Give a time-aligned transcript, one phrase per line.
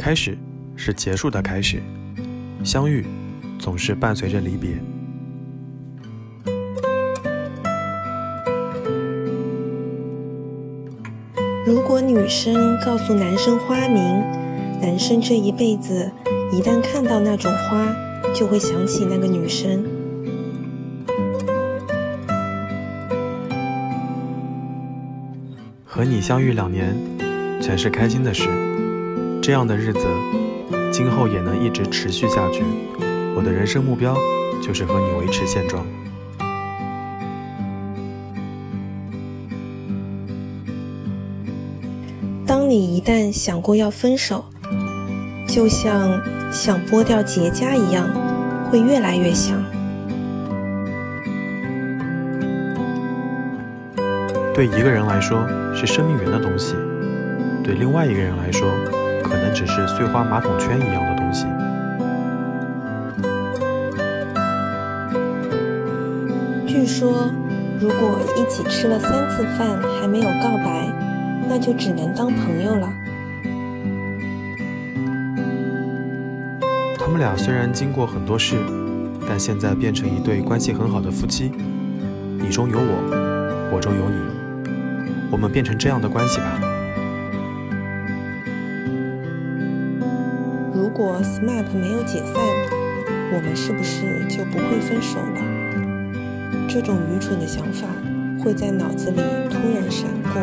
[0.00, 0.34] 开始
[0.76, 1.82] 是结束的开始，
[2.64, 3.04] 相遇
[3.58, 4.70] 总是伴随着离别。
[11.66, 14.02] 如果女生告诉男生花名，
[14.80, 16.10] 男生这一辈子
[16.50, 17.94] 一旦看到那种花，
[18.34, 19.84] 就会想起那个女生。
[25.84, 26.96] 和你相遇两年，
[27.60, 28.69] 全是开心的事。
[29.42, 30.06] 这样的日子，
[30.92, 32.62] 今后也能一直持续下去。
[33.34, 34.14] 我的人生目标
[34.62, 35.84] 就是和你维持现状。
[42.46, 44.44] 当你一旦想过要分手，
[45.48, 46.20] 就像
[46.52, 48.06] 想剥掉结痂一样，
[48.70, 49.56] 会越来越想。
[54.54, 56.74] 对一个人来说是生命源的东西，
[57.64, 58.68] 对另外一个人来说，
[59.30, 61.46] 可能只是碎花马桶圈一样的东西。
[66.66, 67.30] 据说，
[67.80, 70.92] 如果一起吃了三次饭还没有告白，
[71.48, 72.92] 那就只能当朋友了。
[76.98, 78.56] 他们俩虽然经过很多事，
[79.28, 81.52] 但现在变成一对关系很好的夫妻。
[82.38, 84.16] 你中有我，我中有你。
[85.30, 86.69] 我们变成这样的关系吧。
[91.42, 92.34] Map 没有解散，
[93.32, 95.40] 我们是不是就不会分手了？
[96.68, 97.88] 这种愚蠢的想法
[98.44, 99.16] 会在脑子里
[99.48, 100.42] 突然闪过。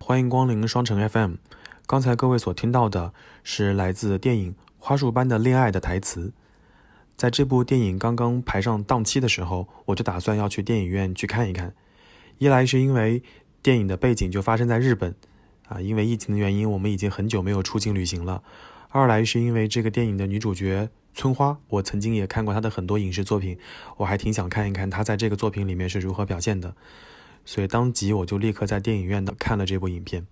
[0.00, 1.34] 欢迎光临双城 FM。
[1.86, 6.32] 刚才各位所听到的是来自电影《花束般的恋爱》的台词。
[7.14, 11.74] 在这部电影刚刚排上档期的时候，我就打算要去电影院去看一看。
[12.38, 13.22] 一来是因为
[13.62, 15.14] 电影的背景就发生在日本，
[15.68, 18.42] 啊，因为疫情的原因，我们已经很久没有出境旅行了；
[18.90, 23.56] 二来是因为这个电影的女主角村花，我曾经也看过她的很多影视作品，
[23.98, 26.74] 我还挺想看一看她在这个作品里面是如何表现的，
[27.44, 30.26] 所以当即我就立刻在电影院的看了这部影片。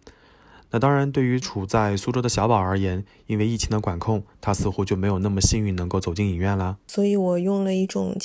[0.74, 6.78] 那当然，对于处在苏州的小宝而言，因为疫情的管控，他似乎就没有那么幸运能够走进影院啦。
[6.86, 8.16] 所以我用了一种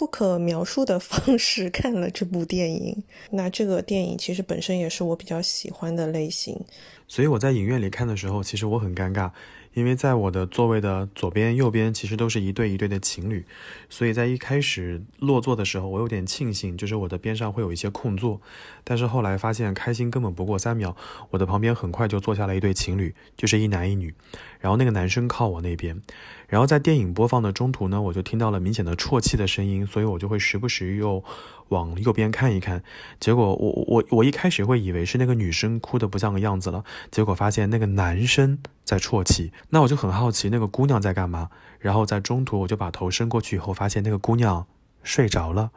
[0.00, 3.04] 不可描述的方式 看了这部电影。
[3.32, 6.58] 那这个电影其实本身也是我比较喜欢的类型。
[7.06, 9.32] 所以我在影院里看的时候，其实我很尴尬。
[9.72, 13.44] 因为在我的座位的左边、右边，其实都是一对一对的情侣，
[13.88, 18.40] 所以在一开始落座的时候，我有点庆幸，就是我的边上会有一些空座。
[18.82, 20.96] 但是后来发现，开心根本不过三秒，
[21.30, 24.12] 我的旁边很快就坐下了一对情侣，就是一男一女。
[24.58, 26.02] 然后那个男生靠我那边，
[26.50, 31.24] 然后在电影播放的中途呢，我就听到了明显的啜泣的声音，所以我就会时不时又
[31.68, 32.82] 往右边看一看。
[33.18, 39.52] 结果我我我一开始会以为是那个女生哭的不像个样子了，结果发现那个男生在啜泣。
[39.70, 41.48] 那我就很好奇那个姑娘在干嘛。
[41.78, 44.66] 然后在中途我就把头伸过去以后，发现那个姑娘
[45.02, 45.70] 睡着了。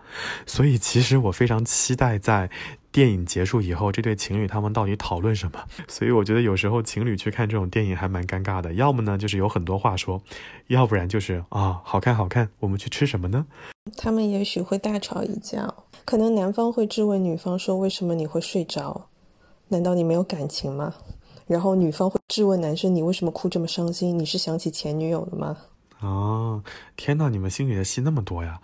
[0.45, 2.49] 所以其实我非常期待在。
[2.93, 5.59] 电影结束以后，这对情侣他们到底讨论什么？
[5.89, 8.71] 所以我觉得有时候情侣去看这种电影还蛮尴尬的。
[8.73, 10.21] 要么呢就是有很多话说，
[10.67, 13.45] 要不然就是啊好看好看，我们去吃什么呢？
[13.97, 15.73] 他们也许会大吵一架，
[16.05, 19.09] 可能男方会质问女方说：“为什么你会睡着？
[19.69, 20.93] 难道你没有感情吗？”
[21.47, 24.17] 然后女方会质问男生：“你为什么哭这么伤心？
[24.17, 25.57] 你是想起前女友了吗？”
[25.99, 26.63] 哦，
[26.95, 28.59] 天哪，你们心里的戏那么多呀！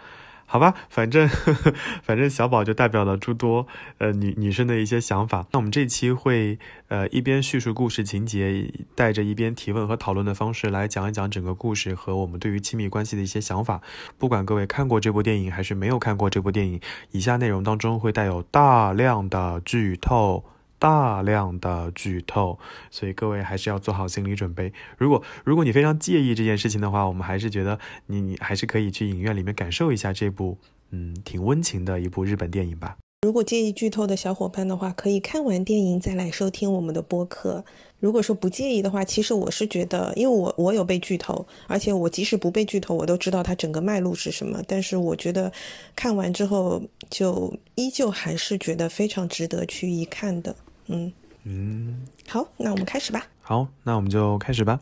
[0.51, 1.71] 好吧，反正呵呵
[2.01, 3.67] 反正小宝就代表了诸多
[3.99, 5.45] 呃女女生的一些想法。
[5.51, 13.79] 那我们这期会呃一边叙述故事情节，带着一边提问和讨论的方式来讲一讲整个故事和我们对于亲密关系的一些想法。
[14.17, 16.81] 不管各位看过这部电影还是没有看过这部电影，
[17.11, 20.43] 以下内容当中会带有大量的剧透。
[20.79, 22.57] 大量的剧透，
[22.89, 24.71] 所以各位还是要做好心理准备。
[24.97, 30.57] 如果如果你非常介意这件事情的话，我们还是觉得你你还是可以去影院里面感受一下这部
[30.91, 32.95] 嗯挺温情的一部日本电影吧。
[33.23, 37.65] 如果介意剧透的小伙伴的话，可以看完电影再来收听我们的播客。
[37.99, 44.63] 如果说不介意的话，其实我是觉得，因为我我有被剧透，而且我即使不被剧透，我都知道它整个脉络是什么。
[44.65, 45.51] 但是我觉得
[45.97, 50.55] 看完之后，就依旧还是觉得非常值得去一看的。
[50.91, 51.11] 嗯
[51.43, 51.95] 嗯，
[52.27, 53.23] 好，那我们开始吧。
[53.41, 54.79] 好，那我们就开始吧。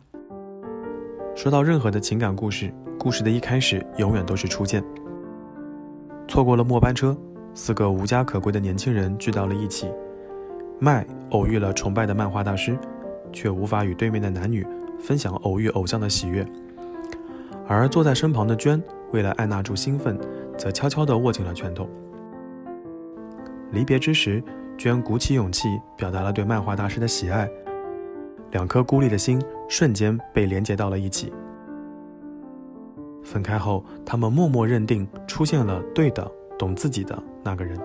[1.36, 4.84] 说到任何的情感故事，故事的一开始永远都是初见。
[6.28, 7.16] 错过了末班车，
[7.54, 9.92] 四个无家可归的年轻人聚到了一起。
[10.80, 12.78] 麦偶遇了崇拜的漫画大师，
[13.34, 14.66] 却无法与对面的男女
[15.00, 16.46] 分享偶遇偶像的喜悦。
[17.68, 18.82] 而坐在身旁的娟，
[19.12, 20.18] 为了按捺住兴奋，
[20.58, 21.90] 则悄悄地握紧了拳头。
[23.72, 24.42] 离别之时，
[24.78, 27.50] 娟鼓起勇气表达了对漫画大师的喜爱，
[28.52, 31.34] 两颗孤立的心瞬间被连接到了一起。
[33.24, 36.30] 分开后，他们默默认定出现了对的、
[36.60, 37.78] 懂自己的那个人。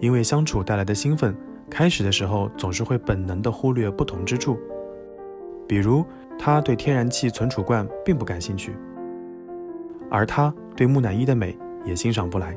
[0.00, 1.36] 因为相处带来的兴奋，
[1.68, 4.56] 开始的时候总是会本能的忽略不同之处，
[5.66, 6.04] 比如
[6.38, 8.76] 他对天然气存储罐并不感兴趣，
[10.08, 12.54] 而他对木乃伊的美也欣赏不来。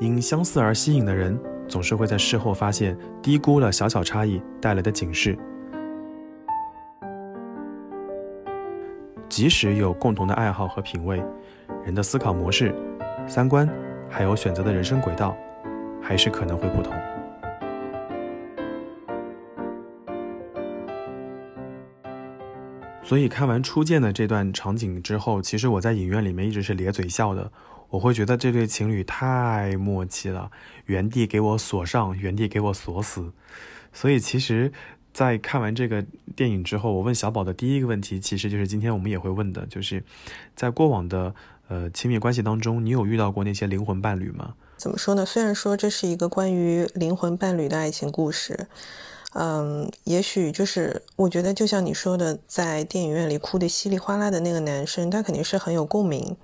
[0.00, 5.36] 因相似而吸引的人，总是会在事后发现低估了小小差异带来的警示。
[9.28, 11.22] 即使有共同的爱好和品味，
[11.84, 12.74] 人的思考模式、
[13.26, 13.68] 三观，
[14.08, 15.36] 还有选择的人生轨道。
[16.08, 16.94] 还是可能会不同。
[23.02, 27.50] 所以看完初见的这段场景之后，其实我在影院里面一直是咧嘴笑的。
[27.90, 30.50] 我会觉得这对情侣太默契了，
[30.86, 33.32] 原地给我锁上，原地给我锁死。
[33.92, 34.72] 所以其实，
[35.12, 36.04] 在看完这个
[36.34, 40.04] 电影之后，我问小宝的第一个问题，其实就是今天我们也会问的，就是
[40.54, 41.34] 在过往的
[41.68, 44.54] 呃亲密关系当中，你有遇到过那些灵魂伴侣吗？
[44.76, 45.24] 怎么说呢？
[45.24, 48.66] 虽然说这是一个关于灵魂伴侣的爱情故事，
[49.32, 56.36] 嗯，也许就是我觉得，就像你说的，在电影院里哭得稀里哗啦的那个男生，他肯定是很有共鸣，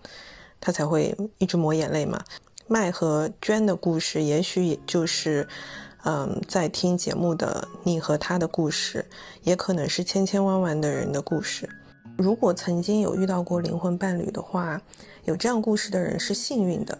[0.62, 2.22] 他才会一直抹眼泪嘛。
[2.68, 5.46] 麦和娟的故事，也许也就是，
[6.04, 9.04] 嗯，在听节目的你和他的故事，
[9.42, 11.68] 也可能是千千万万的人的故事。
[12.16, 14.80] 如果曾经有遇到过灵魂伴侣的话，
[15.24, 16.96] 有这样故事的人是幸运的。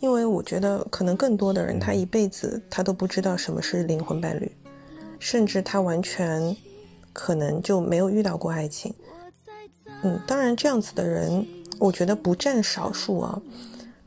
[0.00, 4.50] 因为我觉得，可能更多的人，他一辈子他都不知道什么是灵魂伴侣，
[5.18, 6.56] 甚至他完全
[7.12, 8.94] 可能就没有遇到过爱情。
[10.02, 11.46] 嗯，当然这样子的人，
[11.80, 13.42] 我觉得不占少数啊。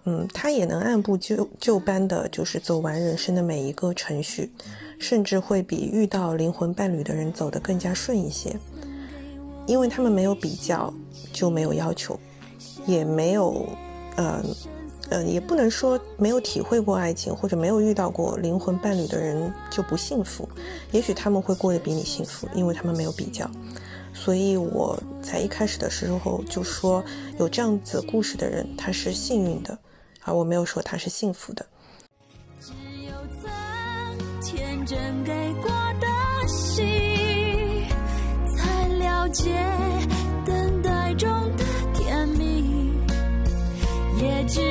[0.06, 4.50] 嗯，他也能按部就就班的，就是走完人生的每一个程序，
[5.00, 8.56] 甚至会比遇到灵魂伴侣的人走得更加顺一些，
[9.68, 10.94] 因为他们没有比较，
[11.34, 12.18] 就没有要求，
[12.86, 13.68] 也没有，
[14.16, 14.42] 呃。
[15.10, 20.48] 嗯，也不能说没有体会过爱情或者没有遇到过灵魂伴侣的人就不幸福，
[20.92, 23.48] 也许他们会过得比你幸福，因为他们没有比较。
[24.14, 27.04] 所以我在一开始的时候就说，
[27.40, 29.78] 有这样子故事的人他是幸运的，
[30.24, 31.66] 而我没有说他是幸福的。
[32.62, 32.72] 只
[33.06, 33.12] 有
[33.42, 33.52] 曾
[34.42, 35.70] 天真给过
[36.00, 36.08] 的
[36.48, 36.86] 心，
[38.56, 39.52] 才了解
[40.46, 41.64] 等待中的
[41.94, 42.94] 甜蜜，
[44.22, 44.62] 也只。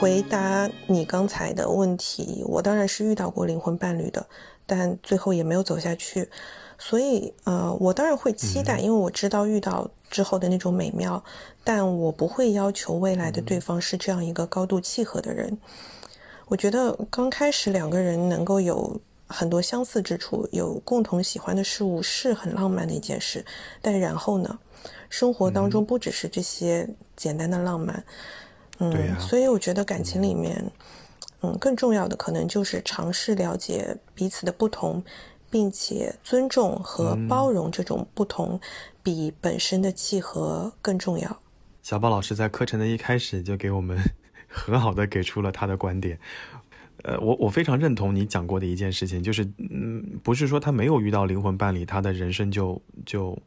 [0.00, 4.26] 回答你刚才的问题，我当然是遇到过灵魂伴侣的，
[4.66, 6.28] 但最后也没有走下去。
[6.76, 11.20] 所以，呃，我当然会期待，因为我知道遇到之后的那种美妙，
[11.64, 15.58] 但我不会要求未来的对方是这样一个高度契合的人。
[16.46, 23.44] 我觉得刚开始两个人能够有很多相似之处，有共同喜欢的事物是很浪漫的一件事。
[23.82, 24.56] 但然后呢，
[25.10, 28.04] 生活当中不只是这些简单的浪漫。
[28.78, 30.64] 嗯，所以我觉得感情里面，
[31.42, 35.02] 嗯，更重要的可能就是尝试了解彼此的不同，
[35.50, 38.60] 并且尊重和包容这种不同，
[39.04, 41.40] 比本身的契合更重要。
[41.82, 43.96] 小宝老师在课程的一开始就给我们
[44.48, 46.18] 很好的给出了他的观点，
[47.04, 53.38] 呃，我我非常认同你讲过的一件事情，就是嗯，不是说他没有遇到灵魂伴侣，他的人生就就。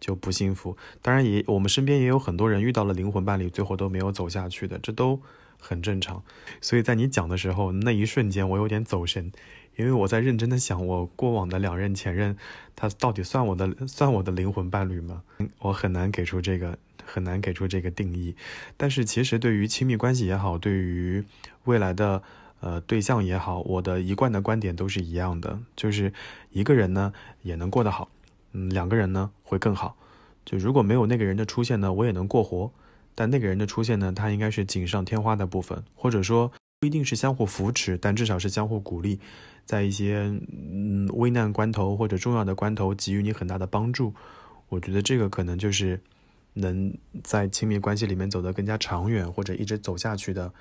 [0.00, 5.18] 就不幸福，当然也我们身边也有很多人遇到了灵魂伴侣，最后都没有走下去的，这都
[5.58, 6.22] 很正常。
[6.60, 9.32] 所以在你讲的时候，那一瞬间我有点走神，
[9.76, 12.36] 因为我在认真的想，我过往的两任前任，
[12.76, 15.22] 他到底算我的算我的灵魂伴侣吗？
[15.60, 18.36] 我很难给出这个很难给出这个定义。
[18.76, 21.24] 但是其实对于亲密关系也好，对于
[21.64, 22.22] 未来的
[22.60, 26.12] 呃对象也好，我的一贯的观点都是一样的，就是
[26.50, 27.12] 一个人呢
[27.42, 28.08] 也能过得好。
[28.52, 29.96] 嗯，两个人呢会更好。
[30.44, 32.70] 就如果没有那个人的出现呢，我也能过活。
[33.16, 36.50] 但那个人的出现呢，他应该是锦上添花的部分，或者说
[36.84, 39.18] 不一定是相互扶持，但至少是相互鼓励，
[39.64, 40.30] 在一些
[40.70, 44.12] 嗯危难关头或者重要的关头给予你很大的帮助。
[44.68, 45.98] 我觉得这个可能就是
[46.52, 50.52] 能在亲密关系里面走得更加长远或者一直走下去的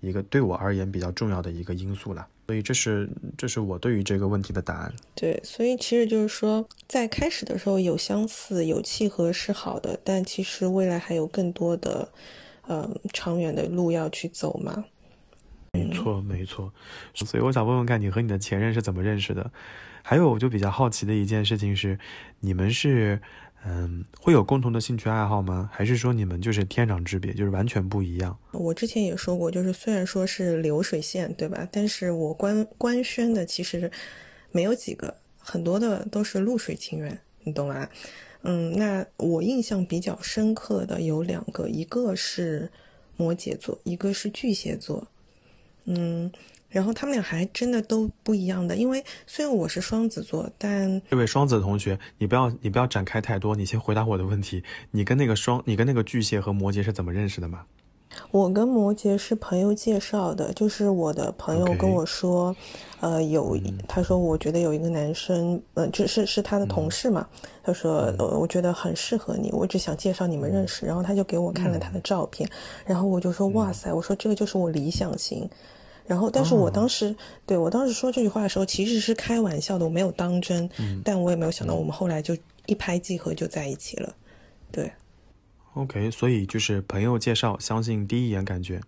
[0.00, 2.28] 一个对我而言比较重要的一个因素了。
[2.46, 3.08] 所以这是
[3.38, 4.92] 这是我对于这个问题的答案。
[5.14, 12.12] 对，所以其实就是说，在开始的时候有相似、有契合是好的，但其实未来还有更多的，
[12.66, 14.84] 呃，长远的路要去走嘛。
[15.72, 16.72] 没错，没错。
[17.14, 19.50] 所以我想问问看你和你的前任是怎么认识的？
[20.02, 21.98] 还有，我就比较好奇的一件事情是，
[22.40, 23.20] 你们是。
[23.62, 25.68] 嗯，会有共同的兴趣爱好吗？
[25.70, 28.34] 还是说你们就是天壤之别，就是完全不一样？
[28.52, 31.68] 我之前也说过，就是虽然说是流水线，对吧？
[31.70, 33.90] 但是我官官宣的其实
[34.50, 37.86] 没有几个，很多的都是露水情缘，你懂吗？
[38.44, 42.72] 嗯，那我印象比较深刻的有两个，一个是
[43.18, 45.06] 摩羯座，一个是巨蟹座。
[45.84, 46.30] 嗯。
[46.68, 54.62] 然后他们俩还真的都不一样的，因为虽然我是双子座，但这位双子同学，你不要你不要展开太多，你先回答我的问题。
[54.92, 57.64] 你跟那个双，你跟那个巨蟹和摩羯是怎么认识的吗？
[58.30, 62.54] 我跟摩羯是朋友介绍的，就是我的朋友跟我说，
[63.00, 63.56] 呃，有
[63.88, 67.26] 他说我觉得有一个男生，呃，就是是他的同事嘛，
[67.62, 72.48] 他说呃，我觉得很适合你，我只想介绍你们认识，然后他就给我看了他的照片，
[72.84, 75.48] 然后我就说哇塞，我说这个就是我理想型。
[76.06, 77.14] 然后，但是我当时
[77.46, 80.68] 对我当时说这句话的时候，其实是开玩笑的，我没有当真。
[80.76, 82.36] 嗯，但我也没有想到，我们后来就
[82.66, 84.12] 一拍即合，就在一起了。
[84.72, 84.90] 对
[85.74, 88.80] ，OK，所以就是朋友介绍，相信第一眼感觉。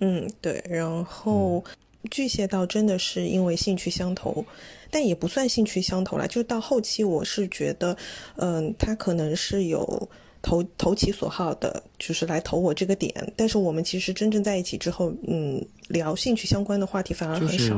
[0.00, 0.64] 嗯，对。
[0.68, 1.64] 然后
[2.10, 4.44] 巨蟹倒真的是因为兴趣相投，
[4.90, 6.28] 但也不算兴趣相投了。
[6.28, 7.96] 就到后期，我是觉得，
[8.36, 10.08] 嗯，他可能是有。
[10.42, 17.76] 投投其所好的就是来投我这个点，但是我们其实真正在一起之后，嗯，聊兴趣相关的话题反而很少。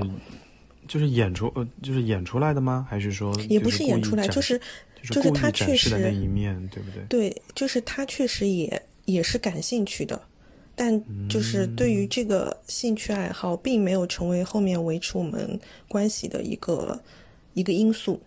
[0.87, 2.87] 就是演出呃，就是演出来的吗？
[2.91, 4.61] 还是说也不是演出来，就是
[5.03, 7.03] 就是他确实的那一面，对不对？
[7.09, 10.21] 对，就是他确实也也是感兴趣的，
[10.75, 17.01] 但就是对于这个兴趣爱好，并没有成为后面维持我们关系的一个
[17.55, 18.21] 一个因素。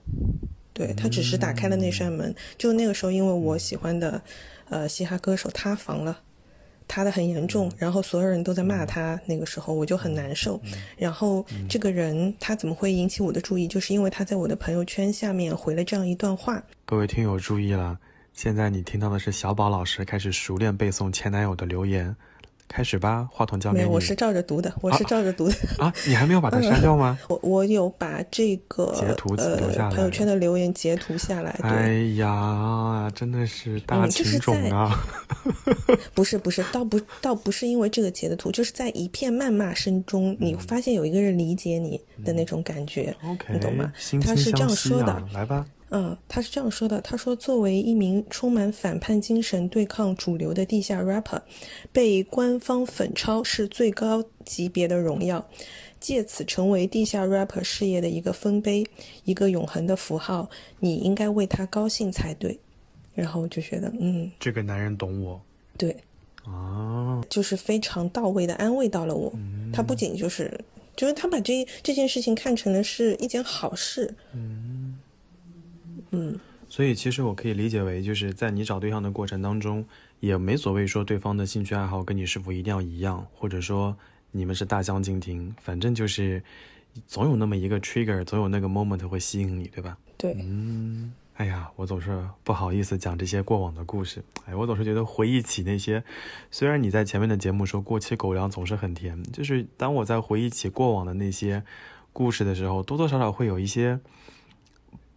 [0.74, 4.22] 对他只是打开了那扇门，就那个时候，因为我喜欢的，
[4.70, 6.22] 呃，嘻哈歌手塌房了，
[6.92, 10.60] 塌的很严重，然后所有人都在骂他，那个时候我就很难受。
[10.98, 13.66] 然后这个人他怎么会引起我的注意？
[13.66, 16.62] 就是因为他在我的朋友圈下面回了这样一段话。
[16.86, 17.98] 各位听友注意了，
[18.34, 22.14] 现在你听到的是小宝老师开始熟练背诵前男友的留言。
[22.72, 23.86] 开始吧，话筒交给你。
[23.86, 25.94] 我是照着读的，我是照着读的啊！
[26.08, 27.20] 你还没有把它删掉吗？
[27.28, 31.51] 我我有把这个截图留下来，朋友圈的留言截图下来。
[31.63, 34.98] 哎呀，真的是大情种啊！
[36.16, 43.13] 不是不是，倒不倒不是因为这个截的图，就是在一片谩骂声中，你发现有一个人理解你的那种感觉，
[43.51, 43.92] 你懂吗？
[44.24, 45.66] 他是这样说的，来吧。
[45.94, 47.02] 嗯，他是这样说的。
[47.02, 51.42] 他说：“作为一名充满反叛精神、对抗主流的地下 rapper，
[51.92, 55.46] 被官方粉超是最高级别的荣耀，
[56.00, 58.86] 借此成为地下 rapper 事业的一个丰碑，
[59.26, 60.50] 一个永恒的符号。
[60.80, 62.58] 你应该为他高兴才对。”
[63.14, 65.42] 然后就觉得，嗯，这个男人懂我。
[65.78, 65.94] 对，
[66.46, 69.34] 啊，就是非常到位的安慰到了我。
[69.74, 70.58] 他不仅就是，
[70.96, 74.16] 就是他把这这件事情看成了是一件好事。
[74.34, 74.91] 嗯。
[76.12, 76.38] 嗯，
[76.68, 79.86] 所以其实我可以理解为，就是在你找对象的过程当中，
[80.20, 83.96] 也没所谓说对方的兴趣爱好跟你是否一定要一样，或者说
[84.32, 86.44] 你们是大相径庭，反正就是
[87.08, 89.98] 总有那么一个 trigger，总有那个 moment 会吸引你，对吧？
[90.18, 96.03] 对，嗯，哎呀，我总是不好意思讲这些过往的故事，哎，我总是觉得回忆起那些，
[96.51, 101.63] 虽然你在前面的节目说过期狗粮总是很甜，就是当我在回忆起过往的那些
[102.12, 104.01] 故事的时候，多多少少会有一些。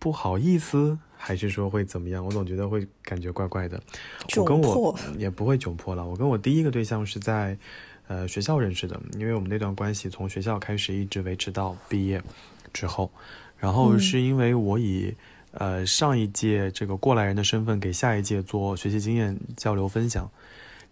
[0.04, 2.22] 不好意思，还是说会怎么样？
[2.22, 3.80] 我总觉得会感觉怪怪的。
[4.36, 6.06] 我跟我也不会窘迫了。
[6.06, 7.56] 我跟我第一个对象是在，
[8.06, 12.22] 呃，学校认识的，因为我们那段关系从学校开始一直维持到毕业
[12.70, 13.10] 之后。
[13.56, 15.14] 然后是因为我以
[15.52, 20.30] 呃上一届这个过来人的身份给下一届做学习经验交流分享。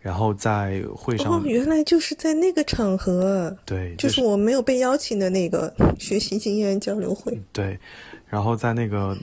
[0.00, 7.78] 然后在会上，哦，原来就是在那个场合，对，就是我没有被邀请的那个学习经验交流会，对。
[8.32, 9.14] 然后在那个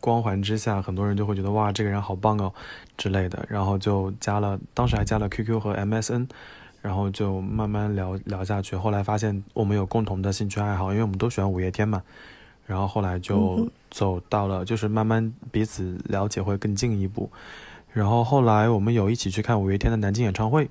[0.00, 2.52] 光环之下，很多人就会觉得哇，这个人好棒哦
[2.98, 6.28] 之类的，然后就加了，当时还加了 QQ 和 MSN，
[6.82, 8.76] 然后就慢慢聊聊下去。
[8.76, 12.02] 后来发现我们有共同的兴趣爱好，因为我们都喜欢五月天嘛。
[12.66, 17.30] 然后后来就走到了，就是慢慢彼此了解会更进一步。
[17.94, 20.68] 然后后来我们有一起去看五月天的南京演唱会，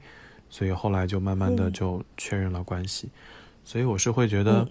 [0.47, 3.09] 所以后来就慢慢的就确认了关系。
[3.65, 4.59] 所以我是会觉得。
[4.59, 4.67] 嗯，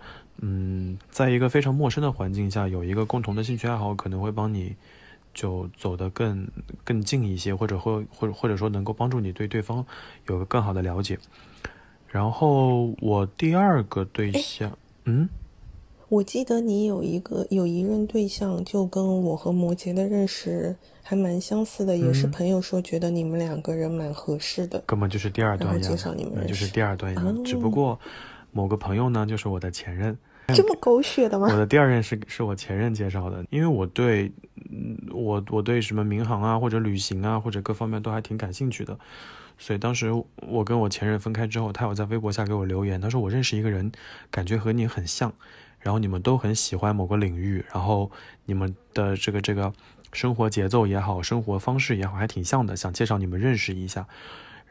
[1.10, 4.74] 在一个非常陌生的环境下，有一个共同的兴趣爱好，可能会帮你
[5.32, 6.48] 就走得更
[6.84, 9.84] 更近一些，或者会或者或者说能够帮助你对对方
[10.28, 11.18] 有个更好的了解。
[12.08, 15.28] 然后我第二个对象，嗯，
[16.08, 27.34] 我记得你有一个有一任对象，就跟我和摩羯的认识还蛮相似的，也是朋友说觉得你们两个人蛮合适的，根本就是第二段介绍你们，就是第二段呀。
[27.44, 27.98] 只不过
[28.52, 30.16] 某个朋友呢，就是我的前任，
[30.54, 31.48] 这么狗血的吗？
[31.50, 34.30] 我的第二任是是我前任介绍的，因为我对，
[35.10, 38.98] 我我对什么民航啊或者旅行啊或者各方面都还挺感兴趣的。
[39.58, 43.92] 所以当时我跟我前任分开之后，他有在微博下给我留言，他说我认识一个人，
[44.30, 45.32] 感觉和你很像，
[45.78, 48.10] 然后你们都很喜欢某个领域，然后
[48.46, 49.72] 你们的这个这个
[50.12, 54.06] 生活节奏也好，生活方式也好，还挺像的，想介绍你们认识一下。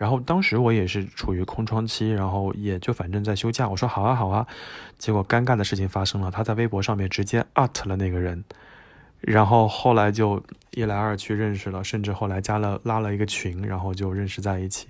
[0.01, 4.47] 然后当时我也是处于空窗期，然后也就反正在休假，我说好啊好啊，
[4.97, 8.43] 结果尴尬的事情发生了，他在微博上面直接 at 了那个人。
[9.19, 14.87] 然后后来就一来二去认识了，甚至后来加了拉了一个群，然后就认识在一起。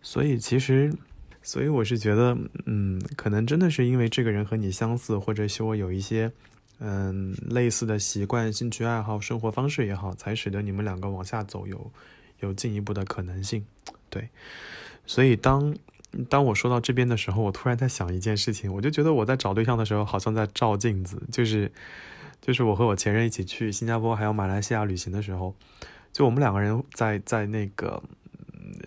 [0.00, 0.90] 所以其实，
[1.42, 2.34] 所以我是觉得，
[2.64, 6.32] 嗯，可能真的是因为这个人和你相似，或者说有一些
[6.78, 11.92] 嗯类似的习惯、兴趣爱好、生活方式也好，才使得你们两个往下走有
[12.40, 13.62] 有进一步的可能性。
[14.12, 14.28] 对，
[15.06, 15.74] 所以当
[16.28, 21.72] 当我说到这边的时候，我突然在想一件事情，我就觉得我在找对象的时候，好像在照镜子，就是。
[22.44, 25.54] 就是我和我前任一起去新加坡还有马来西亚旅行的时候，
[26.12, 28.02] 就我们两个人在在那个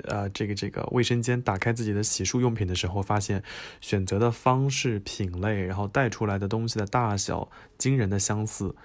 [0.03, 3.41] 呃这个这个卫生间打开自己的洗漱用品的时候，发现
[3.79, 8.75] 选择的方式、品类，然后带出来的东西的大小惊人的相似，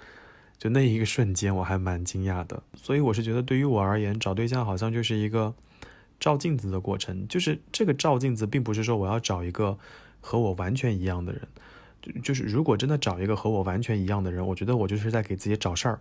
[0.57, 2.63] 就那一个瞬间我还蛮惊讶的。
[2.73, 5.53] 所以我是觉得对于我而言，找对象好像就是一个
[6.21, 7.27] 照镜子的过程。
[7.27, 9.77] 就是这个照镜子，并不是说我要找一个
[10.21, 11.41] 和我完全一样的人。
[12.23, 15.99] 就是如果真的找一个和我完全一样的人，我觉得我就是在给自己找事儿，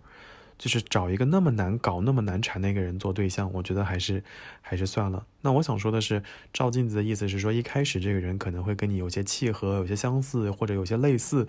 [0.56, 4.24] 就是找一个那么难搞、那么难缠的一个人做对象，我觉得还是
[4.62, 5.26] 还是算了。
[5.42, 6.22] 那我想说的是，
[6.54, 11.46] 照镜子的意思是说，一开始这个人可能会跟你有些契合、有些相似，或者有些类似，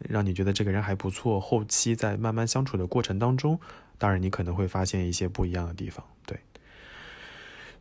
[0.00, 1.40] 让你觉得这个人还不错。
[1.40, 3.58] 后期在慢慢相处的过程当中，
[3.96, 6.38] 当然你可能会发现一些不一样的地方，对。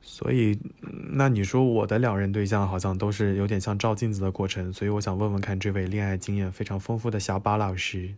[0.09, 0.57] 所以，
[1.11, 8.13] 那你说我的两人对象好像都是有点像照镜子的过程，所以我想问问看这位恋爱经验非常丰富的小巴老师，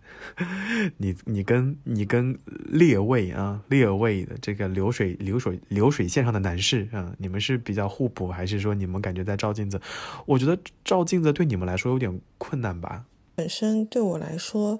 [0.98, 9.82] 你你跟你跟列位啊列位的这个流水流水流水线上的男士啊，你们是比较互补，还是说你们感觉在照镜子？
[10.28, 13.04] 我觉得照镜子对你们来说有点困难吧。
[13.40, 14.78] 本身对我来说，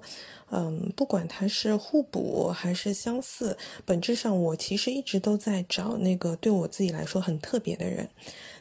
[0.50, 8.06] 嗯，不管它是互补还是相似，本质上我其实一直都在找那个对我自己来说很特别的人。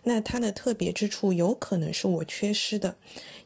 [0.04, 2.96] 那他的特别之处，有可能是我缺失的，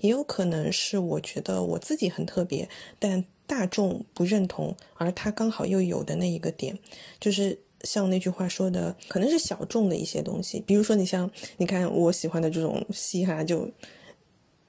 [0.01, 6.77] 也有可能是我觉得我自己很特别，但大众不认同，而他刚好又有的那一个点，
[7.19, 10.59] 就是像那句话说的，可能是小众的一些东西。
[10.67, 13.67] 比如说，你像你看我喜欢的这种嘻哈，就。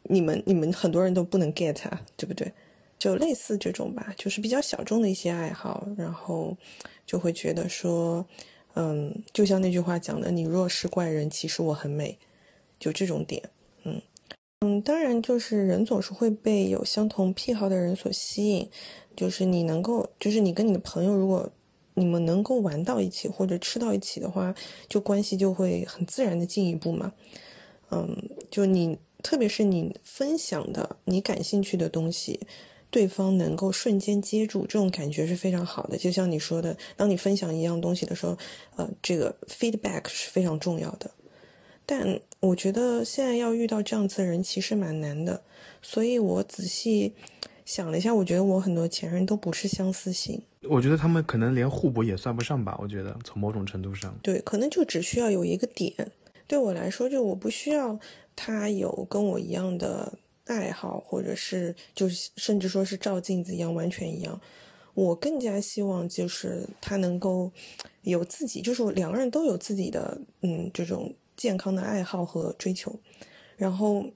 [0.04, 2.52] 你们你们很多人都不能 get 啊，对不对？
[2.96, 6.56] 就类似这种吧，就是比较小众的一些爱好，然后
[7.04, 8.24] 就会觉得说，
[8.74, 12.16] 嗯，就像那句话讲的，你若是怪人，其实我很美，
[12.78, 13.42] 就这种点，
[13.82, 14.00] 嗯
[14.60, 18.70] 嗯，当然就是人总是会被有相同癖好的人所吸引，
[19.14, 21.50] 就是你能够，就是你跟你的朋友，如果
[21.94, 24.54] 你们能够玩到一起或者吃到一起的话，
[24.88, 27.12] 就关系就会很自然的进一步嘛，
[27.90, 28.16] 嗯，
[28.50, 28.96] 就你。
[29.24, 32.38] 特别是你分享的你感兴趣的东西，
[32.90, 35.96] 对方能够瞬间接住，这种感觉是非常好的。
[35.96, 38.36] 就像你说的，当你分享一样东西的时候，
[38.76, 41.10] 呃，这个 feedback 是非常重要的。
[41.86, 45.42] 但我觉得现在要遇到这样子的人其实蛮难的，
[45.80, 47.12] 所以我仔细
[47.64, 50.40] 想了一下，我觉得我很多前任都不是相似型。
[50.68, 52.78] 我觉得他们可能连互补也算不上吧。
[52.80, 55.92] 我觉得从某种程度上，对，可能就只需要有一个点。
[56.46, 57.98] 对我来说，就我不需要。
[58.36, 60.12] 他有跟我一样的
[60.46, 64.40] 爱好，或者是就是甚至说是照镜子一样完全一样。
[64.94, 67.50] 我更加希望就是他能够
[68.02, 72.94] 有自己，就是两个人都有自己的嗯这种健康的爱好和追求，
[73.56, 74.06] 然后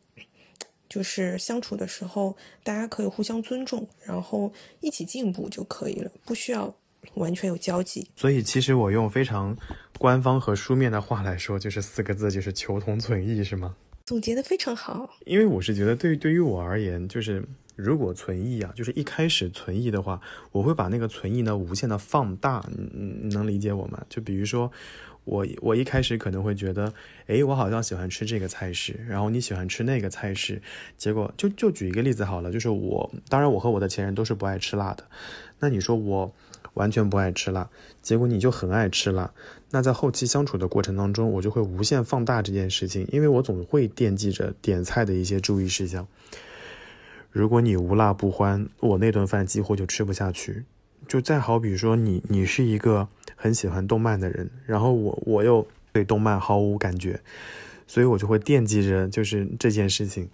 [0.88, 6.72] 就是相处的时候大家可以互相尊重，然后一起进步就可以了，不需要
[7.14, 8.08] 完全有交集。
[8.14, 9.56] 所以其实我用非常
[9.98, 13.74] 官方和书面的话来说，就是四个字，就是求同存异，是吗？
[14.08, 17.44] 总结的非常好，因为我是觉得，对对于我而言，就是
[17.76, 20.18] 如果存疑啊，就是一开始存疑的话，
[20.50, 24.02] 我会把那个存疑呢无限的放大，你能理解我吗？
[24.08, 24.72] 就比如说，
[25.24, 26.90] 我我一开始可能会觉得，
[27.26, 30.62] 诶，我好像喜欢吃这个菜式，然后你喜欢吃那个菜式，
[30.96, 35.04] 结果就就举一个例子好了，就是我，当然我和我的前任都是不爱吃辣的，
[35.58, 36.34] 那你说我
[36.78, 37.68] 完全不爱吃辣，
[38.00, 39.32] 结果你就很爱吃辣，
[39.72, 46.06] 那在后期相处的过程当中，我就会无限放大这件事情，因为我总会惦记着点菜的一些注意事项。
[47.30, 50.64] 如果你无辣不欢，我那顿饭几乎就吃不下去。
[51.08, 57.18] 就再好比说你，你是一个很喜欢动漫的人，然后我我又对动漫毫无感觉，
[57.86, 60.28] 所以我就会惦记着就是这件事情，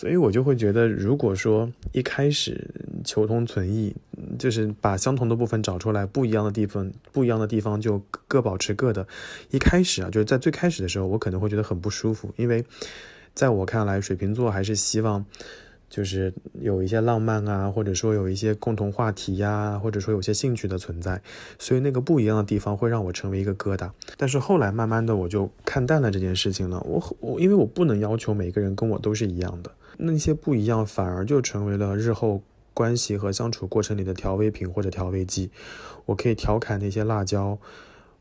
[0.00, 2.66] 所以我就会觉得，如果说一开始
[3.04, 3.94] 求同存异，
[4.38, 9.06] 就是把相同的部分找出来，不一样的地方不一样的地方就各保持各的。
[9.50, 12.64] 一开始啊，就是在最开始的时候，我可能会觉得很不舒服，因为
[13.34, 15.26] 在我看来，水瓶座还是希望。
[15.90, 21.20] 就是有一些浪漫啊，或者说有一些共同话题呀，或者说有些兴趣的存在，
[21.58, 23.90] 所以那个不一样的地方会让我成为一个疙瘩。
[24.16, 26.80] 但是后来慢慢的我就看淡了这件事情了。
[26.86, 32.42] 我我因为我不能要求每个人跟我都是一样的，那些不一样反而就成为了日后
[32.74, 35.50] 关系和相处过程里的调味品或者调味剂。
[36.06, 37.58] 我可以调侃那些辣椒。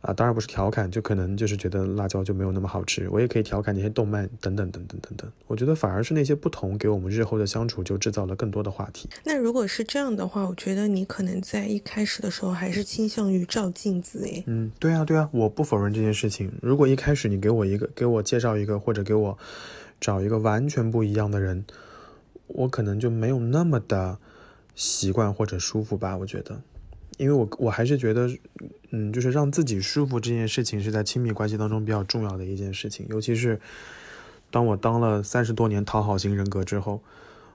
[0.02, 3.10] 啊，当然不是调侃，就可能就是觉得辣椒就没有那么好吃。
[3.10, 5.30] 我也可以调侃那些动漫等等等等等等。
[5.46, 9.10] 我觉得反而是那些不同，给我们日后的相处就制造了更多的话题。
[9.26, 14.42] 那如果是这样的话，我觉得你可能在一开始的时候还是倾向于照镜子诶。
[14.48, 16.50] 嗯，对啊，对啊，我不否认这件事情。
[16.62, 19.38] 如果一开始你给我一个，给我介绍一个，或者给我
[20.00, 21.66] 找一个完全不一样的人，
[22.48, 24.18] 我可能就没有那么的
[24.76, 26.18] 习惯或者舒服吧。
[26.18, 26.62] 我觉得。
[27.18, 28.30] 因为我我还是觉得，
[28.92, 33.60] 嗯，就是让自己舒服这件事情是在亲密关系当中比较重要的一件事情，尤其是
[34.50, 37.02] 当我当了三十多年讨好型人格之后。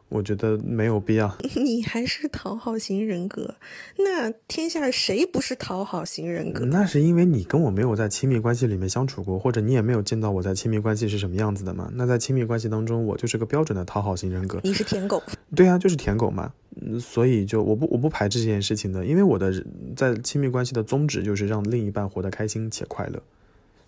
[0.08, 1.36] 我觉得没有必要。
[1.56, 3.54] 你还是讨好型人格，
[3.98, 6.64] 那天下谁不是讨好型人格？
[6.66, 11.90] 那是因为你跟我没有在亲密关系里面相处过，或者你也没有见到我在亲密关系是什么样子的嘛？
[11.94, 14.60] 那在亲密关系当中，我就是个标准的讨好型人格。
[14.62, 15.22] 你是舔狗？
[15.54, 16.52] 对啊，就是舔狗嘛。
[17.00, 19.64] 所以就我不我不排斥这件事情的，因为我的
[19.94, 23.22] 在亲密关系的宗旨就是让另一半活得开心且快乐。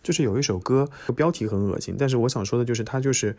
[0.06, 3.36] 就是有一首歌，标题很恶心，但是我想说的就是，它就是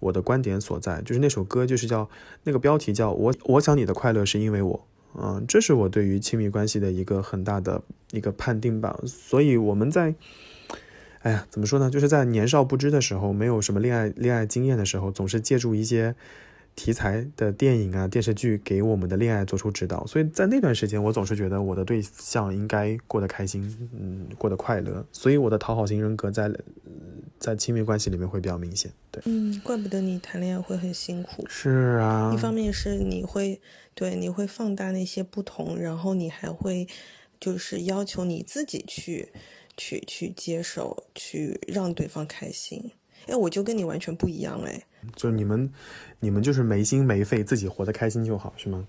[0.00, 1.02] 我的观点所在。
[1.02, 2.08] 就是那首歌，就是叫
[2.44, 8.98] 那个标题叫我我想你的快乐是因为我，嗯，这是我对于亲密关系的一个很大的一个判定吧。
[9.04, 10.14] 所以我们在，
[11.20, 11.90] 哎呀，怎么说呢？
[11.90, 16.16] 就是在年少不知的时候，没有什么恋爱恋爱经验的时候，总是借助一些。
[16.76, 26.48] 题材的电影啊、电视剧给我们的恋爱做出指导，所以在那段时间，我总是觉得我的对象应该过得开心，嗯，过得快乐，所以我的讨好型人格在
[27.38, 28.92] 在亲密关系里面会比较明显。
[29.10, 31.44] 对，嗯，怪不得你谈恋爱会很辛苦。
[31.48, 33.58] 是啊，一方面是你会
[33.94, 36.86] 对你会放大那些不同，然后你还会
[37.40, 39.30] 就是要求你自己去
[39.78, 42.92] 去去接受，去让对方开心。
[43.26, 44.84] 哎，我就跟你完全不一样哎。
[45.14, 45.70] 就你们，
[46.20, 48.86] 你们就是没心没肺，自己活得开心就好，是吗？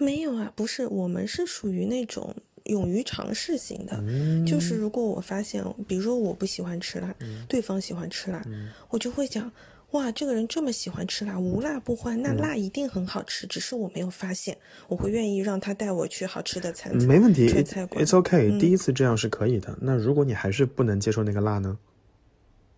[0.00, 4.02] 没有啊，不是，我们是属于那种勇于尝试型的。
[4.46, 7.14] 就是如果我发现，比如说我不喜欢吃辣，
[7.46, 8.42] 对方喜欢吃辣，
[8.88, 9.52] 我就会讲，
[9.90, 14.56] 哇，这个人这么喜欢吃辣，无辣不欢，那辣一定很好吃，只是我没有发现。
[14.88, 19.76] 我会愿意让他带我去好吃的餐厅，没问题，It's OK，第一次这样是可以的。
[19.82, 21.78] 那如果你还是不能接受那个辣呢？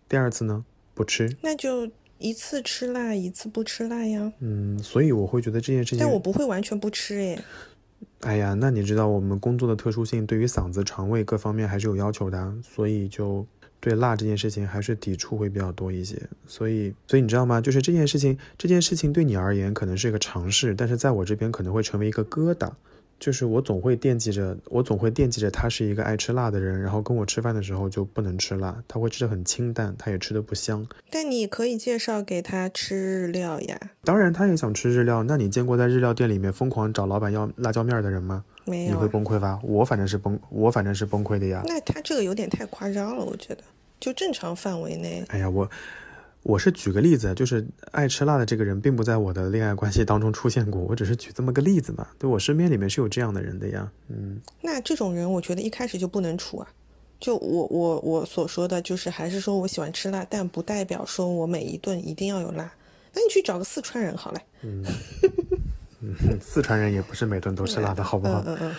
[0.09, 0.65] 第二次呢？
[0.93, 1.37] 不吃？
[1.41, 1.89] 那就。
[2.17, 4.31] 一次吃辣，一次不吃辣呀。
[4.39, 7.39] 嗯，所以我会觉得这件事情，但我不会完全不吃诶。
[8.21, 13.45] 哎呀，那你知道我们工作的特殊性，对于嗓子、肠胃各方面还是有要求的，所以就
[13.79, 16.19] 对辣这件事情还是抵触会比较多一些。
[16.47, 17.61] 所以，所以你知道吗？
[17.61, 22.71] 就是这件事情，这件事情对你而言可能是一个尝试，但是在我这边可能会成为一个疙瘩。
[23.25, 30.85] 就是我总会惦记着，我总会惦记着他是一个爱吃辣的人，然后跟我吃饭的时候就不能吃辣，他会吃的很清淡，他也吃的不香。
[31.09, 33.79] 但你可以介绍给他吃日料呀。
[34.03, 35.23] 当然，他也想吃日料。
[35.23, 38.45] 那你见过在日料店里面疯狂找老板要辣椒面的人吗？
[38.65, 38.91] 没有。
[38.91, 39.59] 你会崩溃吧？
[39.63, 41.63] 我反正是崩，我反正是崩溃的呀。
[41.65, 43.63] 那他这个有点太夸张了，我觉得，
[43.99, 45.25] 就正常范围内。
[45.29, 45.67] 哎呀，我。
[46.45, 52.07] 我是举个例子，就是爱吃辣的这个人并不在我的恋爱关系当中出现过，我只是举这么个例子嘛。
[52.19, 54.39] 对我身边里面是有这样的人的呀，嗯。
[54.61, 56.67] 那这种人，我觉得一开始就不能处啊。
[57.19, 62.71] 就我我我所说的就是，还是说我喜欢吃辣，但不代表说我每一顿一定要有辣。
[63.11, 64.39] 那你去找个四川人好了。
[64.61, 64.85] 嗯，
[66.39, 68.43] 四川人也不是每顿都吃辣的，好不好？
[68.45, 68.75] 嗯嗯。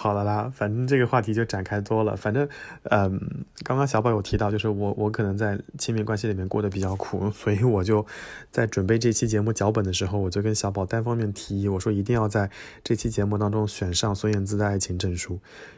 [0.00, 2.14] 好了啦，反正这个话题就展开多了。
[2.14, 2.48] 反正，
[2.84, 3.20] 嗯，
[3.64, 8.06] 刚刚小宝有提到，就是我我可能在亲密关系里面过得比较苦，所以我就
[8.52, 12.48] 在准备这期节目脚本的时候，我就跟小宝单方面提议，我说一定要在
[12.84, 15.34] 这期节目当中选上孙燕姿的《爱情证书》，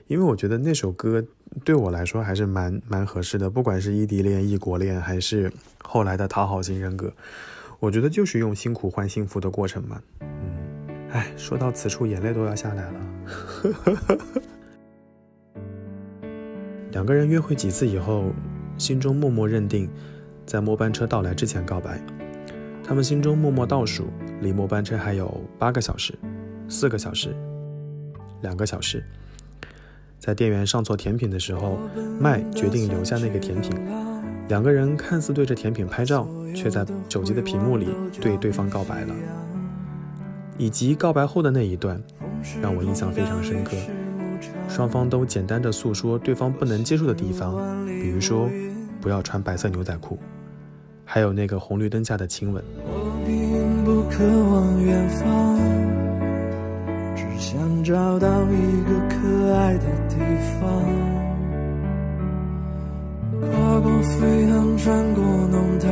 [0.07, 1.25] 因为我觉得那首歌
[1.65, 5.51] 对我来说还是蛮蛮合适的，不管是异地恋、异国恋，还是
[5.83, 7.11] 后来的讨好型人格，
[7.79, 10.03] 我觉得就是用辛苦换幸福的过程嘛。
[10.21, 10.80] 嗯，
[11.13, 13.01] 哎，说到此处，眼泪都要下来了。
[16.93, 18.33] 两个人约会几次以后，
[18.79, 19.89] 心中默默认定，
[20.47, 22.01] 在末班车到来之前告白。
[22.83, 24.09] 他们心中默默倒数，
[24.41, 26.13] 离末班车还有八个小时、
[26.69, 27.35] 四个小时、
[28.43, 29.03] 两个小时。
[30.19, 31.79] 在店员上错甜品的时候，
[32.19, 33.73] 麦决定留下那个甜品。
[34.49, 37.89] 两个人看似对着甜品拍照，却在手机的屏幕里
[38.21, 39.15] 对对方告白了。
[40.61, 41.99] 以及告白后的那一段。
[42.61, 43.77] 让我印象非常深刻，
[44.69, 48.49] 双方都简单的诉说对方不能接受的地方，比如说
[49.01, 50.19] 不要穿白色牛仔裤，
[51.05, 52.63] 还有那个红绿灯下的亲吻。
[57.39, 60.17] 想找到一个可爱的地
[60.61, 60.61] 方，
[63.41, 65.91] 跨过飞航，穿过弄堂，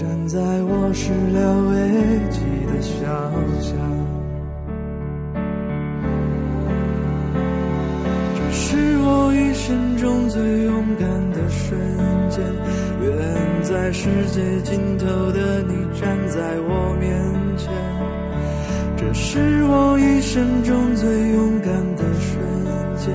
[0.00, 1.76] 站在我始料未
[2.30, 3.04] 及的小
[3.60, 3.76] 巷。
[8.34, 11.78] 这是我一生中最勇敢的瞬
[12.30, 12.42] 间，
[13.02, 13.12] 远
[13.62, 17.12] 在世界尽头的你站在我面
[17.58, 17.70] 前。
[18.96, 22.40] 这是我一生中最勇敢的瞬
[22.96, 23.12] 间，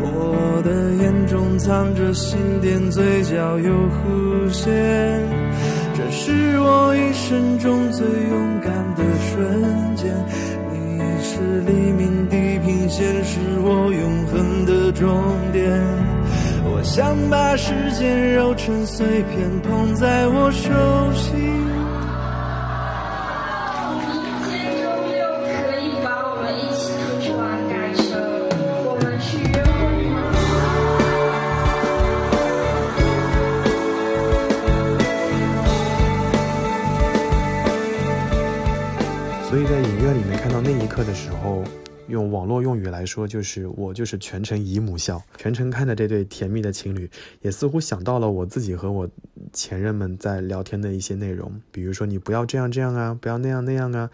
[0.00, 5.49] 我的眼中藏着心电，嘴角有弧线。
[6.02, 10.10] 这是我一生中最勇敢的瞬间，
[10.72, 15.12] 你是黎明地平线，是我永恒的终
[15.52, 15.70] 点。
[16.64, 20.70] 我想把时间揉成碎片，捧在我手
[21.12, 21.69] 心。
[41.10, 41.64] 的时候。
[42.06, 47.08] 用网络用语来说，就是我就是全程姨母笑，全程看着这对甜蜜的情侣，
[47.40, 49.08] 也似乎想到了我自己和我
[49.52, 54.10] 前任们在聊天的一些内容，比如说你不要这样这样啊，不要那样那样啊，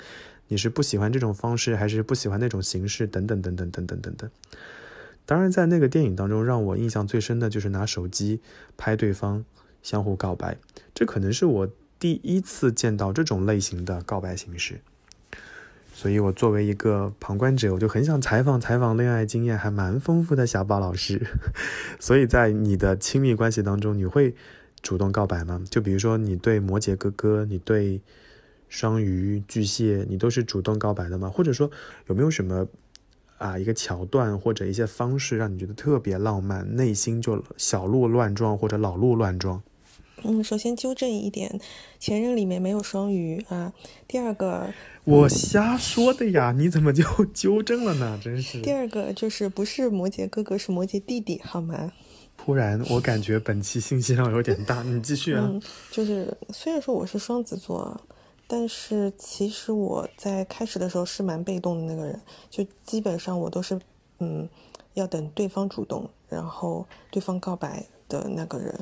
[0.49, 4.31] 你是不喜欢这种方式，还是不喜欢那种形式，等等等等等等等等。
[5.25, 8.43] 当然，在那个电影当中，让我印象最深的就是拿手机
[8.77, 9.43] 拍对方，
[9.83, 10.59] 相互告白，
[10.95, 14.83] 这可能是我第一次见到这种类型的告白形式。
[15.99, 21.27] 所以，我作为一个旁观者，我就很想采访采访恋爱经验还蛮丰富的小宝老师。
[21.99, 24.35] 所以在你的亲密关系当中，你会
[24.83, 25.65] 主动告白吗？
[25.71, 28.03] 就比如说，你对摩羯哥哥，你对
[28.69, 31.31] 双鱼、巨蟹，你都是主动告白的吗？
[31.31, 31.71] 或者说，
[32.09, 32.69] 有没有什么
[33.39, 39.63] 啊一个桥段或者一些方式，让你觉得特别浪漫，内心就小鹿乱撞或者老鹿乱撞？
[40.23, 41.61] 嗯，首先纠正一点，
[41.99, 43.73] 前任里面没有双鱼啊。
[44.09, 44.73] 第二个。
[45.05, 48.19] 我瞎说的呀，你怎么就 纠正了呢？
[48.23, 48.61] 真是。
[48.63, 51.93] 第二个就是不是摩羯哥哥，是摩羯弟弟，好吗？
[52.37, 55.47] 突然，我感觉本期信息量有点大，你继续啊。
[55.49, 58.01] 嗯，就是虽然说我是双子座，
[58.47, 63.79] 但是其实我在开始的时候是蛮被动的那个人，就基本上我都是
[64.19, 64.49] 嗯
[64.95, 68.75] 要等对方主动，然后对方告白的那个人。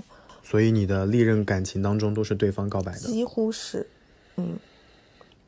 [0.44, 2.98] 所以你的历任感情当中都是对方告白的？
[2.98, 3.84] 几乎是，
[4.36, 4.56] 嗯。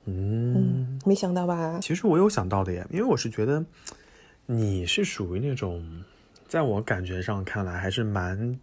[0.08, 1.80] 嗯，没想到吧？
[1.82, 3.64] 其实我有想到的耶，因为我是觉得
[4.46, 6.04] 你是属于那种，
[6.46, 8.56] 在我感觉上看来还是蛮，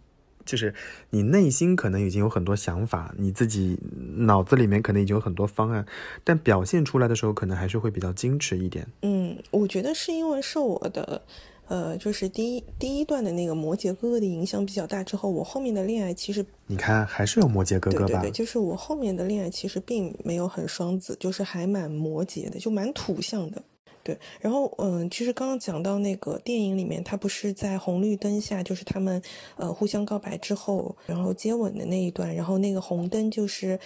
[0.46, 0.72] 就是
[1.10, 3.78] 你内心可能已经有很多想法，你自己
[4.16, 5.84] 脑子里面可能已经有很多方案，
[6.24, 8.86] 但表现出来的时候可能还是会比较矜持一点。
[9.02, 11.20] 嗯，我觉得是因为受我的。
[11.66, 18.06] 呃，就是第一第一段的那个摩羯哥哥的影响比较大之后，我后面的恋爱其实你看还是有摩羯哥哥吧？
[18.06, 23.62] 对对对，就是我后面的恋爱其实并没有很双子，就是还蛮摩羯的，就蛮土象的。
[24.02, 29.22] 对，然后嗯，其实刚刚讲到那个电影里面，他不是在红绿灯下，就是他们
[29.56, 33.80] 呃互相告白之后，然后接吻的那一段，然后那个红灯就是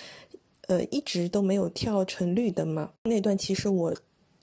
[0.67, 2.91] 呃一直都没有跳成绿灯嘛。
[3.05, 3.95] 那段其实我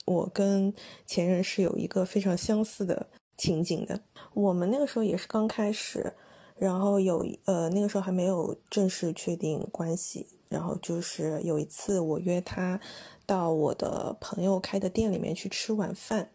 [0.06, 0.72] 我跟
[1.06, 3.06] 前任是有一个非常相似的。
[3.36, 4.00] 情景的，
[4.34, 6.14] 我们那个时候也是刚开始，
[6.56, 12.80] 然后有呃那个时候还没有正式确定关系，然后就是有一次我约他
[13.26, 16.30] 到我的朋友开的店里面去吃晚饭，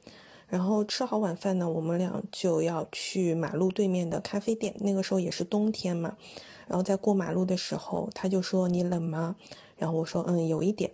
[0.48, 4.76] 然后吃好晚饭呢，我们俩就要去马路对面的咖啡店。
[4.80, 6.18] 那个时候也是冬天嘛，
[6.68, 9.36] 然后在过马路的时候，他就说：“你冷吗？”
[9.78, 10.92] 然后我说：“嗯，有一点。”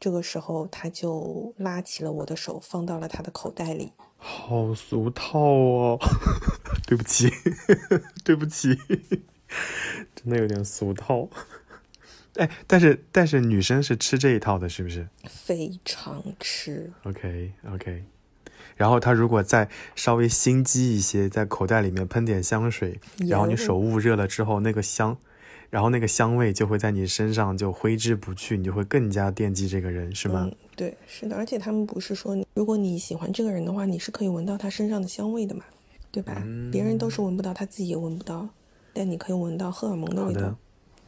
[0.00, 3.92] 这个时候他就拉起了我的手，放到了他的口袋里。
[4.26, 5.98] 好俗套哦，
[6.88, 7.30] 对不起，
[8.24, 8.74] 对不起，
[10.16, 11.28] 真的有点俗套。
[12.36, 16.90] 哎，但是但是女生是吃这一套的，是不是非常吃。
[17.02, 18.04] ？OK OK。
[18.76, 25.18] 然后他如果再稍微心机一些，在口袋里面喷点香水，然后你手捂热了之后，那个香，
[25.74, 30.48] 然后那个香味就会在你身上就挥之不去，你就会更加惦记这个人，是吗？
[30.48, 35.64] 嗯，对，是的，而且他们不是说，如果你喜欢这个人的话，你是可以闻到他身上的香味的嘛，
[36.12, 36.40] 对吧？
[36.70, 38.48] 别人都是闻不到，他自己也闻不到，
[38.92, 40.56] 但你可以闻到荷尔蒙的味道。，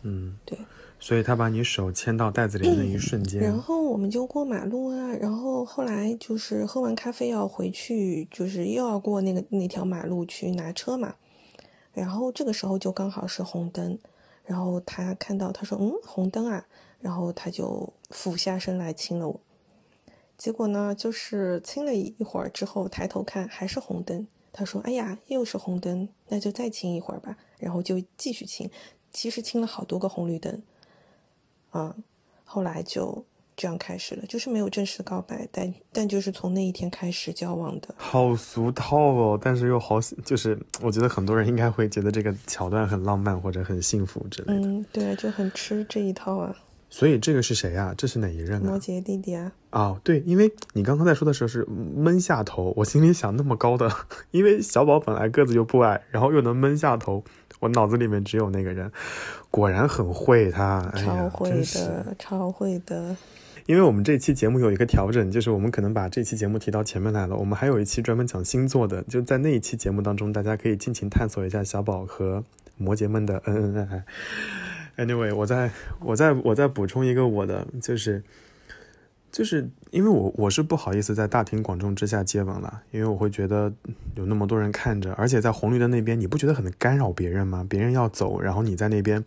[0.02, 0.59] 嗯，对。
[0.98, 11.14] 所以他把你手牵到袋子里的那一瞬间，然后我们就过马路啊，然后后来就是喝完咖啡要回去，就是又要过那个那条马路去拿车嘛。
[11.92, 13.96] 然后这个时候就刚好是红灯，
[14.46, 16.66] 然后他看到他说嗯红灯啊，
[17.00, 19.40] 然后他就俯下身来亲了我。
[20.38, 28.70] 结果呢，就是亲了一会儿之后抬头看还是红灯，他说哎呀又是红灯，那就再亲一会儿吧，然后就继续亲，
[29.11, 30.62] 其实亲了好多个红绿灯。
[31.72, 32.04] 嗯，
[32.44, 33.24] 后来就
[33.57, 37.95] 这样开始了，就是没有正式告白，但但就是从那一天开始交往的。
[37.97, 44.69] 好俗套哦，但是又好，就是我觉得很多人应该会觉得这个桥段很浪漫或者很幸福之类的。
[44.69, 46.55] 嗯，对啊，就很吃这一套啊，
[46.90, 48.64] 所以这个是谁啊、这是哪一任啊？
[48.66, 53.90] 摩羯弟弟啊，哦，对，因为你刚刚在说的时候是闷下头，我心里想那么高的，
[54.33, 57.25] 因为小宝本来个子就不矮，然后又能闷下头，
[57.61, 58.92] 我脑子里面只有那个人，
[59.51, 61.51] 果然很会他，哎，超会。
[61.51, 63.16] 的，超会的。
[63.66, 67.37] 因为我们这期节目有一个调整，就是我们可能把这期节目提到前面来了。
[67.37, 72.44] 我们还有一期专门讲星座的，就在那一期节目当中，大家可以尽情探索一下小宝和
[72.76, 74.05] 摩羯们的恩恩爱
[74.96, 75.05] 爱。
[75.05, 78.22] Anyway，我再我再我再补充一个我的，就是
[79.33, 83.72] 就是因为我我是不好意思在大庭广众之下接吻了，因为我会觉得
[84.14, 87.66] 有那么多人看着，而且在红绿灯那边，你不觉得很干扰别人吗？
[87.68, 89.24] 别人要走，然后你在那边。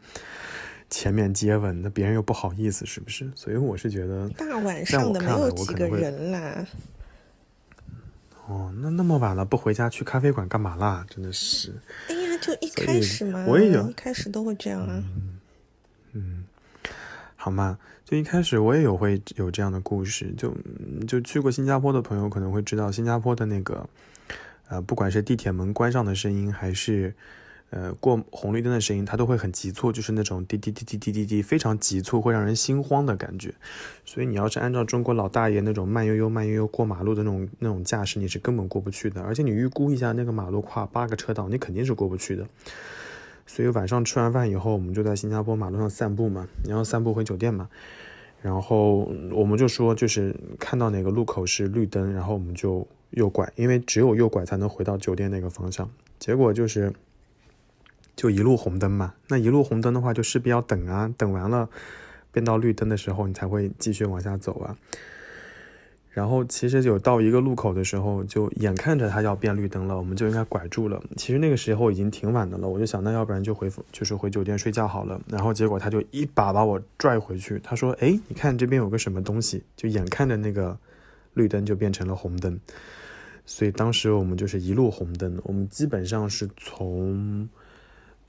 [0.89, 3.29] 前面接吻，那别人又不好意思，是不是？
[3.35, 6.65] 所以我是觉得，大晚上的没有几个人啦，
[8.47, 11.05] 哦，那那么晚了不回家去咖啡馆干嘛啦？
[11.09, 11.75] 真的是，
[12.07, 15.03] 哎呀，就一开始嘛，我也有一开始都会这样啊。
[16.13, 16.45] 嗯
[17.35, 17.77] 好嘛？
[18.03, 23.87] 就一开始我也有会有这样的故事，就嗯就去过新加坡的朋友可能会知道，新加坡的那个
[24.67, 27.13] 呃，不管是地铁门关上的声音，还是
[27.71, 33.53] 呃过红绿灯的声音，它都会很急促，就是那种滴滴滴滴滴滴滴，非常急促，会让人心慌的感觉。
[34.05, 39.21] 所以你要是按照中国老大爷那种慢悠悠、慢悠悠过马路的那种那种驾驶，你是根本过不去的。
[39.21, 42.47] 而且你预估一下，那个马路跨八个车道，你肯定是过不去的。
[43.45, 47.69] 所以晚上吃完饭以后，我们就在新加坡马路上散步嘛，然后散步回酒店嘛。
[48.41, 55.89] 然后我们就说，就是看到哪个路口是绿灯，然后我们就右拐，因为只有右拐才能回到酒店那个方向。
[56.19, 56.93] 结果就是，
[58.15, 59.13] 就一路红灯嘛。
[59.27, 61.69] 那一路红灯的话，就势必要等啊，等完了
[62.31, 64.77] 变到绿灯的时候，你才会继续往下走啊。
[66.11, 71.01] 然后其实有到一个路口的时候，就眼看着它要变绿灯了，我们就应该拐住了。
[71.15, 75.21] 其实那个时候已经挺晚的了，我就想，那要不然就回就是回酒店睡觉好了。
[75.27, 80.77] 然后结果他就一把把我拽回去，他说：“哎，你看这边有个什么东西。”就眼看着那个
[81.35, 82.59] 绿灯就变成了红灯，
[83.45, 87.47] 所以当时我们就是一路红灯，我们基本上是从。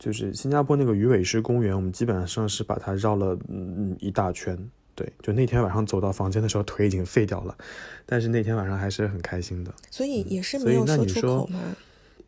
[0.00, 4.58] 就是新加坡那个鱼尾狮公园，我们基本上是把它绕了嗯一大圈。
[4.96, 7.56] 对，就那天晚上走到房间的时候，腿已经废掉了，
[8.04, 9.72] 但是那天晚上还是很开心的。
[9.90, 11.60] 所以也是没有说出口嘛。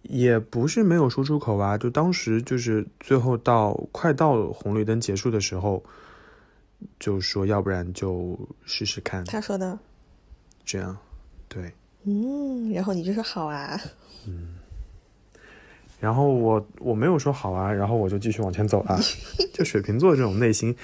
[0.02, 5.82] 也不是没有说出口啊，就当时就是最后到快到红绿灯结束的时候，
[6.98, 9.78] 就说要不然就试试看，他说的，
[10.64, 10.96] 这样，
[11.48, 11.72] 对。
[12.04, 13.80] 嗯，然后你就说好啊，
[16.02, 18.98] 然后我我没有说好啊，然后我就继续往前走了。
[19.54, 20.74] 就水瓶座这种内心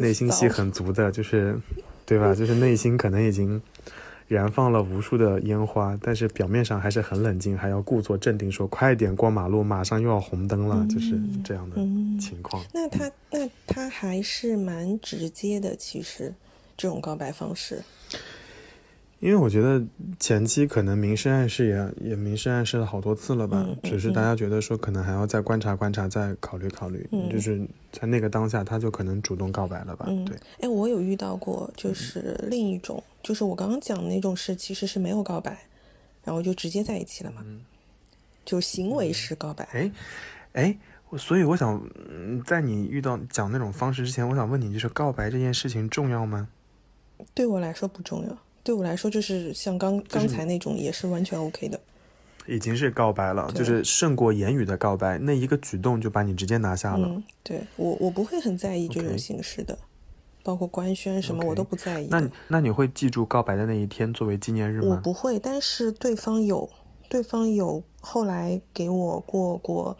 [0.00, 1.58] 内心戏很足的，就是
[2.06, 2.32] 对吧？
[2.32, 3.60] 就是内心可能已经
[4.28, 12.62] 燃放了无数的烟花，但是表面上还是很冷静，还要故作镇定说快点过马路，马上又要红灯了，就是这样的嗯情况。
[12.72, 16.32] 那他那他还是蛮直接的，其实
[16.76, 17.82] 这种告白方式，
[19.20, 19.84] 因为我觉得
[20.20, 27.28] 前期可能明示暗示也也明示暗示了好多次了吧，只是大家觉得说可能还要再观察观察，再考虑考虑，嗯。
[27.28, 27.60] 就是
[27.90, 30.06] 在那个当下他就可能主动告白了吧？
[30.08, 30.24] 嗯。
[30.24, 35.66] 对，哎，我有遇到过，就是另一种，就是我刚刚讲的那种是其实是没有告白，
[36.24, 37.44] 然后就直接在一起了嘛，
[38.44, 39.68] 就行为式告白。
[39.72, 39.90] 哎，
[40.52, 40.78] 哎，
[41.16, 46.48] 所以我想，嗯在你遇到讲那种方式之前，我想问你，就是告白这件事情重要吗？
[47.34, 48.38] 对我来说不重要，
[48.68, 51.80] 对我来说就是像刚刚才那种也是完全 OK 的。
[52.46, 57.08] 已经是告白了，就是胜过言语的告白，那一个举动就把你直接拿下了。
[57.08, 59.78] 嗯，对我我不会很在意这种形式的
[60.42, 62.08] 包括官宣什么我都不在意。
[62.10, 64.96] 那你那你会记住告白的那一天作为纪念日吗？
[64.96, 66.68] 我不会，但是对方有，
[67.08, 69.96] 对方有后来给我过过，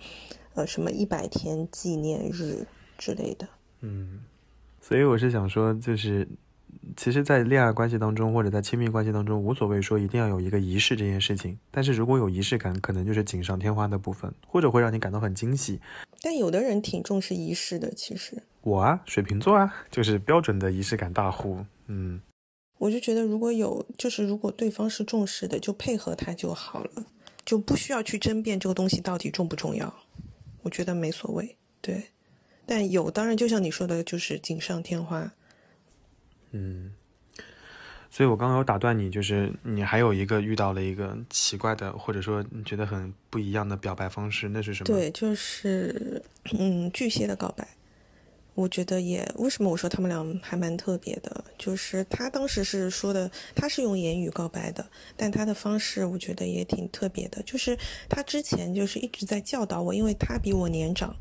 [0.53, 2.67] 呃，什么一百天纪念日
[2.99, 3.49] 之类的。
[3.81, 4.21] 嗯，
[4.83, 6.29] 所以我是想说，就是
[6.97, 15.81] 其实，在恋爱关系当中或者在亲密关系当中，无所谓说一定要有一个仪式这件事情，但是如果有仪式感，可能就是锦上添花的部分，或者会让你感到很惊喜。
[16.23, 21.65] 但有的人挺重视仪式的，其实我啊，水瓶座啊，就是标准的仪式感大户。
[21.87, 22.21] 嗯，
[22.79, 27.07] 我就觉得如果有，就是如果对方是重视的，就配合他就好了，
[27.45, 29.95] 就不需要去争辩这个东西到底重不重要。
[30.63, 32.09] 我觉得没所谓，对。
[32.67, 35.33] 但有，当然就像你说的，就是锦上添花。
[36.53, 36.93] 嗯
[38.11, 44.87] 所以我刚刚有打断你，就是你还有一个遇到了一个奇怪的，或者说你觉得很不一样的表白方式，那是什么？
[44.87, 46.21] 对，就是
[46.59, 47.69] 嗯，巨蟹的告白，
[48.55, 57.79] 我觉得也为什么我说他们俩还蛮特别的，就是他当时是说的，他是用言语告白的，但他的方式我觉得也挺特别的，就是
[58.09, 61.15] 他之前就是一直在教导我，因为他比我年长。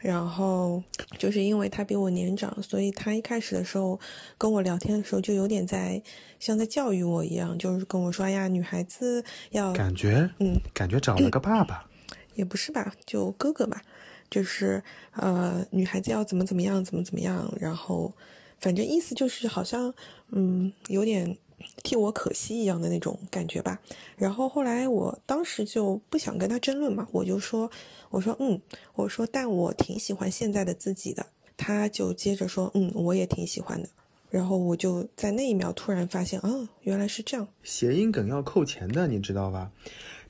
[0.00, 0.82] 然后
[1.18, 4.00] 就是因为他比我年长，所以他一开始的时候
[4.36, 6.02] 跟我聊天的时候，就有点在
[6.38, 11.86] 像在教育我一样，就是跟我说：“哎呀，女孩子要感觉，嗯，感觉找了个爸爸。
[12.34, 13.82] 也不是吧，就哥哥吧，
[14.30, 14.82] 就是
[15.12, 18.10] 呃，女孩子要怎么怎么样，怎么怎么样，然后
[18.58, 19.92] 反正意思就是好像
[20.30, 21.36] 嗯，有点
[21.82, 23.80] 替我可惜一样的那种感觉吧。
[24.16, 27.70] 然后后来我当时就不想跟他争论嘛，我就说，
[28.10, 28.60] 我说嗯，
[28.94, 31.26] 我说但我挺喜欢现在的自己的。
[31.56, 33.88] 他就接着说，嗯，我也挺喜欢的。
[34.30, 37.48] 然后我就在那一秒突然发现，啊，原来是这样。
[37.62, 39.70] 谐音梗要扣钱的，你知道吧？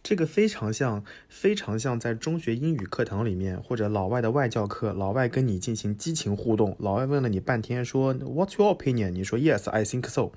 [0.03, 9.11] 这个非常像，非常像在中学英语课堂里面，或者老外的外教课，老外跟你进行激情互动，老外问了你半天说 What's your opinion？
[9.11, 10.33] 你说 Yes, I think so。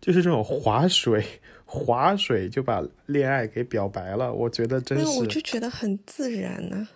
[0.00, 1.24] 就是这种划水，
[1.66, 6.88] 划水就把恋爱给表白了，我觉得真没有，我就觉得很自然呢、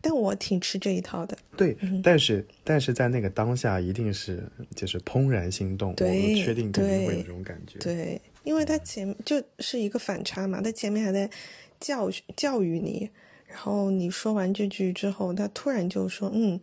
[0.00, 1.36] 但我挺吃这一套的。
[1.56, 1.76] 对。
[2.02, 4.42] 但是但是在那个当下，一定是
[4.74, 7.78] 就是怦然心动，我们确定肯定会有对这种感觉。
[7.78, 11.28] 对，因为他前就是一个反差嘛，他前面还在
[11.78, 13.10] 教训教育你，
[13.46, 16.58] 然后你说完这句之后，他突然就说：“嗯，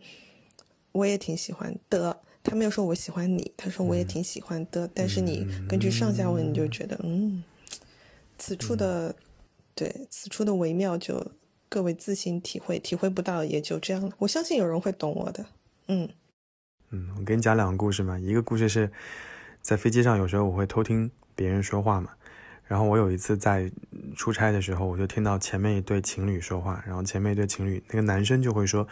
[0.92, 4.88] 我也挺喜欢的。”他没有说我喜欢你，他说我也挺喜欢的。
[4.94, 7.42] 但是你根据上下文，你就觉得，嗯，
[8.38, 9.16] 此处的、
[9.74, 11.32] 对此处的微妙就
[11.70, 14.14] 各位自行体会，体会不到也就这样了。
[14.18, 15.46] 我相信有人会懂我的。
[15.88, 16.08] 嗯
[16.90, 18.18] 嗯，我给你讲两个故事嘛。
[18.18, 18.92] 一个故事是
[19.62, 22.10] 在飞机上，有时候我会偷听别人说话嘛。
[22.66, 23.70] 然后我有一次在
[24.14, 28.86] 出差的时候，我就听到前面一对情侣说话，然后前面一对情侣，那个男生就会说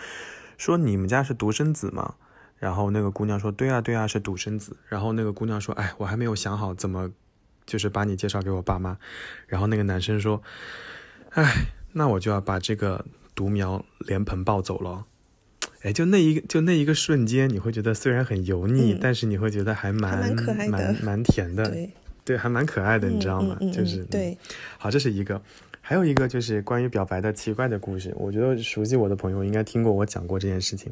[0.56, 2.14] 说你们家是独生子吗？
[2.62, 4.76] 然后那个姑娘说对啊对啊是独生子。
[4.88, 7.10] 然后那个姑娘说哎我还没有想好怎么
[7.66, 8.96] 就是把你介绍给我爸妈。
[9.48, 10.40] 然后那个男生说
[11.30, 13.04] 哎那我就要把这个
[13.34, 15.06] 独苗连盆抱走了。
[15.82, 21.90] 哎，就那一个，就那一个瞬间，你会觉得虽然很油腻，嗯但是你会觉得还蛮蛮可爱的蛮蛮甜的，对，
[22.24, 23.56] 对，还蛮可爱的，你知道吗？
[23.60, 24.38] 嗯嗯嗯就是嗯对，
[24.78, 25.42] 好，这是一个，
[25.92, 28.14] 还有一个就是关于表白的奇怪的故事。
[28.16, 30.90] 我觉得熟悉我的朋友应该听过我讲过这件事情。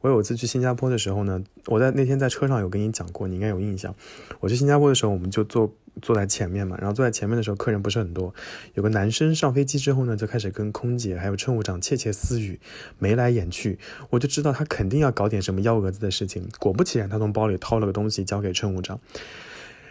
[0.00, 3.92] 我有一次去新加坡的时候呢，我在那天在车上有跟你讲过，你应该有印象。
[4.38, 8.32] 我去新加坡的时候，我们就坐坐在前面嘛，然后坐在前面的时候，客人不是很多。
[8.74, 12.60] 有个男生上飞机之后呢，就开始跟空姐还有乘务长窃窃私语，
[13.00, 13.80] 眉来眼去，
[14.10, 16.48] 我就知道他肯定要搞点什么幺蛾子的事情。
[16.60, 19.00] 果不其然，他从包里掏了个东西交给乘务长。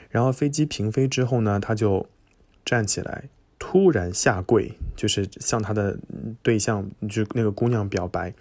[0.09, 2.07] 然后飞机平飞之后呢，他就
[2.63, 3.25] 站起来，
[3.59, 5.97] 突然下跪，就是向他的
[6.41, 8.33] 对象，就那个姑娘表白。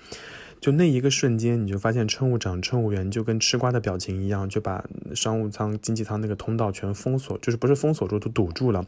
[0.58, 8.84] 就那一个瞬间，你就发现乘务长、乘务员就跟吃瓜的表情一样，就把商务舱、经济舱那个通道全封锁，就是不是封锁住，都堵住了。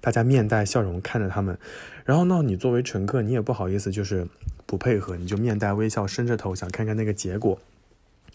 [0.00, 1.58] 大家面带笑容看着他们。
[2.04, 4.26] 然后呢，你作为乘客，你也不好意思就是
[4.64, 7.60] 不配合，你就面带微笑，伸着头想看看那个结果。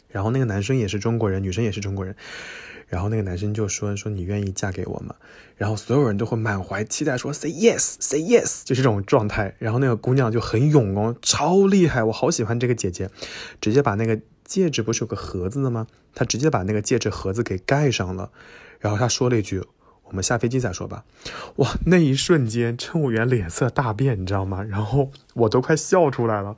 [0.10, 2.16] 然后那个男生也是中国人，女生也是中国人。
[2.88, 5.16] 然后那个男生就说：“说你愿意嫁给我吗？”
[5.58, 9.56] 然后所有人都会满怀期待说：“Say yes, say yes。”就是这种状态。
[9.60, 13.10] 然后那个姑娘就很勇哦，超厉害，我好喜欢这个姐姐，
[13.60, 15.88] 直接把那个戒指不是有个盒子的吗？
[16.14, 18.32] 她直接把那个戒指盒子给盖上了。
[18.80, 19.64] 然后她说了一句
[20.08, 21.04] ：“我们下飞机再说吧。
[21.58, 24.64] 哇，那一瞬间，乘务员脸色大变，你知道吗？
[24.64, 26.56] 然后我都快笑出来了。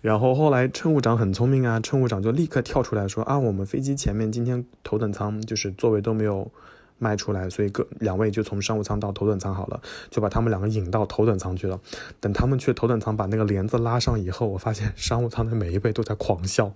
[0.00, 6.50] 然后后来乘务长很聪明啊，乘务长就立刻跳出来说啊，我们飞机前面今天头等舱就是座位都没有
[6.98, 11.80] 卖出来，所以各两位就从商务舱到头等舱好了，就把他们两个引到头等舱去了。
[12.20, 16.72] 等他们去头等舱把那个帘子拉上以后，我发现商务舱的每一位都在狂笑。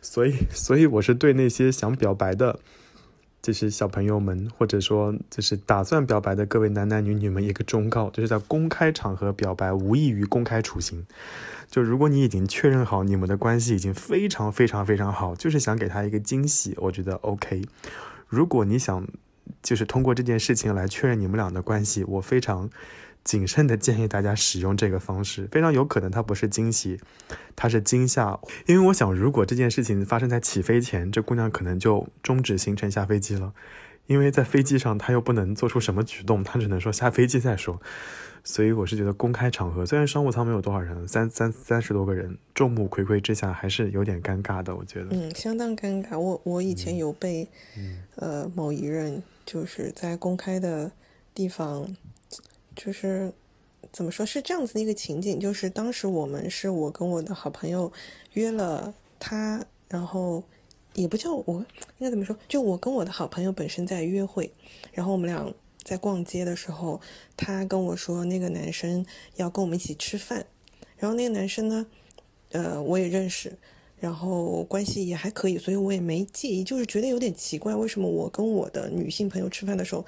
[0.00, 2.60] 所以，所以我是对那些想表白的。
[3.46, 11.06] 就是小朋友们，或者说就是打算表白的各位男男女女们一个忠告，就是在公开场合表白无异于公开处刑。
[11.70, 17.62] 就如果你已经确认好你们的关系已经非常非常非常好，就是想给他一个惊喜，我觉得 OK。
[18.26, 19.06] 如果你想
[19.62, 22.68] 就是通过这件事情来确认你们俩的关系，我非常。
[23.26, 27.00] 谨慎的建议大家使用这个方式，非常有可能它不是惊喜，
[27.56, 28.38] 它是惊吓。
[28.66, 33.52] 因为我想，如果这件事情发生在起飞前，这姑娘可能就终止行程下飞机了。
[34.06, 37.82] 因为在飞机上，她又不能做出什么举动，她只能说下飞机再说。
[38.44, 44.76] 所以我是觉得公开场合，虽然商务舱没有多少人，三三三十多个人，众目睽睽之下，还是有点尴尬的。
[44.76, 46.16] 我觉得，嗯，相当尴尬。
[46.16, 50.92] 我我以前有被，嗯呃，某一任就是在公开的
[51.34, 51.88] 地方。
[52.76, 53.32] 就是
[53.90, 57.90] 怎么说是这样子的一个情景，就是当时我们是我跟我的好朋友
[58.34, 60.44] 约了他，然后
[60.94, 61.64] 也不叫我
[61.98, 64.52] 应该怎么说，就我跟我的好朋友本身在约会，
[64.92, 65.50] 然后我们俩
[65.82, 67.00] 在逛街的时候，
[67.36, 69.04] 他跟我说那个男生
[69.36, 70.44] 要跟我们一起吃饭，
[70.98, 71.86] 然后那个男生呢，
[72.50, 73.56] 呃，我也认识，
[73.98, 80.04] 然后关系也还可以，所以我也没介意，就是觉得有点奇怪，为什么我跟我的女性朋友吃饭的时候。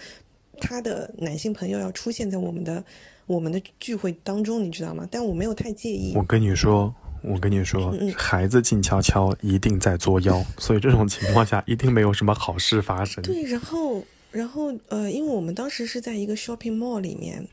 [0.61, 2.83] 他的男性朋友要出现在我们的
[3.27, 5.07] 我们的聚会当中，你知道吗？
[5.11, 6.13] 但我没有太介意。
[6.15, 13.23] 我跟你说，我跟你说，孩子静悄悄，一定在作妖， 所以这种情况下一定没有什么好事发生。
[13.23, 17.47] 对，然后，然后，呃，因为我们当时是在一个 shopping mall 里面，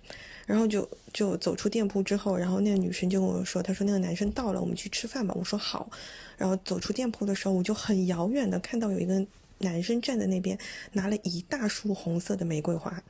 [0.45, 5.33] 然后就就走出店铺之后，然后那个女生就跟我说，她说那个男生到了，我们去吃饭吧。
[5.37, 5.89] 我说好。
[6.37, 9.25] 然后走出店铺的时候，我就很遥远的看到有一个。
[9.59, 10.57] 男生站在那边，
[10.93, 13.01] 拿了一大束红色的玫瑰花，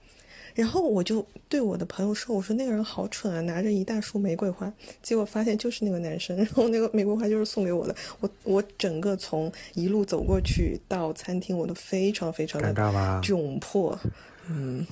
[0.54, 4.72] 然后我就对我的朋友说：“我说那个人好蠢啊，拿着一大束玫瑰花。”
[5.02, 7.96] 结果发现就是那个男生， 然后那个玫瑰花就是送给我的。
[8.20, 14.00] 我我整个从一路走过去到餐厅，我都非常非常的尴尬吧，窘迫，
[14.50, 14.86] 嗯。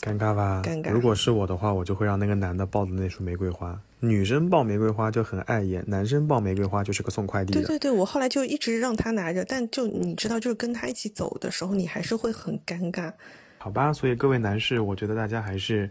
[0.00, 0.62] 尴尬吧？
[0.64, 0.92] 尴尬。
[0.92, 3.80] 如果是我的话，我就会让那个男的抱着那束玫瑰花。
[4.00, 7.60] 女生抱玫瑰花就很碍眼，男生抱玫瑰花就是个送快递的。
[7.60, 13.12] 对对对，我后来就一直让他拿着，但就你知道，就是跟他一起走的时候，你还是会很尴尬。
[13.58, 15.90] 好吧，所以各位男士，我觉得大家还是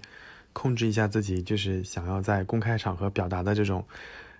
[0.53, 3.83] 控制一下自己，就是想要在公开场合表达的这种。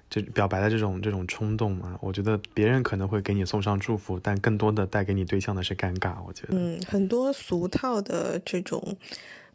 [0.09, 6.13] 这表白的这种这种冲动嘛，我觉得别人可能会给你送上祝福，但更多的带给你对象的是尴尬。
[6.26, 8.95] 我觉得，嗯，很多俗套的这种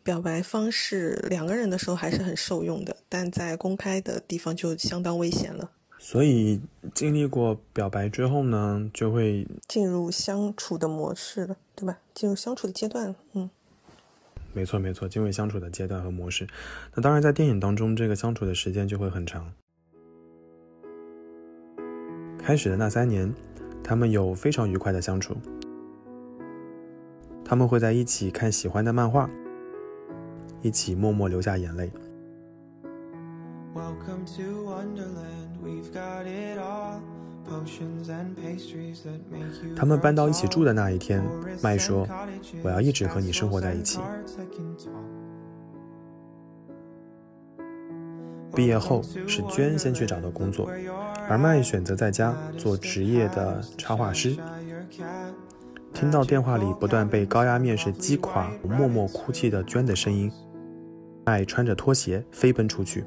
[0.02, 5.70] 表白方式，两个人的时候还是很受用的，但在公开的地方就相当危险了。
[5.98, 6.60] 所以
[6.92, 11.98] 经历过表白之后呢，就会进入相处的模式了，对吧？
[12.12, 13.48] 进入相处的阶段，嗯，
[14.52, 16.48] 没错没错，进入相处的阶段和模式。
[16.94, 19.52] 那当然，在电影当中，这个相处的时间就会很长。
[22.36, 23.32] 开始的那三年，
[23.84, 25.36] 他们有非常愉快的相处。
[27.44, 29.30] 他们会在一起看喜欢的漫画，
[30.62, 31.92] 一起默默流下眼泪。
[33.74, 37.02] Welcome to Wonderland, we've got it all.
[39.76, 41.20] 他们搬到一起住的那一天，
[41.60, 42.06] 麦说
[42.62, 43.98] ：“我要一直和你生活在一起。”
[48.54, 50.70] 毕业后，是娟先去找的工作。
[51.28, 54.36] 而麦选择在家做职业的插画师。
[55.92, 60.30] 听到电话里不断被高压面试击垮、默默哭泣的娟的声音，
[61.24, 63.04] 麦穿着拖鞋飞奔出去。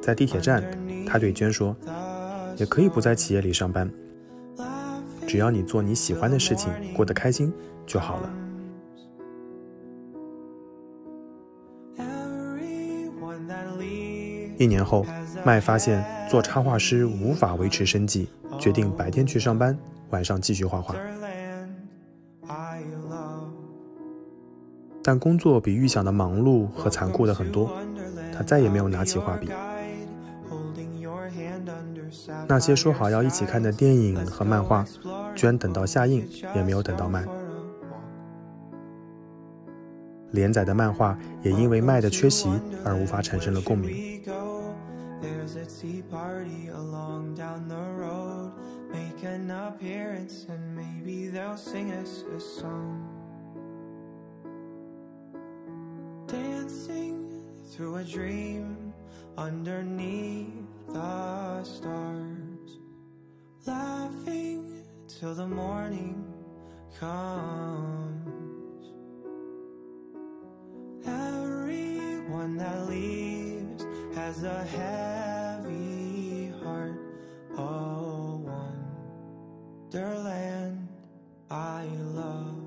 [0.00, 0.64] 在地铁站，
[1.06, 1.76] 他对娟说
[2.58, 3.90] ：“也可以不在企业里上班，
[5.26, 7.52] 只要你做你喜欢的事情，过得开心
[7.86, 8.34] 就好了。”
[14.58, 15.06] 一年后，
[15.44, 19.76] 麦发现做插画师无法维持生计，决定白天去上班，
[20.10, 20.94] 晚上继续画画。
[25.02, 27.70] 但工作比预想的忙碌和残酷的很多，
[28.32, 29.48] 他再也没有拿起画笔。
[32.46, 34.84] 那些说好要一起看的电影和漫画，
[35.34, 37.24] 居然等到下映也没有等到卖。
[40.30, 42.48] 连载的漫画也因为麦的缺席
[42.84, 44.22] 而无法产生了共鸣。
[56.26, 58.92] Dancing through a dream
[59.36, 60.48] underneath
[60.88, 62.78] the stars,
[63.66, 66.24] laughing till the morning
[66.98, 68.22] comes.
[71.06, 76.98] Everyone that leaves has a heavy heart.
[77.56, 78.40] Oh,
[79.90, 80.88] wonderland
[81.50, 82.61] I love.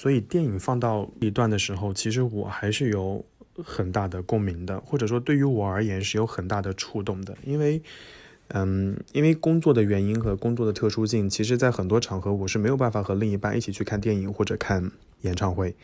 [0.00, 3.22] 所以电影放到一段的时候，其实我还是有
[3.62, 7.82] 很大的共鸣的，或者说对于我而言是有很大的触动的，因为，
[8.48, 14.90] 嗯，因为工作的原因和工作的特殊性，其实在很多场合我是没有办法和另一半一起去看电影或者看
[15.20, 15.76] 演唱会。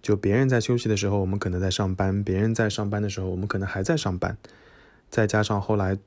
[0.00, 4.38] 就别人在休息的时候，我们可能在上班；别人在上班的时候，我们可能还在上班。
[5.10, 5.98] 再加上后来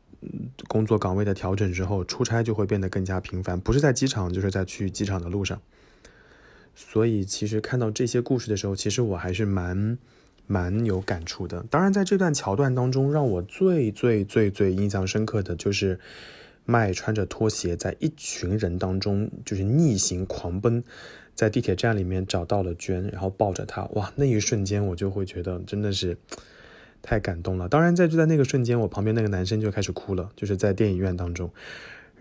[0.70, 5.60] 工作岗位的调整之后，出差就会变得更加频繁，不是在机场，就是在去机场的路上。
[6.76, 9.98] 所以，其实看到这些故事的时候，其实我还是蛮
[10.48, 11.64] 蛮有感触的。
[11.70, 16.00] 当然，在这段桥段当中，让我最最最最印象深刻的就是
[16.66, 20.84] 麦穿着拖鞋在一群人当中就是逆行狂奔，
[21.36, 26.18] 在地铁站里面找到了娟，然后抱着她，哇，那一瞬间我就会觉得真的是
[27.02, 27.70] 太感动了。
[27.70, 31.52] 当然，在就在那个瞬间，我旁边那个男生就开始哭了，就是在电影院当中。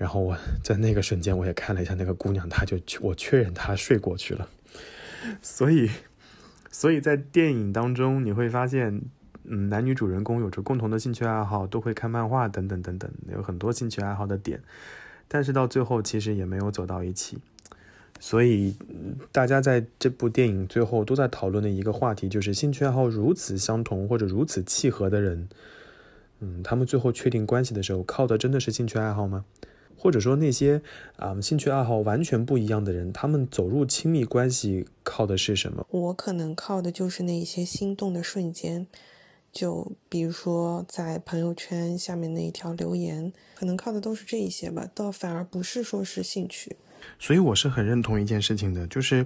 [0.03, 4.49] 然后我在那个瞬间，我也看了一下那个姑娘，她就我确认她睡过去了。
[5.41, 5.89] 所以，
[6.73, 9.01] 所以在电影当中你会发现，
[9.45, 14.61] 嗯，男女主人公有着共同的兴趣爱好，都会看漫画等等等等，有很多兴趣爱好的点，
[15.29, 17.39] 但是到最后其实也没有走到一起。
[18.19, 18.77] 所以，
[19.31, 25.49] 大家在这部电影最后都在讨论的一个话题，就是兴趣爱好如此相同或者如此契合的人，
[26.41, 29.45] 嗯，他们最后确定关系的时候，靠的真的是兴趣爱好吗？
[30.03, 30.83] 或者说那些
[31.15, 35.87] 啊、兴趣爱好完全不一样的人，他们走入亲密关系靠的是什么？
[35.91, 38.85] 我可能靠的就是那一些心动的瞬间，
[39.53, 46.75] 就比如说在朋友圈下面那一条留言，可能靠的都是这一些吧，倒反而不是说是兴趣。
[47.21, 49.25] 所以我是很认同一件事情的，就是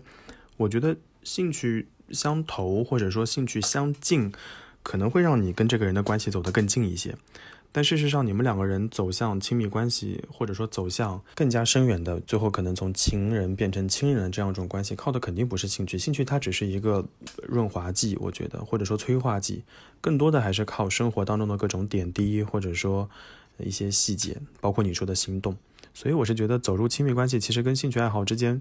[0.58, 4.30] 我觉得兴趣相投或者说兴趣相近，
[4.82, 7.16] 可能会让你跟这个人的关系走得更近一些。
[7.72, 17.04] 但事实上，你们两个人走向亲密关系，或者说走向更加深远的，最后可能从情人变成亲人这样一种关系，靠的肯定不是兴趣，兴趣它只是一个
[17.42, 19.62] 润滑剂，我觉得，或者说催化剂，
[20.00, 23.10] 更多的还是靠生活当中的各种点滴，或者说
[23.58, 25.56] 一些细节，包括你说的心动。
[25.92, 28.60] 所以我是觉得走入亲密关系，其实跟兴趣爱好之间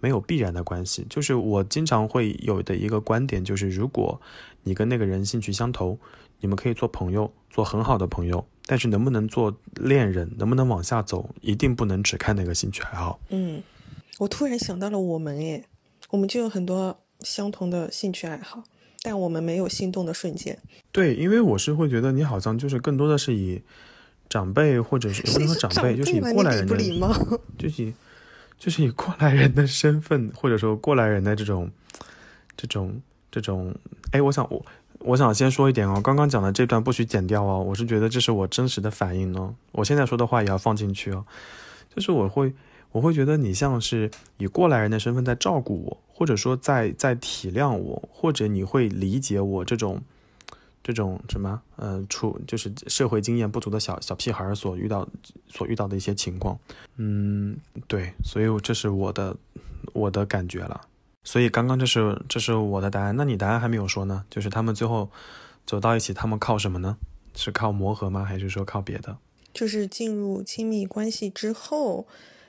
[0.00, 1.06] 没有必然的关系。
[1.08, 4.20] 就是我经常会有的一个观点，就是如果
[4.64, 5.98] 你跟那个人兴趣相投，
[6.44, 8.44] 你们可以做朋友，做很好的朋友。
[8.66, 13.18] 但是能不能做恋人，能不能往下走，一定不能只看那个兴趣爱好。
[13.30, 13.62] 嗯，
[14.18, 15.64] 我突然想到了我们诶，
[16.10, 18.62] 我们就有很多相同的兴趣爱好，
[19.02, 20.58] 但我们没有心动的瞬间。
[20.92, 23.62] 对，因为我是会觉得你好像就是更多的是以
[24.28, 27.10] 长辈或者是也不能说长辈，就是以过来人的不礼貌。
[27.58, 27.94] 就是以
[28.58, 31.70] 就是以过来人的身份，或者说过来人的这种
[32.54, 33.74] 这种这种，
[34.12, 34.64] 哎，我想我
[35.04, 41.24] 我想先说一点哦，刚刚讲的这段不许剪掉哦，我是觉得这是我真实的反应哦，我现在说的话也要放进去哦，
[41.94, 42.52] 就是我会
[42.92, 50.02] 我会觉得你像是以过来人的身份在照顾我，或者说在在体谅我，或者你会理解我这种。
[50.86, 55.08] 这种什么，呃，处就是社会经验不足的小小屁孩所遇到
[55.48, 56.58] 所遇到的一些情况，
[56.98, 57.56] 嗯，
[57.88, 59.34] 对，所以这是我的
[59.94, 60.78] 我的感觉了。
[61.24, 64.24] 所以刚刚这是这是我的答案，那你答案还没有说呢？
[64.30, 65.10] 就是他们最后
[65.66, 66.98] 走到一起，他们靠什么呢？
[67.34, 68.24] 是靠磨合吗？
[68.24, 69.16] 还是说靠别的？
[69.52, 72.06] 就是进入亲密关系之后，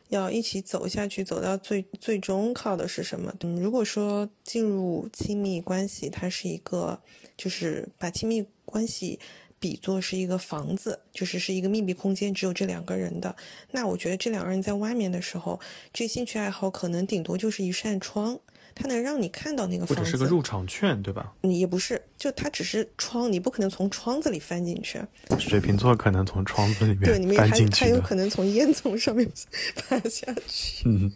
[0.09, 3.33] 要一起走下去，走到最最终靠的是什么？
[3.41, 6.99] 嗯，如果说进入亲密关系，它是一个，
[7.37, 9.19] 就是把亲密关系
[9.59, 13.35] 比作是一个房子，就是是一个密闭空间，只有这两个人的。
[13.71, 15.59] 那我觉得这两个人在外面的时候，
[15.93, 18.39] 这兴趣爱好可能顶多就是一扇窗，
[18.75, 20.11] 它能让你看到那个或房子。
[20.11, 21.33] 者是个入场券，对吧？
[21.41, 25.01] 你也不是，就它只是窗，你不可能从窗子里翻进去。
[25.39, 29.27] 水瓶座可能从窗子里对，你面翻们还还有进去的，可能从烟囱上面
[29.75, 31.11] 爬下去，嗯，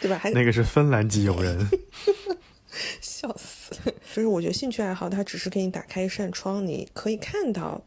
[0.00, 0.16] 对吧？
[0.16, 1.68] 还那个是芬兰籍友人，
[3.02, 3.92] 笑死了。
[4.14, 7.84] 就是我觉得兴趣爱好，它只是给你打开一扇窗，你可以看到。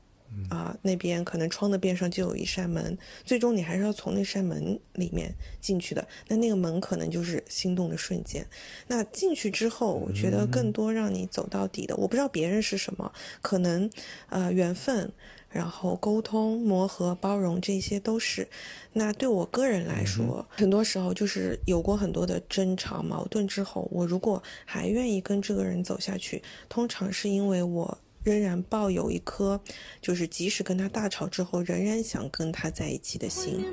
[0.49, 6.07] 啊、那边可能窗的边上就有一扇门，最终你还是要从那扇门里面进去的。
[6.27, 8.45] 那那个门可能就是心动的瞬间。
[8.87, 13.11] 那进去之后，我觉得更多让你走到底的，我不知道别人是什么，
[13.41, 13.89] 可能
[14.29, 15.11] 呃缘分，
[15.49, 18.47] 然后沟通、磨合、包容，这些都是。
[18.93, 29.61] 那对我个人来说，很多时候就是有过很多的争吵、矛盾之后，我如果还愿意跟这个人走下去，通常是因为我仍然抱有一颗，
[30.01, 33.63] 就是即使跟他大吵之后，仍然想跟他在一起的心。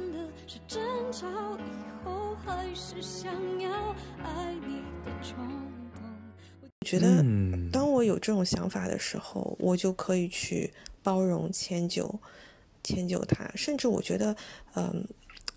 [0.47, 1.27] 是争吵
[1.57, 5.39] 以后，还是想要爱你的冲
[5.95, 6.03] 动？
[6.81, 10.71] 我觉得，嗯当我有这种想法的时候，我就可以去
[11.03, 12.21] 包容、迁就、
[12.85, 13.51] 迁就他。
[13.55, 14.37] 甚至我觉得，
[14.75, 15.03] 嗯，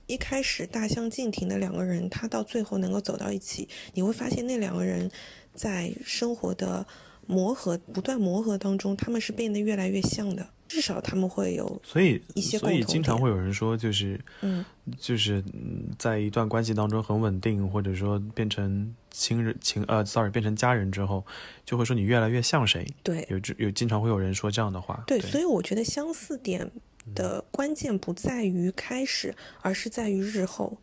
[0.07, 5.11] 一开始大相径庭的两个人，他到最后能够走到一起，你会发现那两个人
[5.53, 6.85] 在生活的
[7.27, 10.47] 磨合、不断磨合当中，他们是变得越来越像的。
[10.67, 14.65] 至少他们会有，所以一些所以经常会有人说，就是嗯，
[14.97, 21.23] 就是嗯在一段关系当中很稳定，或者说变成亲人情呃，sorry，变成家人之后，
[21.63, 22.83] 就会说你越来越像谁。
[23.03, 25.03] 对，有有经常会有人说这样的话。
[25.05, 26.69] 对，对，所以我觉得相似点
[27.13, 30.79] 的关键不在于开始，而是在于日后，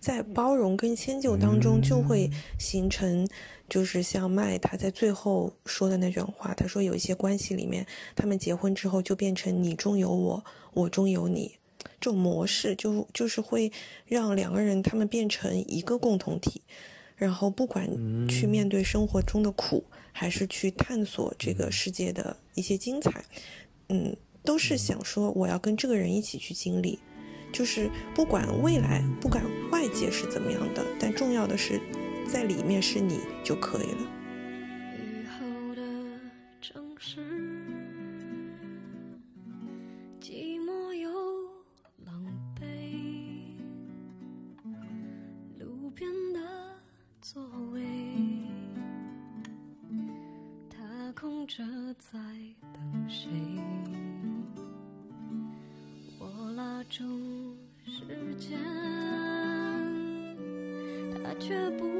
[0.00, 3.28] 在包容跟迁就当中，就会形成，
[3.68, 11.56] 就是像麦他在最后说的那句话，他说有一些关系里面，他们结婚之后就变成你中有我，我中有你。
[12.00, 13.70] 这种模式就就是会
[14.06, 16.62] 让两个人他们变成一个共同体，
[17.16, 17.88] 然后不管
[18.28, 23.24] 去面对生活中的苦，还是去探索这个世界的一些精彩，
[23.88, 26.98] 嗯，都是想说我要跟这个人一起去经历，
[27.52, 31.80] 就是不管未来，不管外界是怎么样的，但重要的是
[32.28, 34.02] 在里面是你就可以了。
[34.98, 35.82] 雨后的
[36.60, 37.20] 城市，
[40.20, 41.10] 寂寞又
[42.04, 42.22] 狼
[42.54, 42.60] 狈。
[45.58, 46.40] 路边的
[47.22, 47.82] 座位，
[50.68, 51.64] 他空着
[51.94, 52.18] 在
[52.74, 53.30] 等谁？
[56.18, 57.56] 我拉住
[57.86, 58.58] 时间，
[61.24, 61.97] 他却不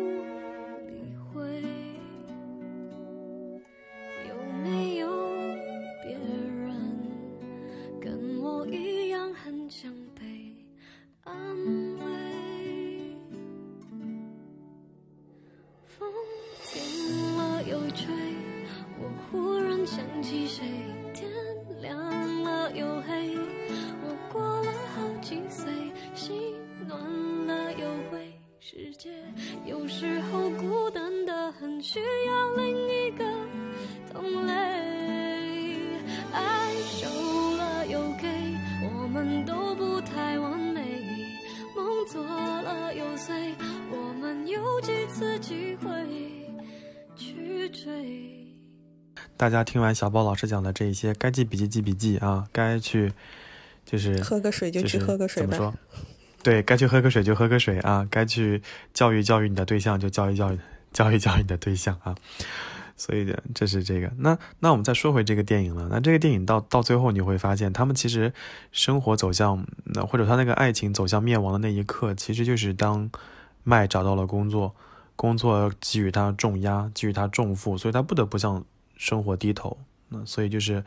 [49.38, 53.12] 大家听完小宝老师讲的这一些，该记笔记记笔记啊，该去
[53.86, 55.56] 就是喝个水就就是去喝个水吧。
[55.56, 55.74] 怎么说？
[56.42, 58.60] 对该去喝个水就喝个水啊，该去
[58.92, 60.58] 教育教育你的对象就教育教育
[60.92, 62.16] 教育教育你的对象啊。
[62.96, 64.10] 所以呢这是这个。
[64.18, 65.86] 那那我们再说回这个电影了。
[65.88, 68.32] 那这个电影到到最后你会发现，他们其实
[68.72, 73.08] 生活走向那或者他那个爱情走向灭亡的那一刻，其实就是当
[73.62, 74.74] 麦找到了工作，
[75.14, 78.64] 工作给予他重压，给予他重负，所以他不得不向
[78.98, 79.78] 生活低头。
[80.10, 80.84] 那所以就是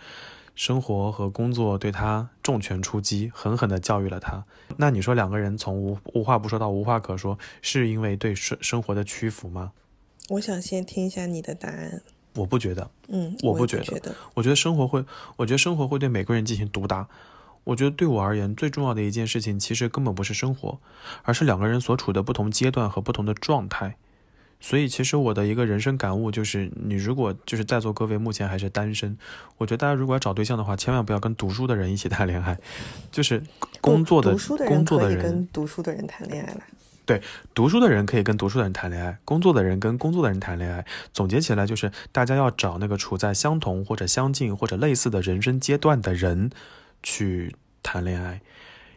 [0.54, 4.44] 生活和工作对他重拳出击，狠狠地教育了他。
[4.78, 9.72] 那你说两个人从无无话不说到无话可说，是因为对生生活的屈服吗？
[10.30, 12.02] 我想先听一下你的答案。
[12.36, 12.90] 我不觉得。
[13.10, 14.16] 嗯，我不觉得觉得。
[14.36, 15.04] 我觉得生活会，
[15.38, 17.08] 我觉得生活会对每个人进行毒打。
[17.66, 20.80] 我觉得对我而言，最重要的一件事情，其实根本不是生活，
[21.24, 23.98] 而是两个人所处的不同阶段和不同的状态。
[24.62, 29.18] 所以，其实我的一个人生感悟就是，你如果就是在座各位目前还是单身，
[29.58, 32.58] 我觉得大家如果要找对象的话，千万不要跟读书的人一起谈恋爱，
[33.12, 33.42] 就是
[33.82, 34.38] 工作的
[34.68, 36.62] 工作的人跟读书的人谈恋爱了。
[37.04, 37.20] 对
[37.56, 40.86] 读书的人可以跟读书的人谈恋爱，工作的人跟工作的人谈恋爱。
[41.12, 46.52] 总结起来就是，大家要找那个处在相同或者相近或者类似的人生阶段的人
[47.02, 48.40] 去谈恋爱。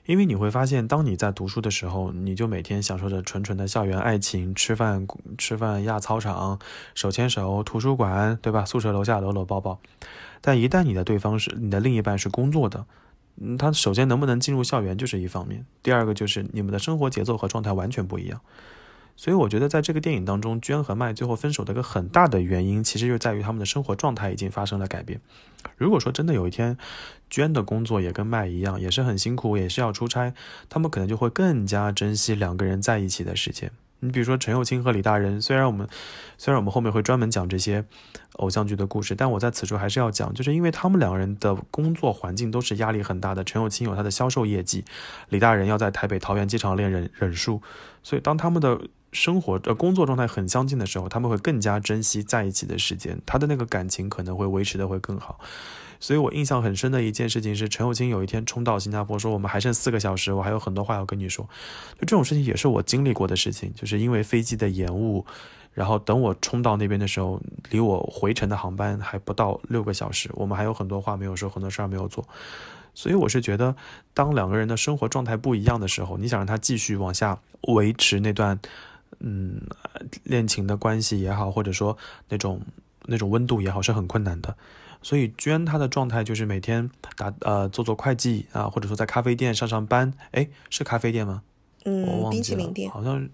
[0.06, 5.06] 因为你会发现，当你在读书的时候，你就每天享受着纯纯的校园爱情，吃饭
[5.38, 6.58] 吃饭压操场，
[6.94, 8.64] 手牵手，图书馆，对吧？
[8.64, 9.80] 宿舍楼下搂搂抱抱。
[10.42, 12.84] 但一旦你的对方是你的另一半是工作的，
[13.40, 18.40] 嗯，他首先能不能进入校园就是一方面，第二个就是你们的生活节奏和状态完全不一样。
[19.16, 25.20] 所以我觉得在这个电影当中，娟和麦最后分手的一个很大的原因，其实就在于他们的生活状态已经发生了改变。
[25.76, 26.76] 如果说真的有一天，
[27.30, 30.34] 娟的工作也跟麦一样，也是很辛苦，也是要出差，
[30.68, 33.70] 他们可能就会更加珍惜两个人在一起的时间。
[34.00, 35.88] 你比如说陈幼卿和李大人，虽然我们
[36.36, 37.86] 虽然我们后面会专门讲这些
[38.34, 43.42] 偶像剧的故事，但我在此处还是要讲，就是因为他们两个人的工作环境都是压力很大的。
[43.42, 44.84] 陈幼卿有他的销售业绩，
[45.30, 47.62] 李大人要在台北桃园机场练忍忍术，
[48.02, 48.78] 所以当他们的
[49.14, 55.40] 生活呃工作状态很相近的时候，他们会更加珍惜在一起的时间，他的那个感情可能会维持的会更好。
[56.00, 61.48] 所以我印象很深的一件事情是，陈友清有一天冲到新加坡说：“我们还剩四个小时，我还有很多话要跟你说。”
[61.96, 65.24] 就这种事情也是我经历过的事情，就是因为飞机的延误，
[65.72, 67.40] 然后等我冲到那边的时候，
[67.70, 72.26] 离我回程的航班还不到六个小时，我们还有很多话没有说，很多事儿没有做。
[72.92, 73.74] 所以我是觉得，
[74.12, 77.38] 当两个人的生活状态不一样的时候，你想让他继续往下
[77.68, 78.60] 维持那段
[79.20, 79.60] 嗯
[80.22, 81.96] 恋情的关系也好，或者说
[82.28, 82.60] 那种
[83.06, 84.56] 那种温度也好，是很困难的。
[85.02, 90.14] 所以娟她的状态就是每天打呃做做会计啊，或者说在咖啡店上上班。
[90.30, 91.42] 哎，是咖啡店吗？
[91.84, 93.30] 我嗯，忘记了，冰淇淋店，好像是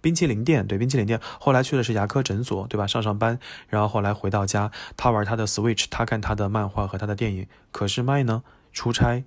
[0.00, 1.20] 冰淇淋店，对，冰淇淋店。
[1.38, 2.86] 后来去的是牙科诊所，对吧？
[2.86, 3.38] 上上班，
[3.68, 7.46] 然后后来回到家，他玩他的 Switch，他看他的漫画和他的电影。
[7.70, 8.42] 可是麦呢，
[8.72, 9.24] 出差、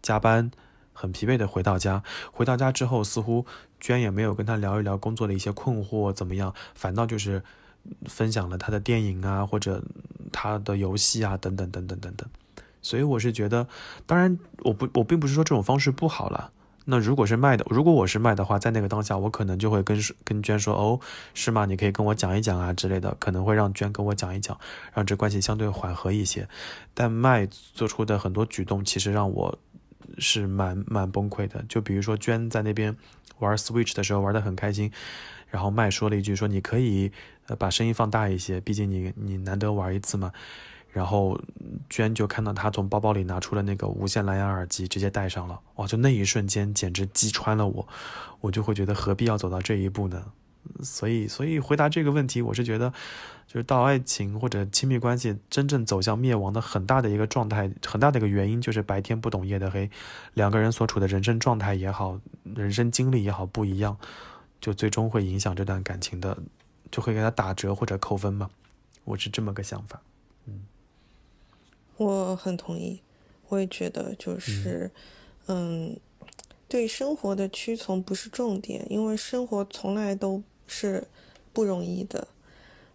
[0.00, 0.52] 加班，
[0.92, 2.04] 很疲惫的回到家。
[2.30, 3.44] 回到家之后，似乎
[3.80, 7.42] 娟也没有跟他聊一聊工作的一些困惑怎么样，反倒就是
[8.06, 9.82] 分享了他的电影啊，或者
[10.32, 12.28] 他的游戏啊，等等等等等等。
[12.82, 13.66] 所以我是觉得，
[14.06, 16.52] 当然，我不，我并不是说这种方式不好了。
[16.88, 21.00] 那如果是卖的，如果我是卖的话，在那个当下，我可能就会跟跟娟说，哦，
[21.34, 21.66] 是吗？
[21.66, 24.56] 你可以跟我讲一讲啊之类的，可能会让娟跟我讲一讲，
[24.94, 26.48] 让这关系相对缓和一些。
[26.94, 29.58] 但麦做出的很多举动，其实让我
[30.18, 31.64] 是蛮蛮崩溃的。
[31.68, 32.96] 就比如说娟在那边
[33.38, 34.90] 玩 Switch 的时候玩得很开心，
[35.48, 37.12] 然后麦说了一句说，你可以
[37.46, 40.32] 呃把声音放大一些，毕竟你你难得玩一次嘛。
[40.92, 41.38] 然后
[41.90, 45.60] 娟就看到他从包包里拿出了那个无线蓝牙耳机，直接戴上了。
[45.74, 47.86] 哇，就那一瞬间简直击穿了我，
[48.40, 50.24] 我就会觉得何必要走到这一步呢？
[50.82, 52.92] 所以，所以回答这个问题，我是觉得，
[53.46, 59.90] 就是到爱情或者亲密关系真正走向灭亡的很大的一个状态，很大的一个原因就是白天不懂夜的黑，
[60.34, 62.20] 两个人所处的人生状态也好，
[62.54, 63.96] 人生经历也好不一样，
[64.60, 66.36] 就最终会影响这段感情的，
[66.90, 68.50] 就会给他打折或者扣分嘛。
[69.04, 70.00] 我是这么个想法。
[70.46, 70.64] 嗯
[71.96, 73.00] 我很同意，
[73.48, 74.90] 我也觉得就是，
[75.46, 75.98] 嗯，
[76.68, 81.06] 对生活的屈从不是重点，因为生活从来都是
[81.52, 82.28] 不容易的。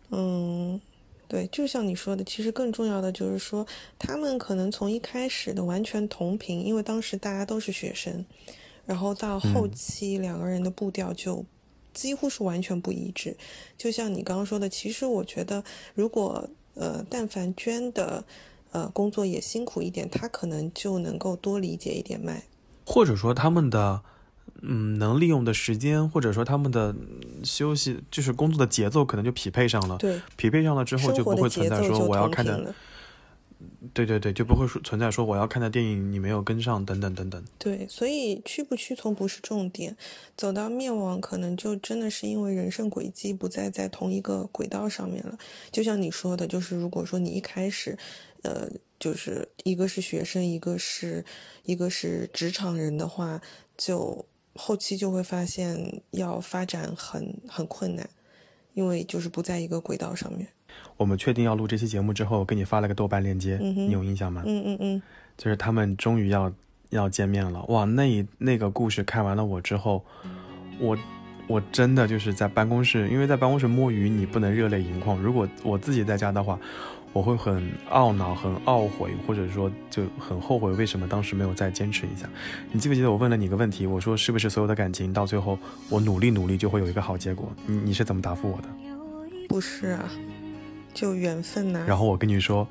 [0.10, 0.80] 嗯，
[1.28, 3.66] 对，就像你说的，其实更重要的就是说，
[3.98, 8.26] 他们可能从一开始的完全同频，因为当时大家都是学生，
[8.86, 11.46] 然后到后期两个人的步调就
[11.94, 13.38] 几乎是完全不一致。
[13.78, 15.64] 就像你刚刚说的，其实我觉得，
[15.96, 18.24] 如果呃，但凡娟的
[18.72, 22.44] 呃工作也辛苦一点，他可能就能够多理解一点麦。
[22.86, 24.02] 或者说他们的
[24.62, 29.98] 嗯能利用的时间，或者说他们的嗯休息，就是工作的节奏，可能就匹配上了。
[29.98, 32.76] 对，匹配上了之后，就不会存在说我要看的，了。
[33.94, 37.44] 对对对，就不会说存在说我要看的电影你没有跟上等等等等。
[37.60, 39.96] 对，所以屈不屈从不是重点，
[40.36, 45.38] 走到灭亡可能就真的是因为人生轨迹不再在同一个轨道上面了。
[45.72, 47.96] 就像你说的，就是如果说你一开始，
[48.42, 48.68] 呃，
[49.00, 51.24] 就是一个是学生，一个是
[51.64, 53.40] 一个是职场人的话，
[53.78, 54.26] 就
[54.56, 58.10] 后期就会发现要发展很很困难，
[58.74, 60.48] 因为就是不在一个轨道上面。
[60.98, 64.44] 我们确定要录这期节目之后，给你发了个豆瓣链接，嗯你有印象吗？
[64.46, 65.02] 嗯嗯嗯，
[65.38, 66.52] 就是他们终于要
[66.90, 67.84] 要见面了，哇！
[67.86, 70.04] 那一那个故事看完了我之后，
[70.80, 70.98] 我
[71.48, 75.18] 我真的就是在办公室，因为在办公室摸鱼，你不能热泪盈眶。
[75.22, 76.58] 如果我自己在家的话，
[77.14, 82.30] 我会很懊恼、很懊悔，或者说就很后悔，为什么当时没有再坚持一下。
[82.72, 83.86] 你记不记得我问了你一个问题？
[83.86, 85.60] 我说是不是所有的感情到最后，
[85.90, 87.52] 我努力努力就会有一个好结果？
[87.66, 88.68] 你你是怎么答复我的？
[89.50, 90.10] 不是啊，
[90.94, 92.66] 就缘分呐、然后我跟你说，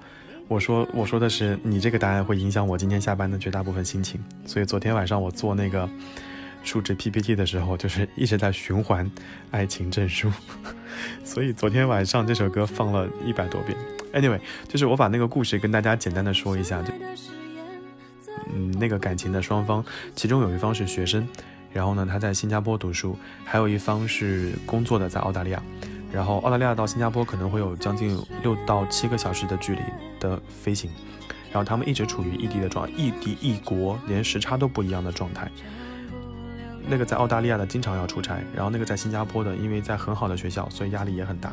[0.49, 5.86] 我说我说的是你这个答案会影响我今天下班的绝大部分心情，所以昨天晚上我做那个
[6.64, 9.05] 述职 PPT 的时候，就是一直在循环
[9.51, 10.28] 《爱情证书》，
[11.24, 13.76] 所以昨天晚上这首歌放了一百多遍。
[14.12, 16.92] Anyway，就是我把那个故事跟大家简单的说一下，就
[18.52, 19.84] 嗯那个感情的双方，
[20.16, 21.28] 其中有一方是学生，
[21.72, 25.62] 然后呢他在新加坡读书，还有一方是工作的在澳大利亚。
[26.12, 29.80] 然后澳大利亚到新加坡可能会有将近六到七个小时的距离
[30.18, 30.90] 的飞行，
[31.52, 35.48] 然后他们一直处于异地的状，异地异国，连时差都不一样的状态。
[36.88, 41.52] 那个在澳大利亚的经常要出差，然后那个在新加坡的，因为在很好的学校，所以压力也很大。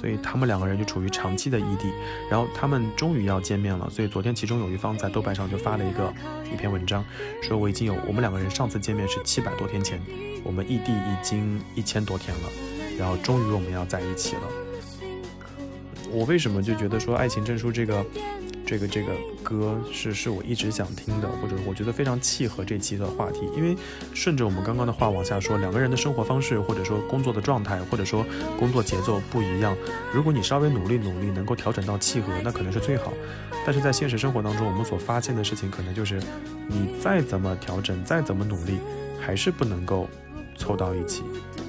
[0.00, 1.90] 所以他们两个人就处于长期的异地。
[2.30, 6.12] 然后他们终于要见面了，所以昨天其中有一方在豆瓣上就发了一个
[6.52, 7.04] 一篇文章，
[7.42, 10.00] 说我已经有我们两个人上次见面是七百多天前，
[10.44, 12.48] 我们异地已经一千多天了，
[12.98, 14.42] 然后终于我们要在一起了。
[16.10, 18.04] 我为什么就觉得说《爱情证书》这个
[18.66, 19.12] 这个这个
[19.44, 23.76] 歌是是我一直想听的，或者我觉得非常契合这期的话题，因为
[24.12, 28.26] 顺着我们刚刚的话往下说，两个人的生活方式，或者说工作的状态，或者说
[28.58, 29.76] 工作节奏不一样，
[30.12, 33.12] 如果你稍微努力努力，能够调整到契合，那可能是最好。
[33.64, 36.20] 但是在现实生活当中，我们所发现的事情，可能就是
[36.68, 38.78] 你再怎么调整，再怎么努力，
[39.20, 40.08] 还是不能够
[40.58, 41.22] 凑到一起，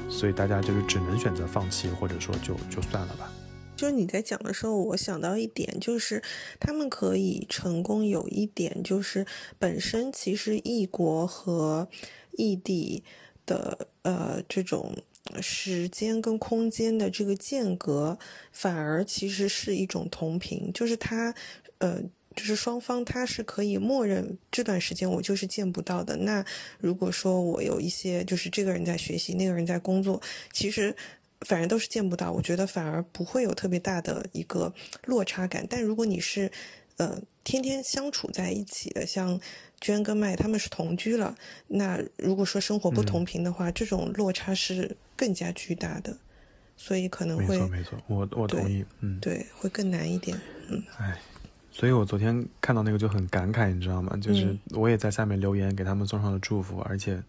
[0.09, 3.29] 所以大家就是只能选择放弃，或者说就就算了吧。
[3.77, 6.21] 就是你在讲的时候，我想到一点，就是
[6.59, 9.25] 他们可以成功，有一点就是
[9.59, 11.87] 本身其实异国和
[12.31, 13.03] 异地
[13.45, 14.93] 的呃这种
[15.39, 18.17] 时间跟空间的这个间隔，
[18.51, 21.33] 反而其实是一种同频，就是他
[21.77, 22.01] 呃。
[22.37, 26.15] 就是双方他是可以默认这段时间我就是见不到的。
[26.17, 26.45] 那
[26.77, 30.21] 如果说我有一些就是这个人在学习，那个人在工作，
[30.53, 30.95] 其实。
[31.41, 34.73] 反正都是见不到，我觉得反而不会有特别大的一个
[35.05, 35.65] 落差感。
[35.69, 36.51] 但如果你是，
[36.97, 39.39] 呃，天天相处在一起的，像
[39.79, 41.35] 娟跟麦他们是同居了，
[41.67, 46.17] 那如果说生活不同频的话，这种落差是更加巨大的，
[46.75, 50.35] 所以可能会没错没错，我我同意，嗯，对，会更难一点，
[50.69, 51.19] 嗯，哎，
[51.69, 54.17] 所以我昨天看到那个就很感慨，你知道吗？
[54.17, 57.21] 就是嗯我也在下面留言给他们送上了祝福，而且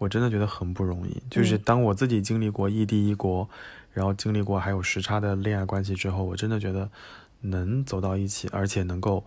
[0.00, 1.22] 我真的觉得很不容易。
[1.28, 3.46] 就是当我自己经历过异地异国，
[3.92, 6.90] 然后经历过还有时差的恋爱关系之后，我真的觉得
[7.42, 9.22] 能走到一起，而且能够。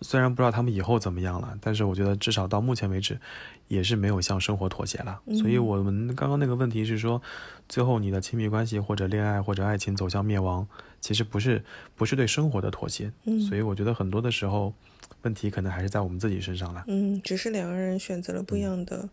[0.00, 3.20] 虽然不知道他们以后怎么样了，但是我觉得至少到目前为止，
[3.68, 5.20] 也是没有向生活妥协了。
[5.38, 7.20] 所以我们刚刚那个问题是说，
[7.68, 10.66] 最后你的亲密关系或者恋爱或者爱情走向灭亡，
[11.02, 11.62] 其实不是
[11.96, 13.12] 不是对生活的妥协。
[13.26, 14.72] 嗯所以我觉得很多的时候，
[15.20, 16.82] 问题可能还是在我们自己身上了。
[16.86, 19.06] 嗯，只是两个人选择了不一样的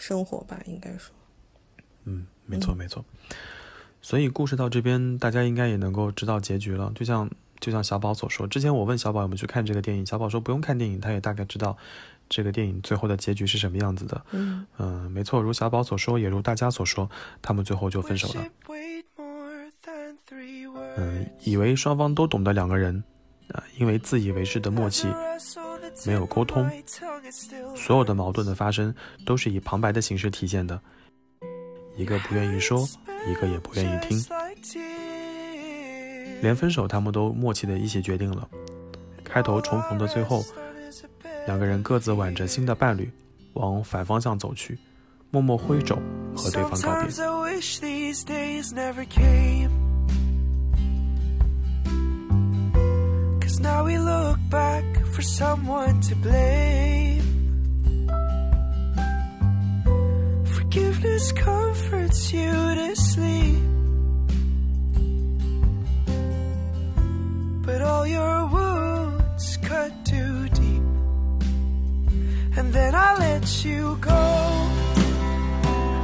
[0.00, 1.14] 生活吧，应该说，
[2.04, 3.04] 嗯，没错没错。
[4.00, 6.90] 所以故事到这边，大家应该也能够知道结局了。
[6.94, 7.30] 就像
[7.60, 11.76] 就像小宝所说，之前我问小宝有没有去看这个电影，小宝说不用看电影，他也大概知道
[12.30, 14.24] 这个电影最后的结局是什么样子的。
[14.30, 17.10] 嗯嗯，没错，如小宝所说，也如大家所说，
[17.42, 18.42] 他们最后就分手了。
[20.96, 23.04] 嗯，以为双方都懂得两个人，
[23.52, 25.06] 啊、因为自以为是的默契，
[26.06, 26.70] 没有沟通，
[27.76, 28.94] 所有的矛盾的发生
[29.26, 30.80] 都是以旁白的形式体现的，
[31.96, 32.88] 一个不愿意说，
[33.28, 34.18] 一个也不愿意听，
[36.40, 38.48] 连分手他们都默契的一起决定了。
[39.22, 40.42] 开头重逢的最后，
[41.46, 43.10] 两个人各自挽着新的伴侣
[43.52, 44.78] 往反方向走去，
[45.30, 45.96] 默默挥手
[46.34, 47.10] 和对方告别。
[53.60, 57.22] Now we look back for someone to blame.
[60.46, 63.62] Forgiveness comforts you to sleep.
[67.66, 70.82] But all your wounds cut too deep.
[72.56, 74.24] And then I let you go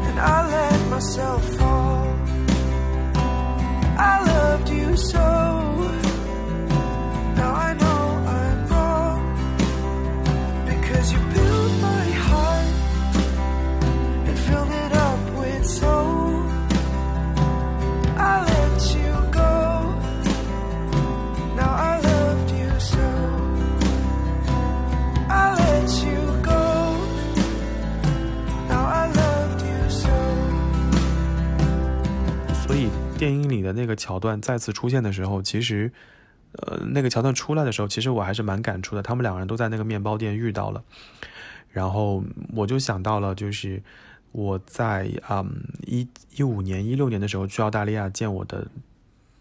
[0.09, 2.07] and I let myself fall.
[3.98, 6.05] I loved you so.
[33.18, 35.91] 电影里的那个桥段再次出现的时候，其实，
[36.59, 39.02] 呃，那个桥段出来的时候，其实我还是蛮感触的。
[39.02, 40.82] 他们两个人都在那个面包店遇到了，
[41.70, 43.82] 然后我就想到了，就是
[44.32, 48.68] 我在嗯一一五年、一六年的时候去澳大利亚见我的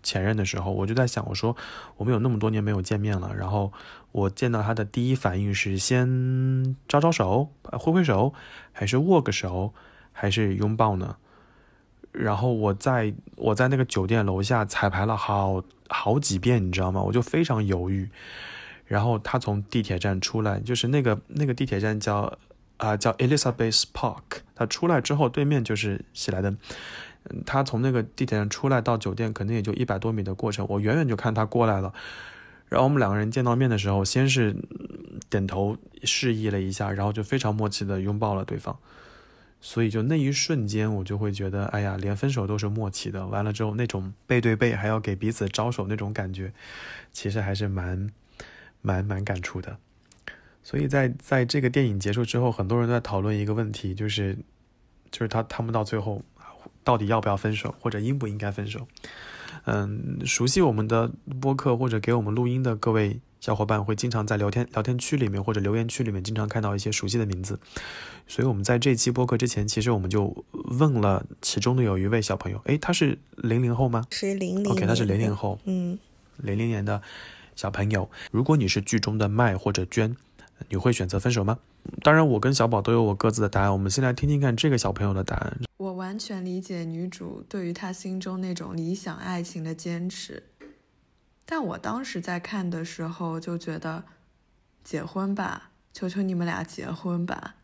[0.03, 1.55] 前任的时候，我就在想，我说
[1.97, 3.71] 我们有那么多年没有见面了，然后
[4.11, 8.33] 我见到他的第一反应是先招招手、挥挥手，
[8.71, 9.73] 还是握个手，
[10.11, 11.17] 还是拥抱呢？
[12.17, 17.01] 然后我在我在那个酒店楼下彩排了好好几遍，你知道吗？
[17.01, 18.09] 我就非常犹豫。
[18.85, 22.37] 然后他从地铁站出来，就是那个那个地铁站叫
[22.77, 24.21] 啊、叫 Elizabeth Park。
[24.53, 26.57] 他出来之后，对面就是喜来登。
[27.45, 30.65] 他从那个地铁站出来到酒店，可能也就一百多米的过程。
[30.69, 31.93] 我远远就看他过来了。
[32.69, 34.55] 然后我们两个人见到面的时候，先是
[35.29, 38.77] 点头示意了一下，然后就非常默契的拥抱了对方。
[39.67, 43.25] 所以就那一瞬间，我就会觉得，哎呀，连分手都是默契的。
[43.25, 46.53] 完了之后，那种背对背还要给彼此招手那种感觉，
[47.11, 48.11] 其实还是蛮
[48.83, 49.79] 蛮蛮感触的。
[50.61, 54.37] 所以在在这个电影结束之后，很多人都在讨论一个问题，就是
[55.09, 56.21] 就是他他们到最后
[56.83, 58.87] 到底要不要分手，或者应不应该分手？
[59.63, 61.11] 嗯，熟悉我们的
[61.41, 63.19] 播客或者给我们录音的各位。
[63.45, 67.59] 小伙伴会经常在聊天聊天区里面或者留言区里面经常看到一些熟悉的名字，
[68.25, 70.43] 所以我们在这期播客之前，其实我们就
[70.79, 74.03] 问了其中的有一位小朋友，诶，他是零零后吗？
[74.09, 75.99] 是零零，OK，他是零零后，嗯，
[76.37, 76.99] 零零年的
[77.55, 78.09] 小朋友。
[78.31, 80.17] 如果你是剧中的麦或者娟，
[80.69, 81.59] 你会选择分手吗？
[82.01, 83.71] 当然，我跟小宝都有我各自的答案。
[83.71, 85.59] 我们先来听听看这个小朋友的答案。
[85.77, 90.41] 我完全理解女主对于她心中那种理想爱情的坚持。
[91.45, 94.03] 但我当时在看的时候就觉得，
[94.83, 97.55] 结婚吧，求求你们俩结婚吧。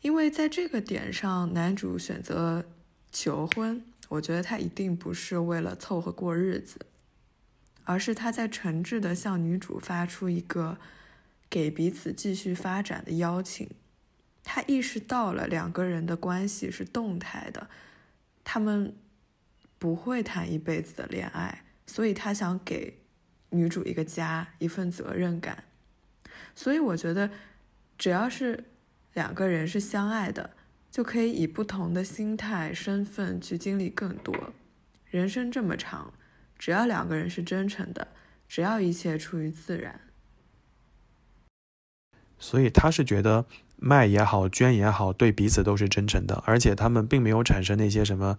[0.00, 2.64] 因为在这个点上，男主选择
[3.12, 6.86] 求婚，我觉得他一定不是为了凑合过日子，
[7.84, 10.78] 而是他在诚挚的向女主发出一个
[11.50, 13.68] 给彼此继续发展的邀请。
[14.42, 17.68] 他意识到了两个人的关系是动态的，
[18.42, 18.96] 他们
[19.78, 21.64] 不会谈一辈子的恋爱。
[21.90, 23.00] 所以他想给
[23.48, 25.64] 女主一个家，一份责任感。
[26.54, 27.28] 所以我觉得，
[27.98, 28.62] 只要是
[29.14, 30.50] 两个人是相爱的，
[30.88, 34.52] 就可以以不同的心态、身份去经历更多。
[35.06, 36.14] 人生这么长，
[36.56, 38.06] 只要两个人是真诚的，
[38.46, 40.00] 只要一切出于自然。
[42.38, 48.38] 所以他是觉得卖也好，捐也好，对彼此都是真诚的，而且他们并没有产生那些什么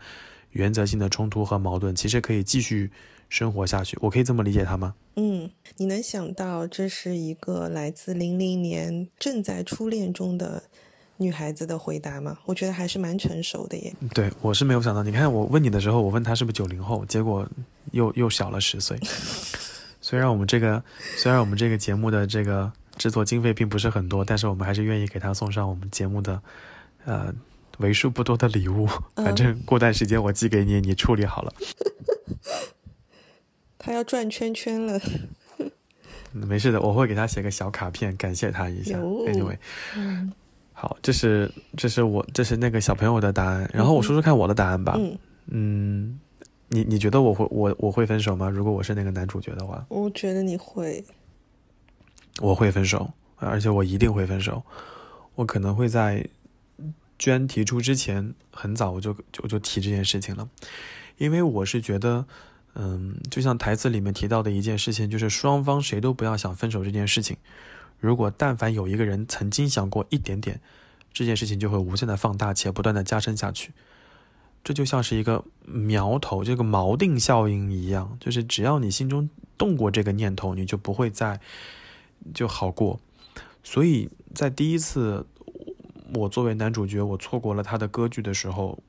[0.51, 2.91] 原则性的冲突和矛盾，其实可以继续。
[3.31, 4.93] 生活下去，我可以这么理解他吗？
[5.15, 10.61] 嗯，你能想到这是一个来自零零年正在初恋中的
[11.15, 12.37] 女孩子的回答吗？
[12.45, 13.95] 我觉得还是蛮成熟的耶。
[14.13, 15.01] 对，我是没有想到。
[15.01, 17.47] 你看，我问你的时候，我问他是不是九零后，结果
[17.93, 18.99] 又又小了十岁。
[20.03, 20.83] 虽然我们这个
[21.15, 26.41] 虽然我们这个节目的这个制作经费并不是很多，但是我们还是愿意给他送上我们节目的
[27.05, 27.33] 呃
[27.77, 28.89] 为数不多的礼物。
[29.15, 31.53] 反正过段时间我寄给你，你处理好了。
[33.83, 35.01] 他要转圈圈了，
[36.31, 38.95] 没事的，我会给他写个小卡片，感谢他一下。
[38.99, 39.57] Anyway，
[39.97, 40.31] 嗯，
[40.71, 44.93] 好，这是这是我这是那个小朋友的答案，然后我说说看我的答案吧。
[44.99, 45.17] 嗯
[45.47, 46.19] 嗯，
[46.69, 48.47] 你你觉得我会我我会分手吗？
[48.47, 51.03] 如果我是那个男主角的话，我觉得你会，
[52.39, 54.61] 我会分手，而且我一定会分手。
[55.33, 56.23] 我可能会在
[57.17, 60.47] 娟提出之前很早我就就就提这件事情了，
[61.17, 62.27] 因为我是觉得。
[62.73, 67.35] 嗯，就像台词里面提到的一件事情，就是双方谁都不要想分手这件事情。
[67.99, 70.61] 如果但凡有一个人曾经想过一点点，
[71.11, 73.73] 这件事情就会无限的放大且不断的加深下去。
[74.63, 81.41] 这就像是一个苗头，这个锚定效应一样，就是只要你心中动过这个念头，你就不会再
[82.33, 82.99] 就好过。
[83.63, 85.27] 所以在第一次
[86.13, 88.81] 我作为男主角，我错过了他的歌剧的时候。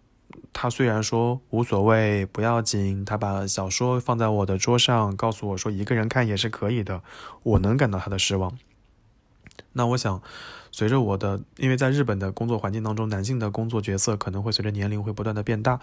[0.52, 7.02] 他虽然说无所谓，不要紧，他把小说放在我的桌上，告诉我说一个人看也是可以的。
[7.42, 8.56] 我能感到他的失望。
[9.74, 10.22] 那我想，
[10.70, 15.80] 随着我的，因为在日本的工作环境当中，男性的工作角色可能会随着年龄会不断的变大，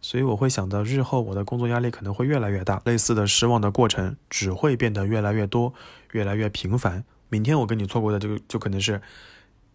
[0.00, 5.72] 所以我会想到日后我的工作压力可能会越来越大，类似的失望的过程只会变得越来越多，
[6.12, 7.04] 越来越频繁。
[7.28, 9.00] 明天我跟你错过的这个，就可能是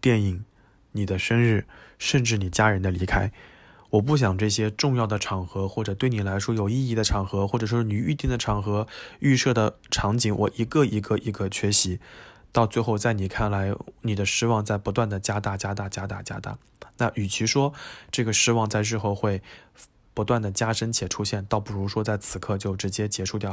[0.00, 0.44] 电影、
[0.92, 1.66] 你的生日，
[1.98, 3.32] 甚至你家人的离开。
[3.90, 8.86] 我不想这些重要的场合，或者对你来说有意义的场合，或者说你预定的场合、
[9.20, 11.98] 预设的场景，我一个一个一个缺席，
[12.52, 16.58] 到最后在你看来，你的失望在不断的加大、加大、加大、加大。
[16.98, 17.72] 那与其说
[18.10, 19.40] 这个失望在日后会
[20.12, 23.50] 不断的加深且出现，倒不如说在此刻就直接结束掉。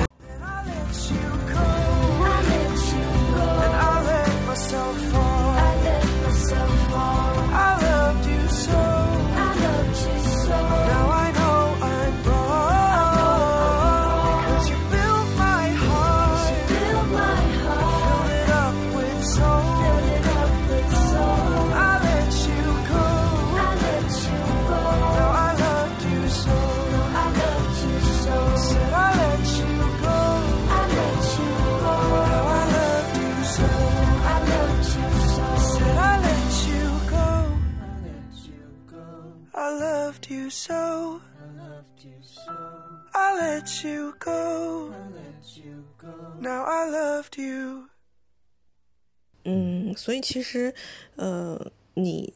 [49.43, 50.73] 嗯，所以其实，
[51.15, 52.33] 呃，你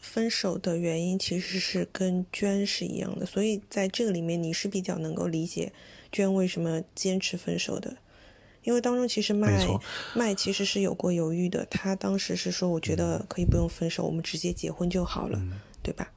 [0.00, 5.72] 分手的原因其实是跟娟是一样的，所以在这个里面你是比较能够理解
[6.10, 7.98] 娟为什么坚持分手的。
[8.64, 9.64] 因为当中其实麦
[10.12, 15.38] 麦其实是有过犹豫的，他当时是说我觉得可以不用分手，我们直接结婚就好了，
[15.84, 16.12] 对吧？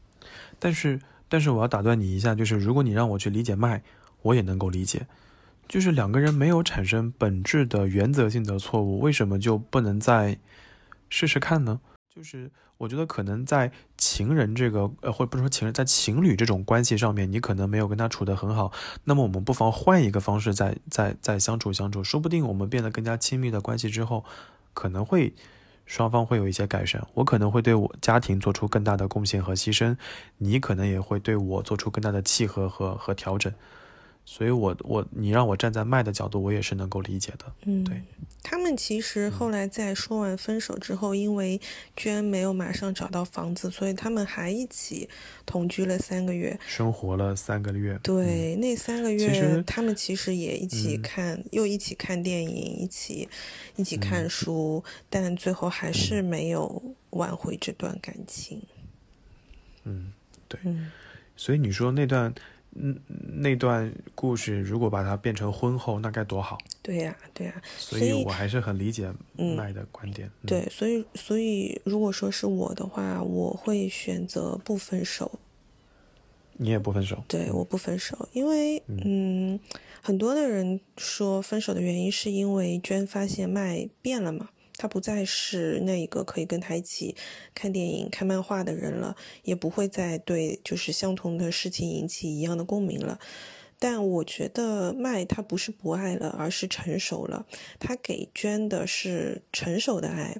[0.58, 1.00] 但是，
[1.32, 3.82] 但是我要打断你一下，就是如果你让我去理解麦，
[4.24, 5.08] 我也能够理解。
[5.70, 10.38] 就是两个人没有产生本质的原则性的错误，为什么就不能再
[11.10, 11.80] 试试看呢？
[12.14, 18.74] 就是我觉得可能在情人这个呃，或者不是说情人，在情侣这种关系上面，你可能没有跟他处得很好，
[19.06, 24.26] 那么我们不妨换一个方式再再再相处相处，说不定我们变得更加亲密的关系之后，
[24.74, 25.34] 可能会
[25.86, 27.06] 双方会有一些改善。
[27.14, 29.96] 我可能会对我家庭做出更大的贡献和牺牲，
[30.38, 33.54] 你可能也会对我做出更大的契合和和调整。
[34.24, 37.46] 所以我我你让我站在麦的角度，我也是能够理解的。
[37.64, 38.02] 嗯，对。
[38.44, 41.62] 他们其实后来在说完分手之后，因为
[41.96, 45.08] 娟没有马上找到房子，所以他们还一起
[45.46, 46.60] 同居了三个月。
[46.66, 53.30] 生活了三个月，对，那三个其月实他们其实也一起嗯看，又一起看电影，一起
[53.76, 56.82] 一起看书，但最后还是没有
[57.12, 58.60] 挽回这段感情。
[59.84, 60.12] 嗯，
[60.48, 60.60] 对。
[60.64, 60.92] 嗯
[61.38, 62.32] 所以你说那段
[62.74, 62.98] 嗯
[63.42, 66.58] 那段故事，如果把它变成婚后，那该多好。
[66.82, 70.30] 对呀、对呀、所所以以我还是很理解嗯麦的观点。
[70.42, 75.40] 嗯对，所以所以如果说是我的话，我会选择不分手。
[76.54, 77.24] 你也不分手。
[77.28, 79.60] 对，我不分手，因为嗯，
[80.02, 84.50] 很多的人说分手的原因是因为娟发现麦变了嘛，
[84.82, 87.16] 他不再是那一个可以跟他一起
[87.54, 93.20] 看电影、看漫画的人了，也不会再对就是相同的事情引起一样的共鸣了。
[93.78, 97.46] 但我觉得麦他不是不爱了，而是成熟了。
[97.80, 100.36] 他给娟的是成熟的爱，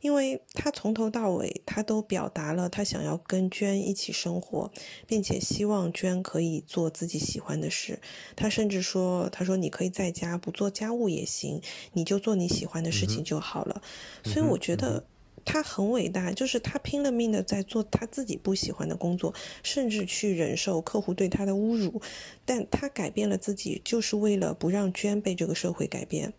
[0.00, 4.70] 因为他从头到尾他都表达了他想要跟娟一起生活，
[5.06, 8.00] 并且希望娟可以做自己喜欢的事。
[8.34, 11.60] 他甚至说：“他说你可以在家不做家务也行，
[11.92, 13.82] 你就做你喜欢的事情就好了。
[14.24, 15.04] 所以我觉得。
[15.42, 19.32] 他很伟大，就是他拼了命的在做他自己不喜欢的工作，
[19.62, 22.00] 甚至去忍受客户对他的侮辱，
[22.44, 26.34] 但他改变了自己，就是为了不让娟被这个社会改变。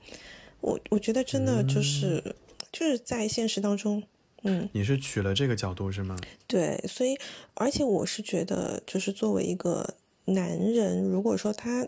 [0.61, 2.35] 我我觉得真的就是、
[2.71, 4.03] 就是在现实当中，
[4.43, 6.17] 嗯，你是取了这个角度是吗？
[6.47, 7.17] 对，所以
[7.53, 9.95] 而且我是觉得，就是作为一个
[10.25, 11.87] 男人，如果说他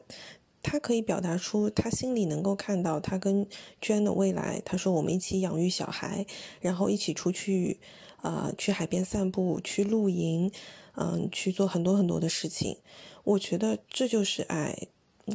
[0.61, 3.47] 他可以表达出他心里能够看到他跟
[3.81, 6.25] 娟的未来，他说我们一起养育小孩，
[6.61, 7.79] 然后一起出去，
[8.21, 10.51] 呃，去海边散步，去露营，
[10.95, 12.77] 嗯、去做很多很多的事情。
[13.23, 14.87] 我觉得这就是爱，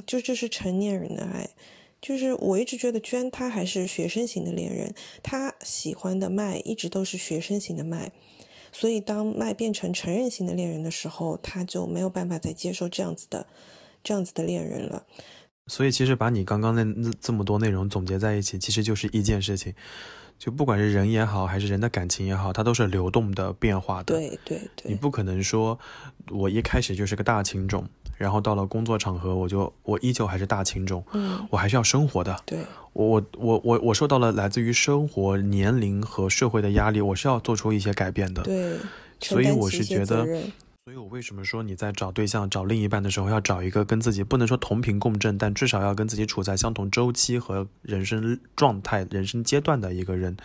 [0.06, 1.50] 就这是成年人的爱。
[2.00, 8.12] 就是我一直觉得娟她还是学生型的恋人，她喜欢的麦一直都是学生型的麦，
[8.72, 13.46] 所以当麦变成成人型的恋人的时候，他就没有办法再接受这样子的
[14.04, 15.04] 这样子的恋人了。
[15.66, 19.74] 所以其实把你刚刚那那这么多内容总结在一起，其实就是一件事情，
[20.38, 24.14] 就不管是人也好，还是人的感情也好，它都是流动的、变化的。
[24.14, 25.78] 对对对，你不可能说，
[26.30, 27.86] 我一开始就是个大情种，
[28.18, 32.36] 然后到了工作场合，我就我依旧还是大情种，嗯，我还是要生活的。
[32.44, 32.58] 对
[32.92, 38.42] 我我我我我受到了来自于生活、年龄和社会的压力，我是要做出一些改变的。
[38.42, 38.76] 对，
[39.20, 40.26] 所以我是觉得
[40.84, 50.36] 所以我为什么说你在找对象、找另一半的时候，要找一个跟自己不能说同频共振，但至少要跟自己处在相同周期和人生状态、人生阶段的一个人，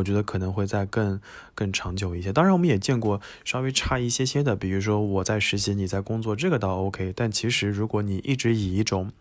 [0.00, 1.20] 我觉得可能会在更
[1.54, 2.32] 更长久一些。
[2.32, 7.12] 当然，我们也见过稍微差一些些的，比如说我在实习，你在工作，这个倒 OK。
[7.14, 9.12] 但其实如果你一直以一种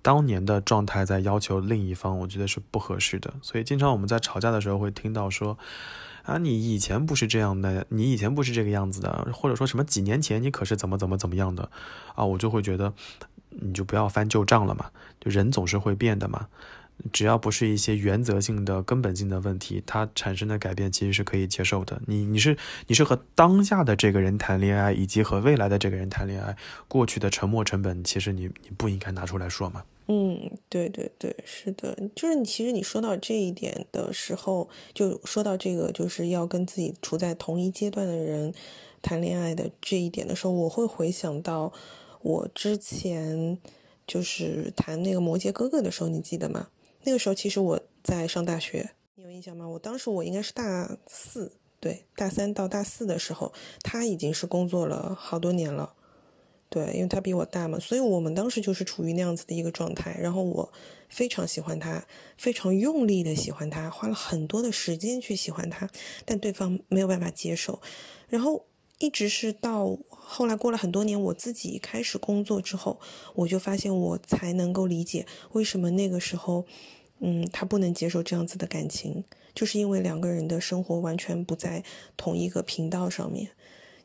[0.00, 3.34] 当年的状态在要求另一方，我觉得是不合适的。
[3.42, 5.58] 所以经常我们在吵架的时候会听到说。
[6.24, 11.70] 啊，你以前不是这样的，你以前不是这个样子的，或者说什么几年前你可是怎么怎么怎么样的，
[12.14, 12.92] 啊，我就会觉得，
[13.48, 16.48] 你就不要翻旧账了嘛，就人总是会变的嘛，
[17.12, 22.00] 只要不是一些原则性的、根本性的问题，它产生的改变其实是可以接受的。
[22.06, 22.56] 你你是
[22.86, 26.56] 你是和当下的这个人谈恋爱，以及和未来的这个人谈恋爱，
[26.88, 29.84] 过去的沉没成本，其实你你不应该拿出来说嘛。
[30.10, 38.54] 嗯，对对对，是的，就是你其实你说到这一点的时候，就说到这个就是要跟自己处在同一阶段的人
[39.02, 41.72] 谈恋爱的这一点的时候，我会回想到
[42.22, 43.58] 我之前
[44.06, 46.68] 就是谈那个摩羯哥哥的时候，你记得吗？
[47.04, 49.66] 那个时候其实我在上大学，你有印象吗？
[49.68, 53.52] 我当时我应该是大四，对，大三到大四的时候，
[53.82, 55.94] 他已经是工作了好多年了。
[56.70, 60.14] 对，因为他比我大嘛，所以我们当时就是处于那样子的一个状态。
[60.20, 60.70] 然后我
[61.08, 62.06] 非常喜欢他，
[62.36, 65.88] 非常用力的喜欢他，花了很多的时间去喜欢他，
[66.26, 67.80] 但对方没有办法接受。
[68.28, 68.66] 然后
[68.98, 69.98] 一直是到
[70.30, 73.00] 后来过了很多年，我自己开始工作之后，
[73.34, 76.66] 我就发现我才能够理解为什么那个时候，
[77.20, 79.24] 嗯，他不能接受这样子的感情，
[79.54, 81.82] 就是因为两个人的生活完全不在
[82.16, 83.52] 同一个频道上面。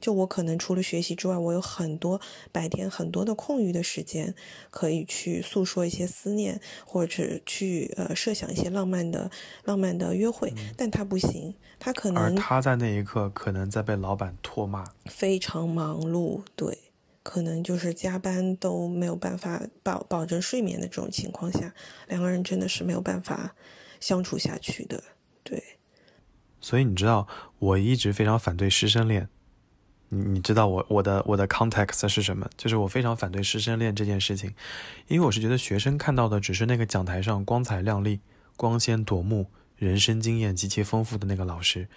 [0.04, 2.20] 就我可能除了学习之外，我有很多
[2.52, 4.36] 白天很多的空余的时间，
[4.70, 9.32] 可以去诉说一些思念，或者去呃设想一些浪漫的
[9.64, 10.54] 浪漫的约会。
[10.76, 16.78] 但他不行，他可能而他在那一刻可能在被老板唾骂，非常忙碌，对，
[17.24, 21.74] 可能就是加班都没有办法保保证睡眠的这种情况下，
[22.10, 23.56] 两个人真的是没有办法
[24.02, 25.02] 相处下去的，
[25.46, 25.64] 对。
[26.60, 27.26] 所以你知道，
[27.60, 29.30] 我一直非常反对师生恋。
[30.14, 32.48] 你你知道我我的我的 context 是什么？
[32.56, 34.54] 就是我非常反对师生恋这件事情，
[35.08, 38.20] 因为我是觉得学生看到的只是那个讲台上光彩亮丽、
[38.56, 41.88] 光鲜夺目、人生经验极其丰富的那个老师，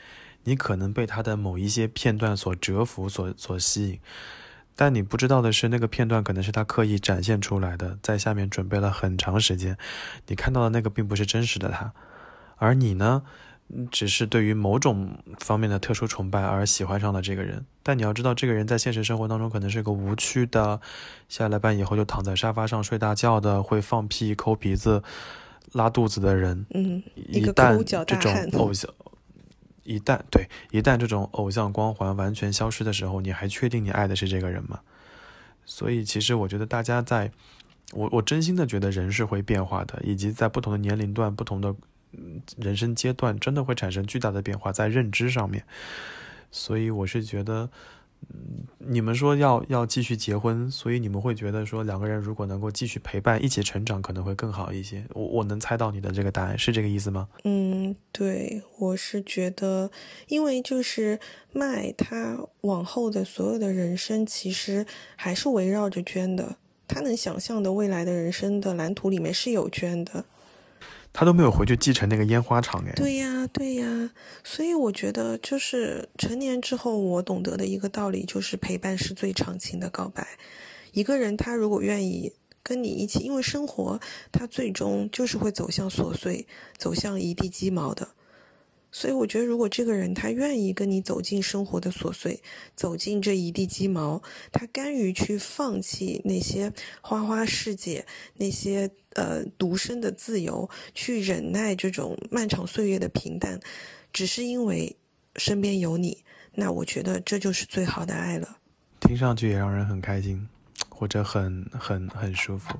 [0.44, 4.00] 你可能被他的某一些片段所折服、所所吸引，
[4.74, 9.76] 但你不知道的是，那个片段可能是他刻意展现出来的，在下面准备了很长时间，
[10.28, 11.92] 你看到的那个并不是真实的他，
[12.56, 13.22] 而你呢？
[13.90, 20.80] 只是对于某种方面的特殊崇拜而喜欢上了这个人，但你要知道，这个人在现实生活当中可能是个无趣的，
[21.28, 25.02] 下了班以后就躺在沙发上睡大觉的，会放屁、抠鼻子、
[25.72, 26.64] 拉肚子的人。
[26.74, 28.88] 嗯，一旦这种偶像，
[29.82, 34.80] 一旦对，一旦这种偶像光环完全消失的时候，你还确定你爱的是这个人吗？
[35.64, 37.32] 所以，其实我觉得大家在，
[37.92, 41.76] 我我真心的觉得人是会变化的，以及在不同的年龄段、不同的嗯
[42.58, 45.64] 人生阶段，真的会产生巨大的变化在认知上面。
[46.50, 47.68] 所以我是觉得，
[48.30, 55.04] 嗯，你们说要要继续结婚，所以你们会觉得说两个人如果能够继续陪伴、一起成长，可能会更好一些。
[55.12, 57.28] 我我能猜到你的这个答案是这个意思吗？
[57.44, 59.90] 嗯，对，我是觉得，
[60.28, 61.18] 因为就是
[61.52, 64.86] 麦他往后的所有的人生，其实
[65.16, 66.56] 还是围绕着娟的。
[66.88, 70.24] 他能想象的未来的人生的蓝图里面是有娟的。
[71.18, 72.92] 他都没有回去继承那个烟花厂哎。
[72.94, 74.10] 对呀，对呀，
[74.44, 80.26] 所以我觉得就是成年之后，我懂得的一个道理就是陪伴是最长情的告白。
[80.92, 82.30] 一个人他如果愿意
[82.62, 83.98] 跟你一起，因为生活
[84.30, 88.08] 他最终就是会走向琐碎，走向一地鸡毛的。
[88.92, 92.42] 所以我觉得，如果这个人他愿意跟你走进生活的琐碎，
[92.74, 96.72] 走进这一地鸡毛，他甘于去放弃那些
[97.02, 98.06] 花花世界，
[98.36, 103.60] 那些呃独身的自由，去忍耐这种漫长岁月的平淡，
[104.12, 104.96] 只是因为
[105.36, 108.58] 身边有你，那我觉得这就是最好的爱了。
[109.00, 110.48] 听上去也让人很开心，
[110.88, 112.78] 或者很很很舒服。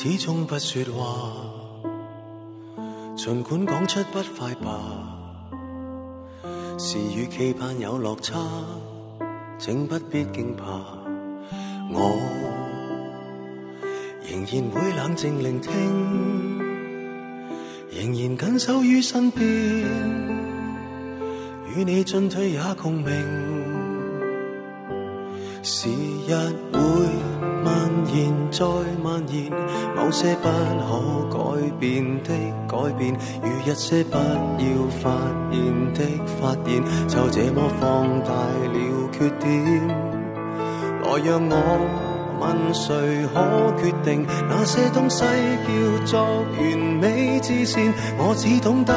[0.00, 1.32] 始終不說話？
[3.16, 5.18] 儘管講出不快吧，
[6.78, 8.38] 是與期盼有落差，
[9.58, 10.64] 請不必驚怕。
[11.90, 12.16] 我
[14.22, 15.72] 仍然會冷靜聆聽，
[17.90, 19.84] 仍然緊守於身邊，
[21.74, 23.57] 與你進退也共鳴。
[25.62, 25.90] 時
[26.26, 26.34] 日
[26.72, 26.78] 會
[27.64, 28.64] 蔓延再
[29.02, 29.50] 蔓延，
[29.96, 31.38] 某些不可改
[31.78, 32.32] 變的
[32.68, 33.12] 改變，
[33.42, 35.10] 與一些不要發
[35.50, 36.00] 現的
[36.40, 39.48] 發現，就這麼放大了缺點。
[41.02, 41.52] 來讓我
[42.40, 43.36] 問誰可
[43.82, 45.24] 決定那些東西
[45.66, 47.92] 叫做完美之線？
[48.18, 48.94] 我只懂得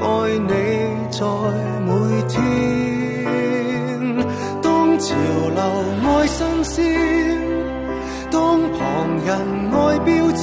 [0.00, 0.52] 愛你
[1.10, 1.26] 在
[1.84, 3.03] 每天。
[5.14, 5.18] 潮
[5.48, 5.62] 流
[6.02, 6.74] 愛新鮮，
[8.30, 8.38] 當
[8.72, 8.80] 旁
[9.24, 9.30] 人
[9.70, 10.42] 愛標籤，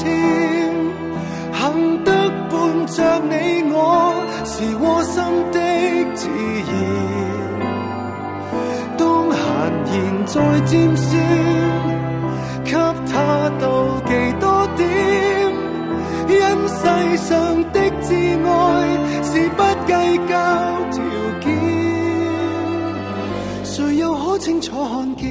[1.59, 1.61] 幸
[2.05, 2.09] 得
[2.49, 2.51] 伴
[2.87, 2.97] 着
[3.29, 3.33] 你
[3.73, 3.75] 我
[4.45, 5.15] 是窝心
[5.51, 5.57] 的
[6.15, 6.29] 自
[6.69, 6.71] 然。
[8.97, 9.35] 當閒
[9.91, 9.93] 言
[10.25, 10.35] 再
[10.65, 11.09] 尖酸，
[12.63, 12.71] 給
[13.11, 13.13] 他
[13.59, 13.61] 妒
[14.07, 14.45] 忌多
[14.77, 14.81] 點，
[16.29, 16.39] 因
[16.69, 16.81] 世
[17.17, 17.29] 上
[17.73, 18.07] 的摯
[18.47, 18.49] 愛
[19.23, 19.91] 是不計
[20.27, 20.31] 較
[24.41, 25.29] 清楚看见？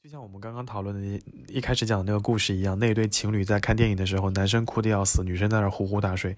[0.00, 6.36] 就像我们刚刚讨论的一开始讲的那个故事一样，那对情侣在看电影的时候，男生哭得要死，女生在那呼呼大睡。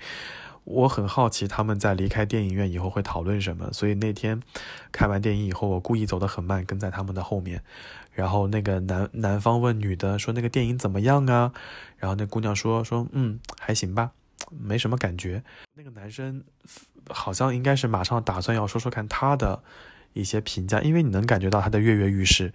[0.64, 4.40] 我很好奇他们在离开电影院以后会讨论什么，所以那天
[4.92, 7.62] 看完电影以后，我故意走得很慢，跟在他们的后面。
[8.12, 11.52] 然后那个男男方问女的说：“那个电影怎么样啊？”
[11.98, 14.12] 然后那姑娘说：“说嗯，还行吧，
[14.50, 15.42] 没什么感觉。”
[15.74, 16.44] 那个男生
[17.08, 19.62] 好像应该是马上打算要说说看他的
[20.12, 22.52] 一些评价，因为你能感觉到他的跃跃欲试，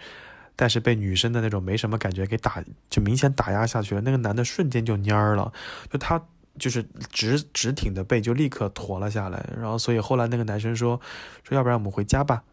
[0.55, 4.01] 但是被女生的那种没什么感觉给打，就明显打压下去了。
[4.01, 5.51] 那个男的瞬间就蔫儿了，
[5.91, 6.23] 就他。
[6.59, 10.99] 就是直直挺的背就立刻驼了下来，然后所以后来那个男生说
[11.43, 12.43] 说要不然我们回家吧，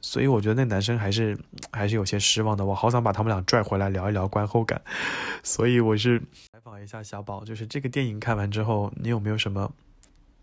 [0.00, 1.38] 所以我觉得那男生还是
[1.70, 4.80] 还是有些失望的，我好想把他们俩拽回来聊一聊观后感，
[5.42, 6.20] 所以我是
[6.52, 9.72] 采访一下小宝，就是这个电影看完之后你有没有什么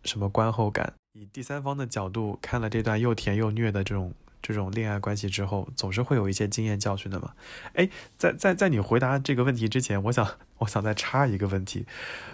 [0.04, 0.94] 什么观后感？
[1.14, 4.14] 以第三方的角度看了这段又甜又虐的这种。
[4.42, 7.34] 这种恋爱关系之后，总是会有一些经验教训的嘛？
[7.74, 10.28] 哎，在在在你回答这个问题之前，我想
[10.60, 11.86] 我想再插一个问题，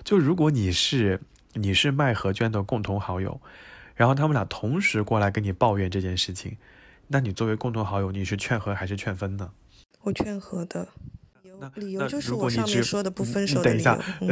[0.03, 1.21] 就如果你是
[1.53, 3.41] 你是麦和娟的共同好友，
[3.95, 6.57] 然后他们俩同时过来跟你抱怨这件事情，
[7.07, 9.51] 那你作为共同好友，你是劝和还是劝分呢？
[10.01, 10.87] 我劝和的，
[11.75, 14.17] 理由就是我上面说的不分手的理由等一下。
[14.21, 14.29] 嗯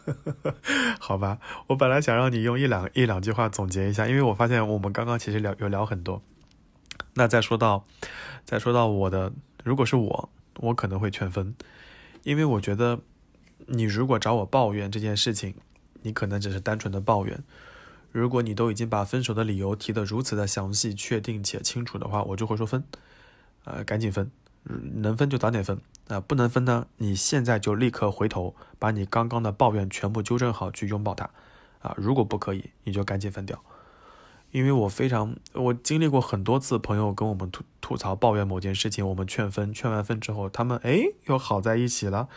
[0.98, 1.38] 好吧，
[1.68, 6.22] 我本来想让你用一两一两句话总结一下，因为我发现我们刚刚其实聊有聊很多。
[7.14, 7.84] 那再说到，
[8.44, 9.32] 再说到我的，
[9.64, 11.54] 如果是我，我可能会劝分，
[12.22, 13.00] 因为我觉得
[13.66, 15.54] 你如果找我抱怨这件事情，
[16.02, 17.42] 你可能只是单纯的抱怨。
[18.12, 22.82] 如果你都已经把分手的理由提得如此的详细、确定且清楚的话，我就会说分，
[23.64, 24.30] 呃，赶紧分，
[24.64, 31.30] 能分就早点分，啊、不能分呢，你现在就立刻回头，把你刚刚的抱怨全部纠正好，去拥抱他，
[31.80, 33.62] 啊，如果不可以，你就赶紧分掉。
[34.50, 42.28] 因为我非常，我经历过很多次朋友跟我们吐吐槽抱怨某件事情，我们劝分，劝完分之后，他们哎又好在一起了，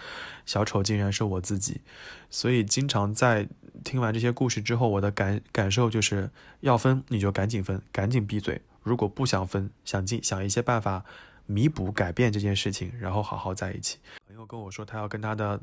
[0.45, 1.81] 小丑竟然是我自己，
[2.29, 3.47] 所以经常在
[3.83, 6.29] 听完这些故事之后，我的感感受就是
[6.59, 11.03] 要分你就赶紧分，赶紧闭嘴，如果不想分，想尽想一些办法
[11.45, 13.97] 弥补改变这件事情，然后好好在一起。
[14.27, 15.59] 朋友跟我说他要跟他的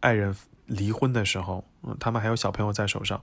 [0.00, 0.34] 爱人
[0.66, 3.22] 离婚的时候，嗯，他们还有小朋友在手上。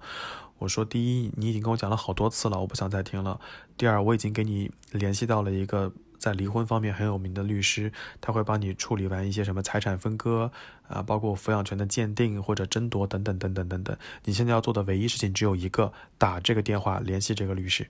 [0.60, 3.40] 我说，第一，你已经跟我讲了好多次了，我不想再听了。
[3.78, 10.52] 第二，我已经给你联系到了一个在离婚方面很有名的律师，他会帮你处理完一些什么财产分割
[10.90, 13.98] 啊，包括抚养权的鉴定或者争夺等等等等等等。
[14.26, 17.88] 你现在要做的唯一事情只有一个，打这个电话联系这个律师。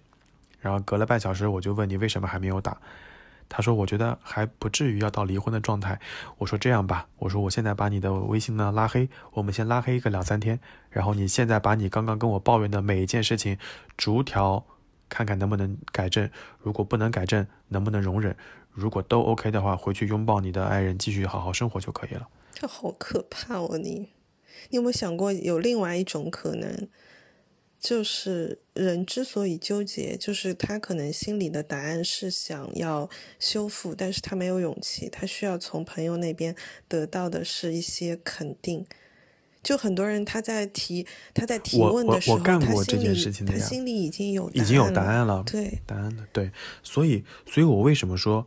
[0.59, 2.77] 然后隔了半小时，我就问你为什么还没有打。
[3.49, 5.99] 他说：“我觉得还不至于要到离婚的状态。”
[6.37, 10.59] 我说：“这样吧，我说我现在把你的微信呢拉黑，我们先拉黑一个两三天，
[10.91, 13.57] 然后你现在把你刚刚跟我抱怨的每一件事情
[13.97, 14.63] 逐条
[15.09, 16.29] 看看能不能改正，
[16.61, 18.37] 如果不能改正，能不能容忍？
[18.71, 22.27] 如果都 OK 的话，回去拥抱你的爱人，继续好好生活就可以了。
[22.53, 23.77] 这好可怕哦！
[23.77, 24.09] 你，
[24.69, 26.87] 你有没有想过有另外一种可能，
[27.79, 36.53] 就是人之所以纠结，就是他可能心里的答案是想要修复，但是他没有勇气，他需要从朋友那边
[36.89, 38.85] 得到的是一些肯定。
[39.61, 46.51] 就很多人他在提他在提问的时候，我干他心过这件事情的呀心里已经有已经有答案了，对，答案的，对，
[46.83, 48.45] 所以，所以我为什么说，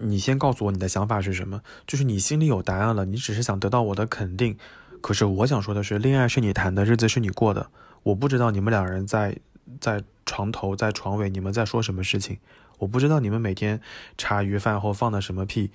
[0.00, 1.62] 你先告诉我你的想法是什么？
[1.86, 4.56] 就是你心里有答案了，你只是想得到我的肯定。
[5.00, 7.70] 可是我想说的是，恋爱是你谈的，日子是你过的。
[8.02, 9.38] 我不知道你们两人在
[9.80, 12.38] 在床头在床尾你们在说什么事情，
[12.78, 13.80] 我不知道你们每天
[14.16, 15.70] 茶余饭后放的什么屁，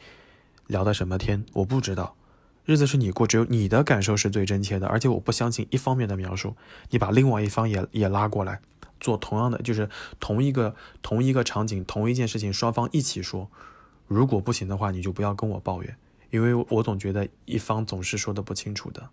[0.67, 2.15] 聊的什么天，我不知道。
[2.65, 6.55] 日子是你过，只有你的感受是最真切的，而且我不相信一方面的描述，
[6.89, 8.59] 你把另外一方也也拉过来，
[8.99, 9.87] 做同样的，就是
[10.19, 13.51] 同一个同一个场景，同一件事情，双方一起说。
[14.07, 15.95] 如果不行的话，你就不要跟我抱怨，
[16.31, 19.09] 因为我总觉得一方总是说的不清楚的。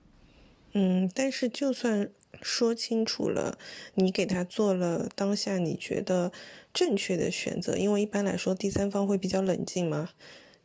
[0.73, 2.09] 嗯，但是就算
[2.41, 3.59] 说清楚了，
[3.95, 6.33] 你给他做了当下你觉得
[6.73, 10.11] 正确的选择，因为一般来说第三方会比较冷静嘛，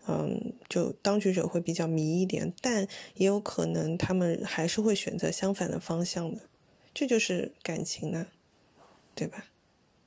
[0.07, 6.41] 嗯，就当局者会比较迷一点，但也有可能他们还是会选择相反的方向的，
[6.93, 8.27] 这就是感情呢，
[9.13, 9.45] 对吧？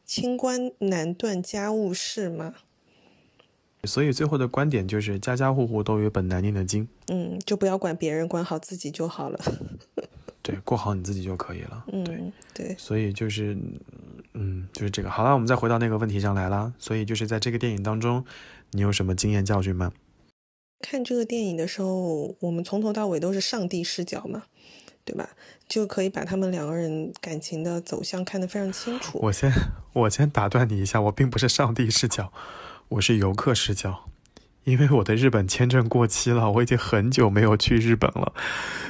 [0.05, 2.55] 清官难断家务事嘛，
[3.85, 9.39] 所以最后的观点就是，家家户户都有本难念的经，嗯，就不要管别人，管好自己就好了。
[10.43, 11.85] 对，过好你自己就可以了。
[11.87, 13.57] 对，嗯，对，所以就是，
[14.35, 15.11] 嗯，就是这个。
[15.11, 16.73] 好了，我们再回到那个问题上来啦。
[16.79, 18.25] 所以就是在这个电影当中，
[18.71, 19.93] 你有什么经验教训吗？
[20.81, 24.45] 看这个电影的时候，我们从头到尾都是上帝视角嘛，
[25.05, 25.29] 对吧？
[25.69, 29.19] 就可以把他们两个人感情的走向看得非常清楚。
[29.23, 29.53] 我先
[29.93, 32.33] 我先打断你一下，我并不是上帝视角，
[32.89, 34.10] 我是游客视角，
[34.71, 38.33] 因为我的日本签证过期了，我已经很久没有去日本了，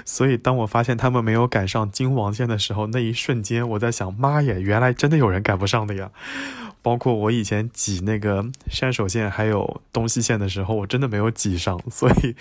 [0.05, 6.11] 所以当我发现他们没有赶上京王线的时候，那一瞬间我在想，妈耶，原来真的有人赶不上的呀！
[6.83, 12.35] 包括我以前挤那个山手线还有东西线的时候，我真的没有挤上，所以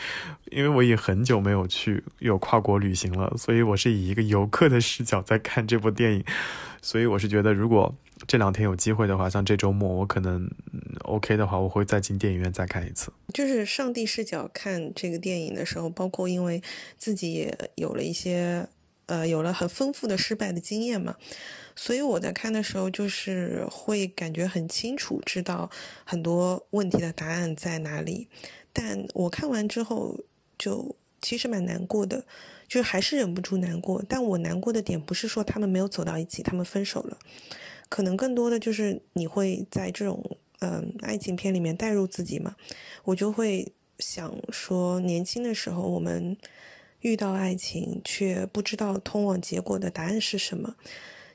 [0.52, 6.24] 因为我已很久没有去有跨国旅行了，所以我是以一个游客的视角在看这部电影，
[6.82, 7.94] 所以我是觉得如果
[8.30, 10.48] 这两天有机会的话，像这周末我可能
[11.02, 13.12] OK 的话，我会再进电影院再看一次。
[13.34, 16.62] 就是上帝视角看这个电影的时候，包括因为
[16.96, 18.70] 自己也有了一些
[19.08, 21.16] 呃有了很丰富的失败的经验嘛。
[21.76, 25.72] 所以我在看的时候，就是会感觉很清楚，知道
[26.06, 28.28] 很多问题的答案在哪里。
[28.72, 30.20] 但我看完之后，
[30.56, 32.24] 就其实蛮难过的，
[32.68, 34.04] 就还是忍不住难过。
[34.08, 37.18] 但我难过的点不是说他们没有走到一起，他们分手了，
[37.90, 42.56] 可能更多的就是你会在这种嗯爱情片里面带入自己嘛。
[43.04, 46.38] 我就会想说，年轻的时候我们
[47.02, 50.76] 遇到爱情，却不知道通往结果的答案是什么。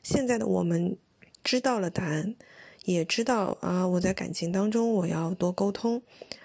[0.02, 0.96] 现在的我们
[1.42, 2.34] 知道了答案，
[2.84, 6.02] 也知道啊，我在感情当中我要多沟通，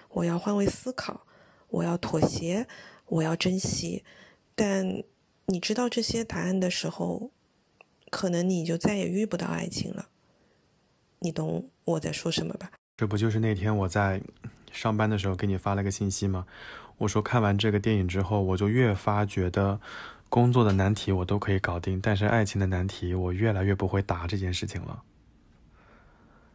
[0.08, 1.26] 我要换位思考，
[1.68, 2.66] 我要妥协，
[3.06, 4.02] 我要珍惜。
[4.54, 5.02] 但
[5.46, 7.30] 你知道这些答案的时候，
[8.10, 10.08] 可能你就再也遇不到爱情了。
[11.20, 12.70] 你懂我在说什么吧？
[12.96, 14.20] 这不就是那天我在
[14.70, 16.46] 上班的时候给你发了个信息吗？
[16.98, 19.80] 我说看完这个电影之后，我就越发觉得。
[20.30, 25.02] 工作的难题我都可以搞定，但是爱情的难题我越来越不会答这件事情了，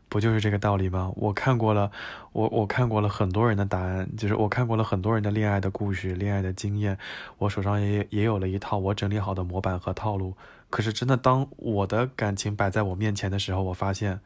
[0.08, 1.12] 不就是这个道理吗？
[1.18, 1.92] 我看过了，
[2.32, 6.98] 我我看过了很多人的答案，就是我看过了很多人的恋爱的故事、恋爱的经验，
[7.38, 10.34] 我手上也也有了一套我整理好的模板和套路。
[10.76, 14.20] 可是真的，当我的感情摆在我面前的时候，我发现，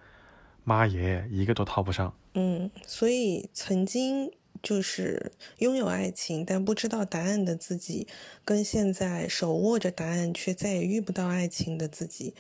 [0.63, 2.11] 妈耶，一个都套不上。
[2.34, 4.31] 嗯，所以曾经。
[4.61, 8.05] 就是拥有爱情但不知道答案的自己，
[8.43, 12.34] 跟现在手握着答案却再也遇不到爱情的自己，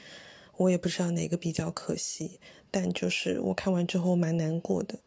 [0.57, 2.37] 我也不知道哪个比较可惜。
[2.69, 4.99] 但就是我看完之后蛮难过的。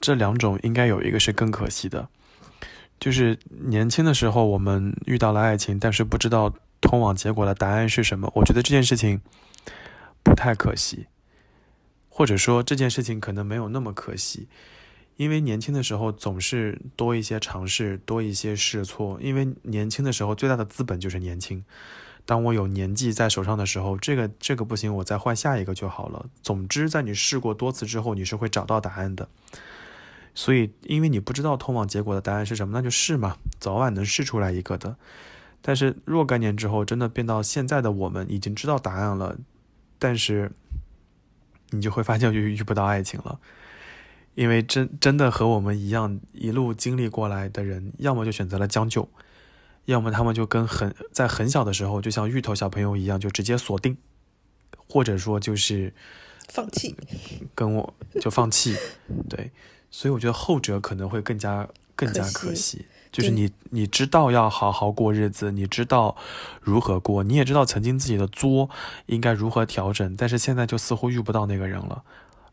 [0.00, 2.08] 这两种应该有一个是更可惜的，
[2.98, 6.54] 就是年轻的时候我们遇到了爱情，但是不知道
[6.86, 8.30] 通往结果的答案是什么。
[8.36, 9.20] 我觉得这件事情
[10.22, 11.06] 不太可惜，
[12.08, 14.46] 或者说这件事情可能没有那么可惜。
[15.16, 19.18] 因为年轻的时候总是多一些尝试，多一些试错。
[19.20, 21.64] 因为年轻的时候最大的资本就是年轻。
[22.24, 26.26] 当我有年纪在手上的时候，这个这个不行，我再换下一个就好了。
[26.42, 29.28] 总之，在你试过多次之后，你是会找到答案的。
[30.34, 34.96] 所以，因为你不知道通往结果的答案是什么，那就试嘛，早晚能试出来一个的。
[35.68, 39.36] 但是若干年之后，真的变到现在的我们已经知道答案了，
[39.98, 40.52] 但是
[41.70, 43.40] 你就会发现就遇不到爱情了。
[44.36, 49.08] 因为真真的和我们一样一路经历过来的人，要么就选择了将就，
[49.86, 53.96] 要么他们就跟很在很小的时候，就像芋头小朋友一样，就直接锁定，
[54.88, 55.92] 或者说就是
[56.48, 56.94] 放弃，
[57.56, 58.76] 跟我就放弃。
[59.28, 59.50] 对，
[59.90, 62.86] 所以我觉得后者可能会更加更加可惜。
[63.16, 66.14] 就是你你知道要好好过日子，你知道
[66.60, 68.68] 如何过，你也知道曾经自己的作
[69.06, 72.02] 应该如何调整，但是现在就似乎遇不到那个人了。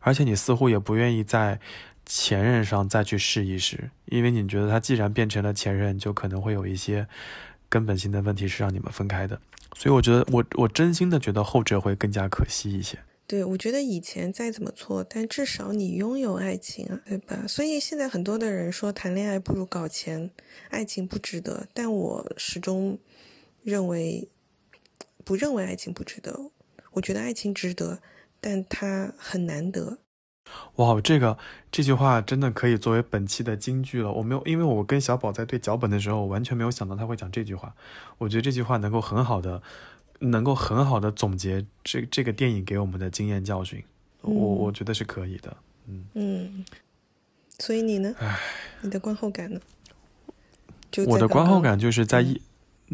[0.00, 1.60] 而且你似乎也不愿意在
[2.06, 7.06] 前任上再去试一试，因为你觉得他既然变成了前任，就可能会有一些
[7.68, 9.38] 根本性的问题是让你们分开的。
[9.76, 12.98] 所以我觉得，我我真心的觉得后者会更加可惜一些。
[13.26, 17.44] 对，我觉得以前再怎么错，但至少你拥有爱情啊，对吧？
[17.46, 20.30] 所以现在很多的人说谈恋爱不如搞钱，
[20.70, 22.98] 爱情不值得，但我始终
[23.62, 24.28] 认为
[25.24, 26.50] 不认为爱情不值得。
[26.92, 28.00] 我觉得爱情值得。
[28.46, 29.96] 但它很难得，
[30.74, 31.00] 哇！
[31.00, 31.38] 这个
[31.72, 34.12] 这句话真的可以作为本期的金句了。
[34.12, 37.74] 我没有，因为我跟小宝在对脚本的时候，我完全没有想到他会讲这句话。
[38.18, 39.62] 我觉得这句话能够很好的，
[40.24, 43.82] 能够很好的总结这这个电影给我们的经验教训。
[44.22, 45.56] 我我觉得是可以的。
[45.86, 46.64] 嗯嗯，
[47.58, 48.14] 所以你呢？
[48.18, 48.38] 唉，
[48.82, 49.60] 你的观后感呢？
[50.90, 52.40] 就我的观后感就是在一。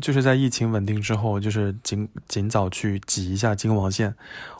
[0.00, 4.14] 就是在疫情稳定之后，就是尽尽早去挤一下京王线，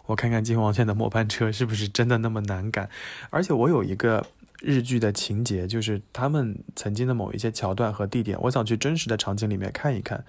[0.06, 2.90] 我看看京王线的末班车是不是真的那么难赶。
[3.30, 4.26] 而且我有一个
[4.60, 10.24] 日剧的情节，就是他们曾经的某一些桥段和地点，我想去真实的场景里面看一看。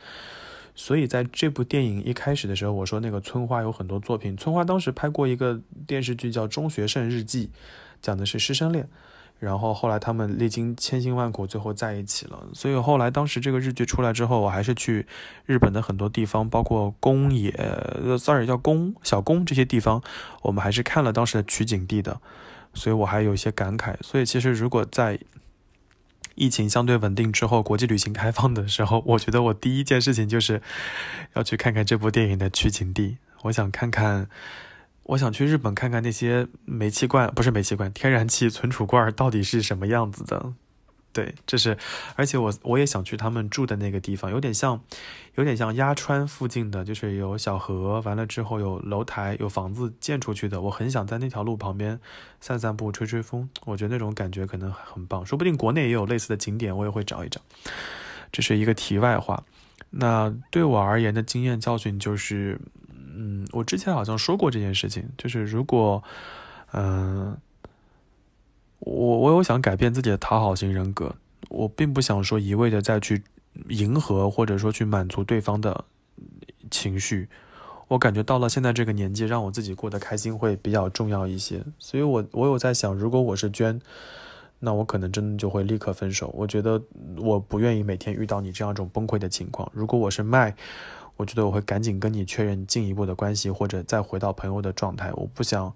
[0.75, 7.47] 所以在这部电影一开始的时候，我说那个村花有很多作品，村花当时拍过一个电视剧叫《中学生日记》，
[8.01, 8.87] 讲的是师生恋。
[9.39, 12.45] 然后后来他们历经千辛万苦，最后在一起了。
[12.53, 15.07] 所以后来当时这个日剧出来之后，我还是去
[15.47, 17.51] 日本的很多地方，包括宫野
[18.19, 19.99] ，sorry 叫宫小宫这些地方，
[20.43, 22.21] 我们还是看了当时的取景地的。
[22.75, 23.95] 所以我还有一些感慨。
[24.03, 25.19] 所以其实如果在
[26.35, 30.61] 疫情相对稳定之后，国际旅行开放的时候，我觉得我第一件事情就是
[31.33, 33.17] 要去看看这部电影的取景地。
[33.43, 34.27] 我想看看，
[35.03, 40.53] 我想去日本看看那些煤气罐，不是煤气罐，天然气存储罐到底是什么样子的。
[41.13, 41.77] 对，这是，
[42.15, 44.81] 而且我我也想去他们住的那个地方，有点像，
[45.35, 50.61] 有点像鸭川附近的，就是有小河，完了之后有楼台，有房子建出去的。
[50.61, 51.99] 我很想在那条路旁边
[52.39, 55.25] 散散步、吹吹风，我觉得那种感觉可能很棒。
[55.25, 57.41] 说不定国内也有类似的景点，我也会找一找。
[58.31, 59.43] 这是一个题外话。
[59.89, 62.57] 那对我而言的经验教训就是，
[62.95, 66.01] 嗯，我之前好像说过这件事情，就是如果，
[66.71, 67.37] 嗯。
[68.81, 71.15] 我我有想改变自己的讨好型人格，
[71.49, 73.23] 我并不想说一味的再去
[73.69, 75.85] 迎合或者说去满足对方的
[76.71, 77.29] 情绪，
[77.89, 81.63] 我感觉到了现在这个年纪，让我自己过得开心会比较重要一些。
[81.77, 83.79] 所以，我我有在想，如果我是娟，
[84.59, 86.33] 那我可能真的就会立刻分手。
[86.35, 86.81] 我觉得
[87.17, 89.71] 我不愿意每天遇到你这样一种崩溃的情况。
[89.75, 90.55] 如果我是麦，
[91.17, 95.11] 我觉得我会赶紧跟你确认进一步的关系，或者再回到朋友的状态。
[95.13, 95.71] 我不想。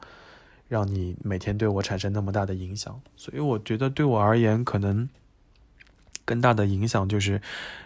[0.67, 5.07] 让你每天对我产生那么大的影响，所以我觉得对我而言，可能
[6.25, 7.41] 更大的影响就是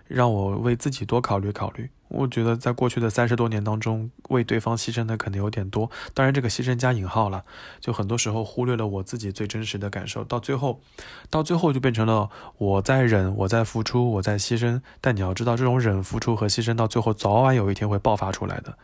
[0.07, 1.89] 让我为自己多考虑考虑。
[2.07, 7.43] 我觉得在过去的三十多年当中，为对方牺牲的可能有点多，当然这个牺牲加引号了，
[7.79, 10.81] 就很多时候忽略了我自己最真实的感受，到最后，
[11.29, 14.81] 到最后就变成了我在忍，我在付出，我在牺牲。
[15.01, 18.75] 但你要知道，这种忍、付出和牺牲，到最后早晚有一天会爆发出来的。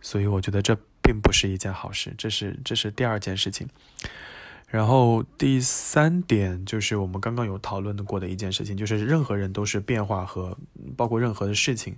[0.00, 0.76] 所以我觉得这。
[1.10, 3.68] 并不是一件好事，这是这是第二件事情。
[4.68, 10.56] 然后第三点就是我们刚刚有讨论的过的一件事情，就是任何人都是变化和
[10.96, 11.96] 包括任何的事情，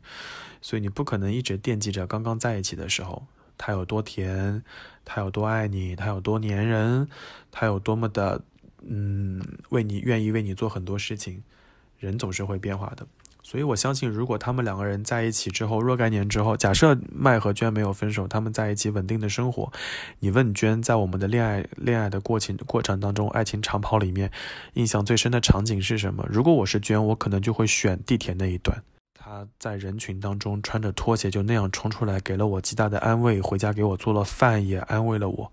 [0.62, 3.26] 所以你不可能一直惦记着刚刚在一起的时候
[3.58, 4.62] 他有多甜，
[5.04, 7.06] 他有多爱你，他有多粘人，
[7.50, 8.42] 他有多么的
[8.80, 11.42] 嗯为你愿意为你做很多事情。
[11.98, 13.06] 人总是会变化的。
[13.44, 19.72] 所以，我相信，如果他们两个人在一起之后，若干年之后，假设麦和娟没有分手，他们在一起稳定的生活，
[20.20, 24.30] 你问娟，在我们的恋爱恋爱的过程过程当中，爱情长跑里面，
[24.74, 26.24] 印象最深的场景是什么？
[26.30, 28.80] 如果我是娟，我可能就会选地铁那一段，
[29.12, 35.52] 他在人群当中穿着拖鞋就那样冲出来，给了我极大的安慰，回家给我做了饭，也安慰了我，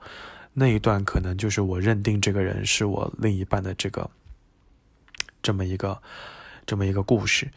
[0.54, 4.08] 那一段可能就是我认定这个人是我另一半的这个
[5.42, 6.00] 这么一个
[6.68, 7.50] 这么一个故事。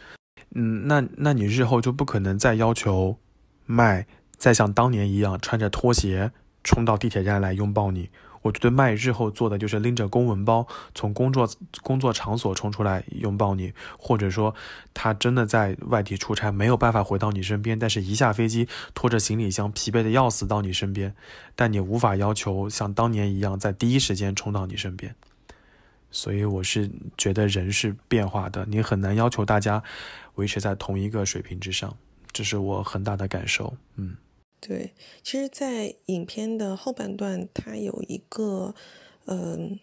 [0.54, 3.16] 嗯，那那你日后就不可能再要求
[3.66, 4.06] 麦
[4.36, 6.30] 再像当年一样穿着拖鞋
[6.62, 8.10] 冲到地铁站来拥抱你。
[8.42, 10.66] 我觉得麦日后做的就是拎着公文包
[10.96, 11.48] 从工作
[11.80, 14.52] 工作场所冲出来拥抱你，或者说
[14.92, 21.14] 他真的在外地出差没有办法回到你身边，但是一下飞机拖着行李箱疲惫的要死到你身边，
[21.54, 25.14] 但你无法要求像当年一样在第一时间冲到你身边。
[26.10, 29.82] 所以我是觉得人是变化的，你很难要求大家
[30.36, 31.96] 维持在同一个水平之上，
[32.32, 33.74] 这是我很大的感受。
[33.96, 34.16] 嗯，
[34.60, 34.92] 对，
[35.22, 38.74] 其实，在影片的后半段，它有一个，
[39.26, 39.78] 嗯，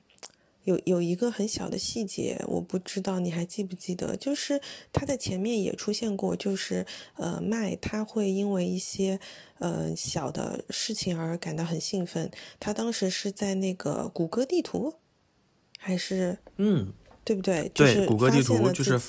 [0.63, 4.61] 有有一个很小的细节，我不知道你还记不记得，就是
[4.91, 6.85] 他在前面也出现过，就是
[7.15, 9.19] 呃，麦他会因为一些
[9.59, 14.95] 呃小的事情而感到很兴奋，他当时是在那个谷歌地图。
[15.81, 16.91] 还是嗯，
[17.23, 17.69] 对不对？
[17.69, 18.99] 对，谷歌地图就是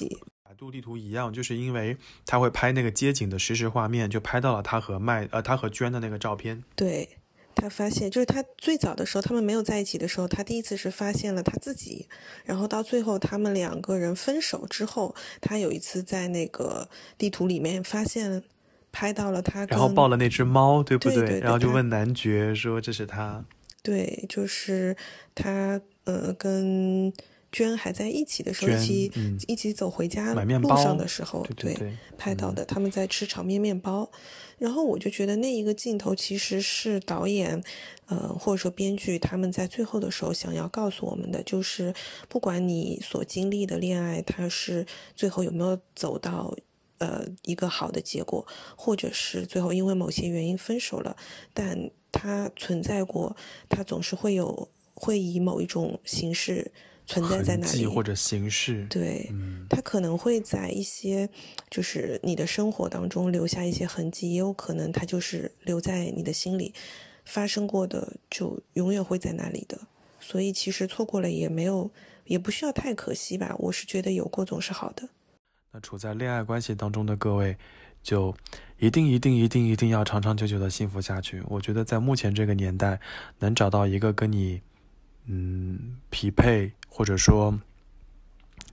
[0.60, 1.96] 度地图一样，就是因为
[2.26, 6.62] 他会拍那个街景的实时画面，就拍到了他和麦呃他和娟的那个照片。
[6.76, 7.08] 对
[7.54, 12.06] 他发现，就是他最早的时候，他们没有在一起的时候，他第一次是发现了他自己，
[12.44, 18.42] 然后到最后他们两个人分手之后，他有一次在那个地图里面发现
[18.92, 21.40] 拍到了他，然后抱了那只猫，对不对？
[21.40, 23.42] 然后就问男爵说这是他。
[23.82, 24.94] 对，就是
[25.34, 25.80] 他。
[26.04, 27.12] 呃，跟
[27.52, 29.12] 娟还在一起的时候，一起
[29.48, 31.76] 一起走回家路上的时候，对
[32.16, 34.10] 拍到的，他们在吃炒面面包。
[34.58, 37.62] 然后我就觉得那一个镜头其实是导演，
[38.06, 41.94] 呃，或者说编剧他们在最后的时候想要告诉我们的，就是
[42.28, 44.86] 不管你所经历的恋爱，它是
[45.16, 46.54] 最后有没有走到
[46.98, 48.46] 呃一个好的结果，
[48.76, 51.16] 或者是最后因为某些原因分手了，
[51.54, 53.34] 但它存在过，
[53.68, 54.68] 它总是会有。
[54.92, 56.70] 会以某一种形式
[57.10, 59.28] 存在在哪里，或者形式，对，
[59.68, 61.28] 它可能会在一些
[61.68, 66.72] 就是你的生活当中留下一些痕迹，也有可能它就是留在你的心里
[67.24, 69.76] 发生过的，就永远会在那里的。
[70.20, 71.90] 所以其实错过了也没有，
[72.26, 73.56] 也不需要太可惜吧。
[73.58, 75.08] 我是觉得有过总是好的。
[75.72, 77.56] 那处在恋爱关系当中的各位，
[78.04, 78.32] 就
[78.78, 81.42] 一定一定一定一定要长长久久的幸福下去。
[81.48, 83.00] 我觉得在目前这个年代，
[83.40, 84.62] 能找到一个跟你。
[85.26, 87.60] 嗯，匹配或者说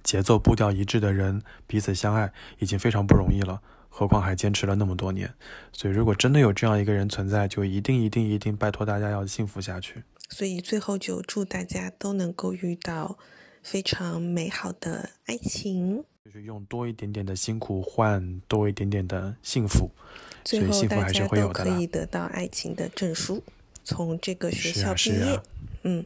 [0.03, 5.33] 节奏步调一致的人彼此相爱已经非常不容易了，何况还坚持了那么多年。
[5.71, 10.03] 所以，如果真的有这样一个人存在，就一定一定一定拜托大家要幸福下去。
[10.29, 13.17] 所以最后就祝大家都能够遇到
[13.61, 19.91] 非常美好的爱情，就是用多一点点的辛苦换多一点点的幸福，
[20.43, 21.63] 所以最后幸福还是大家都会有的。
[21.63, 23.43] 可以得到爱情的证书，
[23.83, 25.39] 从这个学校毕业。
[25.83, 26.05] 嗯，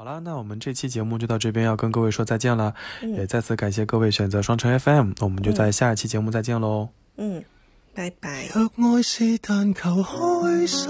[0.00, 2.72] 好啦，那我们这期节目就到这边，要跟各位说再见了，
[3.02, 6.88] 嗯也再次感谢各位选择双城 FM，我们就在下一期节目再见喽。
[7.18, 7.44] 嗯，
[7.92, 8.46] 拜拜。
[8.54, 10.88] 若愛是但求開心，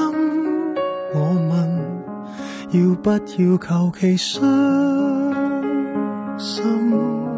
[1.13, 1.21] 我
[1.51, 1.59] 問
[2.71, 3.19] 要不要
[3.59, 3.59] 求
[3.99, 4.39] 其傷
[6.39, 7.30] 心？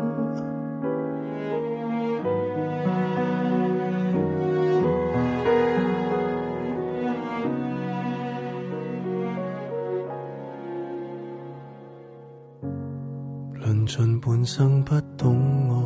[13.94, 15.36] 盡半生不懂
[15.68, 15.76] 愛。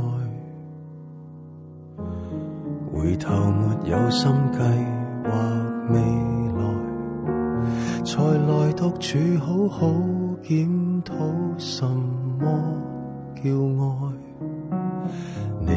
[2.94, 4.60] 回頭沒有心計
[5.24, 5.28] 劃
[5.90, 5.98] 未
[6.54, 6.62] 來，
[8.06, 9.88] 才來獨處好好
[10.40, 11.14] 檢討
[11.58, 11.84] 什
[12.38, 12.44] 麼
[13.34, 13.50] 叫
[13.82, 13.90] 愛。
[15.62, 15.72] 你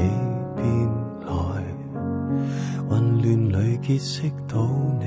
[0.55, 0.87] 便
[1.25, 1.33] 來，
[2.87, 4.67] 混亂裏結識到
[4.99, 5.05] 你，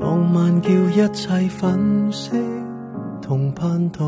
[0.00, 2.65] 浪漫叫一切粉飾
[3.26, 3.98] 同盼待。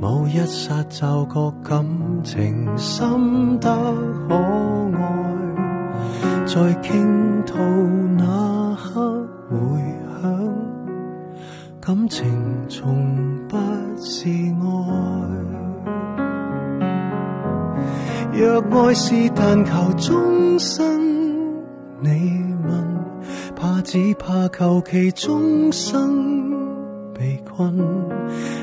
[0.00, 1.84] 某一刹就觉感
[2.22, 3.68] 情深得
[4.28, 5.02] 可爱，
[6.46, 7.58] 在倾吐
[8.16, 9.56] 那刻回
[10.22, 10.54] 响，
[11.80, 12.24] 感情
[12.68, 13.04] 从
[13.48, 13.56] 不
[14.00, 14.64] 是爱。
[18.32, 20.84] 若爱是但求终身，
[22.00, 22.08] 你
[22.68, 22.70] 问，
[23.56, 26.45] 怕只怕求其终生
[27.16, 27.76] 被困。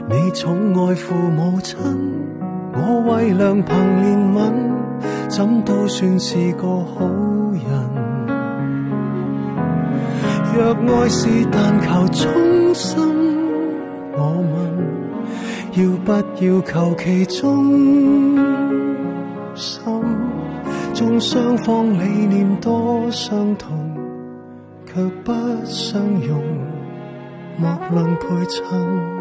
[0.09, 0.47] 你寵
[0.79, 1.77] 愛父母親，
[2.75, 4.39] 我為良朋怜悯，
[5.29, 7.05] 怎都算是個好
[7.53, 7.63] 人。
[10.55, 12.99] 若愛是但求衷心，
[14.15, 14.19] 我
[14.53, 16.11] 問要不
[16.45, 18.35] 要求其忠
[19.55, 19.83] 心？
[20.93, 23.97] 縱雙方理念多相同，
[24.85, 25.33] 卻不
[25.65, 26.39] 相容，
[27.57, 29.12] 莫论陪衬。